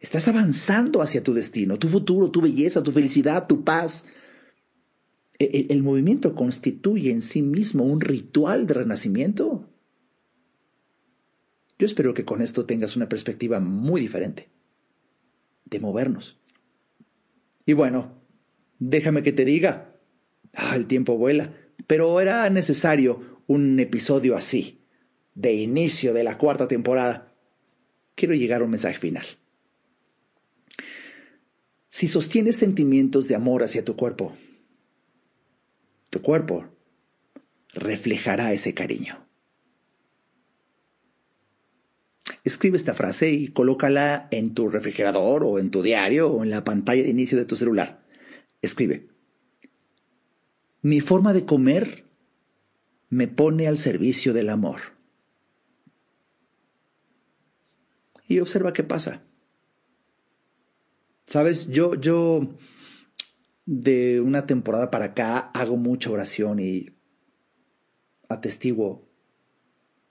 Estás 0.00 0.26
avanzando 0.26 1.00
hacia 1.00 1.22
tu 1.22 1.32
destino, 1.32 1.78
tu 1.78 1.88
futuro, 1.88 2.28
tu 2.32 2.40
belleza, 2.40 2.82
tu 2.82 2.90
felicidad, 2.90 3.46
tu 3.46 3.62
paz, 3.62 4.04
el, 5.42 5.82
movimiento 5.82 6.34
constituye 6.34 7.10
en 7.10 7.22
sí 7.22 7.42
mismo 7.42 7.84
un 7.84 8.00
ritual 8.00 8.66
de 8.66 8.74
renacimiento. 8.74 9.68
Yo 11.78 11.86
espero 11.86 12.14
que 12.14 12.24
con 12.24 12.42
esto 12.42 12.66
tengas 12.66 12.96
una 12.96 13.08
perspectiva 13.08 13.58
muy 13.60 14.00
diferente 14.00 14.48
de 15.64 15.80
movernos. 15.80 16.38
Y 17.66 17.72
bueno, 17.72 18.12
déjame 18.78 19.22
que 19.22 19.32
te 19.32 19.44
diga, 19.44 19.96
ah, 20.52 20.76
el 20.76 20.86
tiempo 20.86 21.16
vuela, 21.16 21.52
pero 21.86 22.20
era 22.20 22.48
necesario 22.50 23.40
un 23.46 23.80
episodio 23.80 24.36
así, 24.36 24.80
de 25.34 25.54
inicio 25.54 26.12
de 26.12 26.24
la 26.24 26.38
cuarta 26.38 26.68
temporada. 26.68 27.34
Quiero 28.14 28.34
llegar 28.34 28.60
a 28.60 28.64
un 28.64 28.70
mensaje 28.70 28.98
final. 28.98 29.26
Si 31.90 32.08
sostienes 32.08 32.56
sentimientos 32.56 33.28
de 33.28 33.34
amor 33.34 33.62
hacia 33.62 33.84
tu 33.84 33.96
cuerpo, 33.96 34.36
tu 36.12 36.20
cuerpo 36.20 36.68
reflejará 37.72 38.52
ese 38.52 38.74
cariño. 38.74 39.26
Escribe 42.44 42.76
esta 42.76 42.92
frase 42.92 43.30
y 43.30 43.48
colócala 43.48 44.28
en 44.30 44.52
tu 44.52 44.68
refrigerador 44.68 45.42
o 45.42 45.58
en 45.58 45.70
tu 45.70 45.82
diario 45.82 46.30
o 46.30 46.44
en 46.44 46.50
la 46.50 46.64
pantalla 46.64 47.02
de 47.02 47.08
inicio 47.08 47.38
de 47.38 47.46
tu 47.46 47.56
celular. 47.56 48.04
Escribe. 48.60 49.08
Mi 50.82 51.00
forma 51.00 51.32
de 51.32 51.46
comer 51.46 52.04
me 53.08 53.26
pone 53.26 53.66
al 53.66 53.78
servicio 53.78 54.34
del 54.34 54.50
amor. 54.50 54.80
Y 58.28 58.40
observa 58.40 58.74
qué 58.74 58.82
pasa. 58.82 59.22
Sabes, 61.24 61.68
yo, 61.68 61.94
yo 61.94 62.58
de 63.64 64.20
una 64.20 64.46
temporada 64.46 64.90
para 64.90 65.06
acá 65.06 65.38
hago 65.54 65.76
mucha 65.76 66.10
oración 66.10 66.58
y 66.58 66.90
atestiguo 68.28 69.08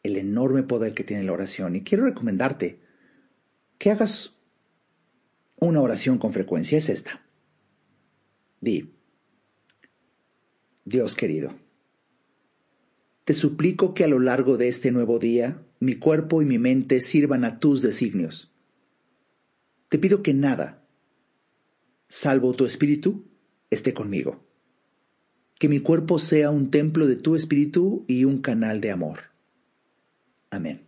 el 0.04 0.18
enorme 0.18 0.64
poder 0.64 0.94
que 0.94 1.04
tiene 1.04 1.24
la 1.24 1.34
oración. 1.34 1.76
Y 1.76 1.84
quiero 1.84 2.06
recomendarte 2.06 2.80
que 3.78 3.92
hagas 3.92 4.38
una 5.60 5.82
oración 5.82 6.18
con 6.18 6.34
frecuencia. 6.34 6.78
Es 6.78 6.90
esta. 6.90 7.22
Di, 8.60 8.94
Dios 10.86 11.16
querido, 11.16 11.56
te 13.24 13.34
suplico 13.34 13.94
que 13.94 14.04
a 14.04 14.08
lo 14.08 14.20
largo 14.20 14.58
de 14.58 14.68
este 14.68 14.92
nuevo 14.92 15.20
día 15.20 15.66
mi 15.80 15.96
cuerpo 15.96 16.42
y 16.42 16.46
mi 16.46 16.60
mente 16.60 17.02
sirvan 17.02 17.44
a 17.44 17.60
tus 17.60 17.82
designios. 17.82 18.54
Te 19.90 19.98
pido 19.98 20.22
que 20.22 20.34
nada, 20.34 20.88
salvo 22.08 22.54
tu 22.54 22.66
espíritu, 22.66 23.31
esté 23.72 23.96
conmigo. 23.96 24.46
Que 25.58 25.70
mi 25.70 25.80
cuerpo 25.80 26.20
sea 26.20 26.52
un 26.52 26.70
templo 26.70 27.08
de 27.08 27.16
tu 27.16 27.36
espíritu 27.36 28.06
y 28.08 28.26
un 28.26 28.42
canal 28.42 28.82
de 28.82 28.92
amor. 28.92 29.20
Amén. 30.52 30.88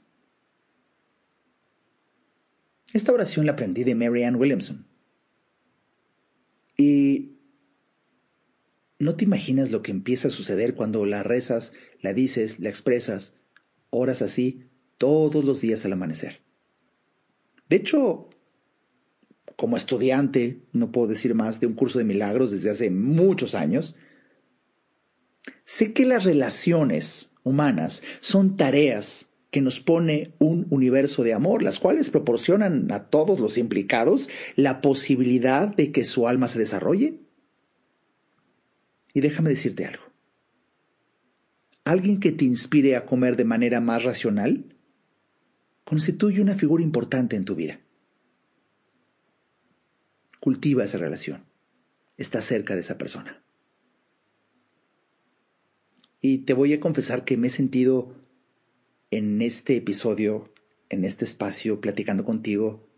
Esta 2.91 3.11
oración 3.11 3.47
la 3.47 3.53
aprendí 3.53 3.84
de 3.84 3.95
Mary 3.95 4.23
Ann 4.23 4.36
Williamson. 4.36 4.86
Y 6.77 7.38
no 8.99 9.15
te 9.15 9.23
imaginas 9.23 9.71
lo 9.71 9.81
que 9.81 9.91
empieza 9.91 10.27
a 10.27 10.31
suceder 10.31 10.75
cuando 10.75 11.05
la 11.05 11.23
rezas, 11.23 11.73
la 12.01 12.13
dices, 12.13 12.59
la 12.59 12.69
expresas, 12.69 13.36
horas 13.89 14.21
así, 14.21 14.69
todos 14.97 15.43
los 15.43 15.61
días 15.61 15.86
al 15.86 15.93
amanecer. 15.93 16.41
De 17.69 17.77
hecho, 17.77 18.29
como 19.55 19.77
estudiante, 19.77 20.59
no 20.71 20.91
puedo 20.91 21.07
decir 21.07 21.35
más 21.35 21.59
de 21.59 21.67
un 21.67 21.73
curso 21.73 21.99
de 21.99 22.05
milagros 22.05 22.51
desde 22.51 22.69
hace 22.69 22.89
muchos 22.89 23.55
años, 23.55 23.95
sé 25.65 25.93
que 25.93 26.05
las 26.05 26.23
relaciones 26.23 27.31
humanas 27.43 28.03
son 28.19 28.57
tareas 28.57 29.33
que 29.51 29.61
nos 29.61 29.79
pone 29.79 30.33
un 30.39 30.65
universo 30.71 31.23
de 31.23 31.33
amor, 31.33 31.61
las 31.61 31.79
cuales 31.79 32.09
proporcionan 32.09 32.91
a 32.91 33.03
todos 33.03 33.39
los 33.39 33.59
implicados 33.59 34.29
la 34.55 34.81
posibilidad 34.81 35.67
de 35.67 35.91
que 35.91 36.03
su 36.05 36.27
alma 36.27 36.47
se 36.47 36.57
desarrolle. 36.57 37.19
Y 39.13 39.21
déjame 39.21 39.51
decirte 39.51 39.85
algo. 39.85 40.03
Alguien 41.85 42.19
que 42.19 42.31
te 42.31 42.45
inspire 42.45 42.95
a 42.95 43.05
comer 43.05 43.37
de 43.37 43.45
manera 43.45 43.79
más 43.79 44.03
racional 44.03 44.65
constituye 45.83 46.41
una 46.41 46.55
figura 46.55 46.83
importante 46.83 47.35
en 47.35 47.45
tu 47.45 47.53
vida. 47.53 47.82
Cultiva 50.43 50.83
esa 50.83 50.97
relación. 50.97 51.45
Está 52.17 52.41
cerca 52.41 52.75
de 52.75 52.81
esa 52.81 52.97
persona. 52.97 53.41
Y 56.19 56.39
te 56.39 56.53
voy 56.53 56.73
a 56.73 56.81
confesar 56.81 57.23
que 57.23 57.37
me 57.37 57.47
he 57.47 57.49
sentido 57.49 58.13
en 59.09 59.41
este 59.41 59.77
episodio, 59.77 60.53
en 60.89 61.05
este 61.05 61.23
espacio, 61.23 61.79
platicando 61.79 62.25
contigo, 62.25 62.89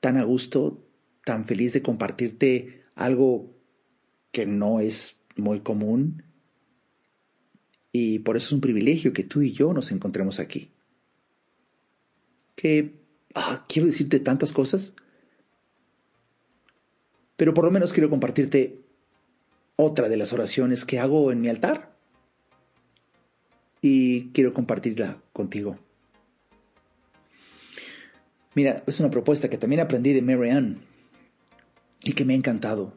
tan 0.00 0.18
a 0.18 0.24
gusto, 0.24 0.86
tan 1.24 1.46
feliz 1.46 1.72
de 1.72 1.80
compartirte 1.80 2.82
algo 2.94 3.56
que 4.32 4.44
no 4.44 4.80
es 4.80 5.22
muy 5.34 5.60
común. 5.60 6.24
Y 7.90 8.18
por 8.18 8.36
eso 8.36 8.48
es 8.48 8.52
un 8.52 8.60
privilegio 8.60 9.14
que 9.14 9.24
tú 9.24 9.40
y 9.40 9.52
yo 9.52 9.72
nos 9.72 9.92
encontremos 9.92 10.40
aquí. 10.40 10.72
Que 12.54 13.00
ah, 13.34 13.64
quiero 13.66 13.86
decirte 13.86 14.20
tantas 14.20 14.52
cosas, 14.52 14.94
pero 17.40 17.54
por 17.54 17.64
lo 17.64 17.70
menos 17.70 17.94
quiero 17.94 18.10
compartirte 18.10 18.82
otra 19.76 20.10
de 20.10 20.18
las 20.18 20.34
oraciones 20.34 20.84
que 20.84 20.98
hago 20.98 21.32
en 21.32 21.40
mi 21.40 21.48
altar 21.48 21.96
y 23.80 24.28
quiero 24.32 24.52
compartirla 24.52 25.22
contigo. 25.32 25.78
Mira, 28.54 28.82
es 28.86 29.00
una 29.00 29.10
propuesta 29.10 29.48
que 29.48 29.56
también 29.56 29.80
aprendí 29.80 30.12
de 30.12 30.20
Mary 30.20 30.50
Ann 30.50 30.82
y 32.02 32.12
que 32.12 32.26
me 32.26 32.34
ha 32.34 32.36
encantado. 32.36 32.92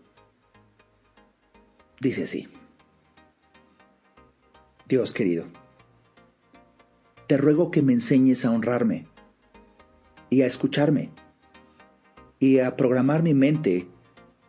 Dice 2.01 2.23
así. 2.23 2.49
Dios 4.89 5.13
querido, 5.13 5.45
te 7.27 7.37
ruego 7.37 7.71
que 7.71 7.81
me 7.81 7.93
enseñes 7.93 8.43
a 8.43 8.51
honrarme 8.51 9.07
y 10.29 10.41
a 10.41 10.47
escucharme 10.47 11.11
y 12.39 12.59
a 12.59 12.75
programar 12.75 13.23
mi 13.23 13.33
mente 13.33 13.92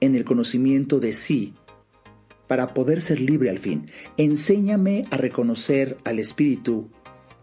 en 0.05 0.15
el 0.15 0.25
conocimiento 0.25 1.01
de 1.01 1.13
sí 1.13 1.55
para 2.47 2.75
poder 2.75 3.03
ser 3.03 3.21
libre 3.21 3.51
al 3.51 3.59
fin. 3.59 3.91
Enséñame 4.17 5.05
a 5.11 5.17
reconocer 5.17 5.97
al 6.05 6.19
Espíritu 6.19 6.91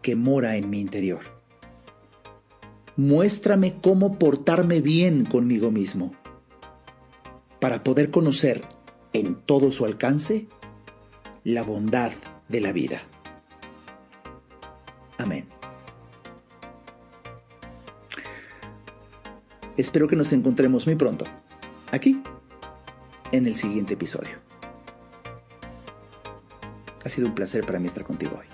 que 0.01 0.15
mora 0.15 0.57
en 0.57 0.69
mi 0.69 0.79
interior. 0.79 1.21
Muéstrame 2.97 3.75
cómo 3.81 4.19
portarme 4.19 4.81
bien 4.81 5.25
conmigo 5.25 5.71
mismo 5.71 6.13
para 7.59 7.83
poder 7.83 8.11
conocer 8.11 8.63
en 9.13 9.35
todo 9.35 9.71
su 9.71 9.85
alcance 9.85 10.47
la 11.43 11.63
bondad 11.63 12.11
de 12.49 12.59
la 12.59 12.71
vida. 12.71 13.01
Amén. 15.17 15.47
Espero 19.77 20.07
que 20.07 20.15
nos 20.15 20.33
encontremos 20.33 20.85
muy 20.85 20.95
pronto, 20.95 21.25
aquí, 21.91 22.21
en 23.31 23.45
el 23.45 23.55
siguiente 23.55 23.93
episodio. 23.93 24.39
Ha 27.03 27.09
sido 27.09 27.27
un 27.27 27.35
placer 27.35 27.63
para 27.65 27.79
mí 27.79 27.87
estar 27.87 28.03
contigo 28.03 28.39
hoy. 28.39 28.45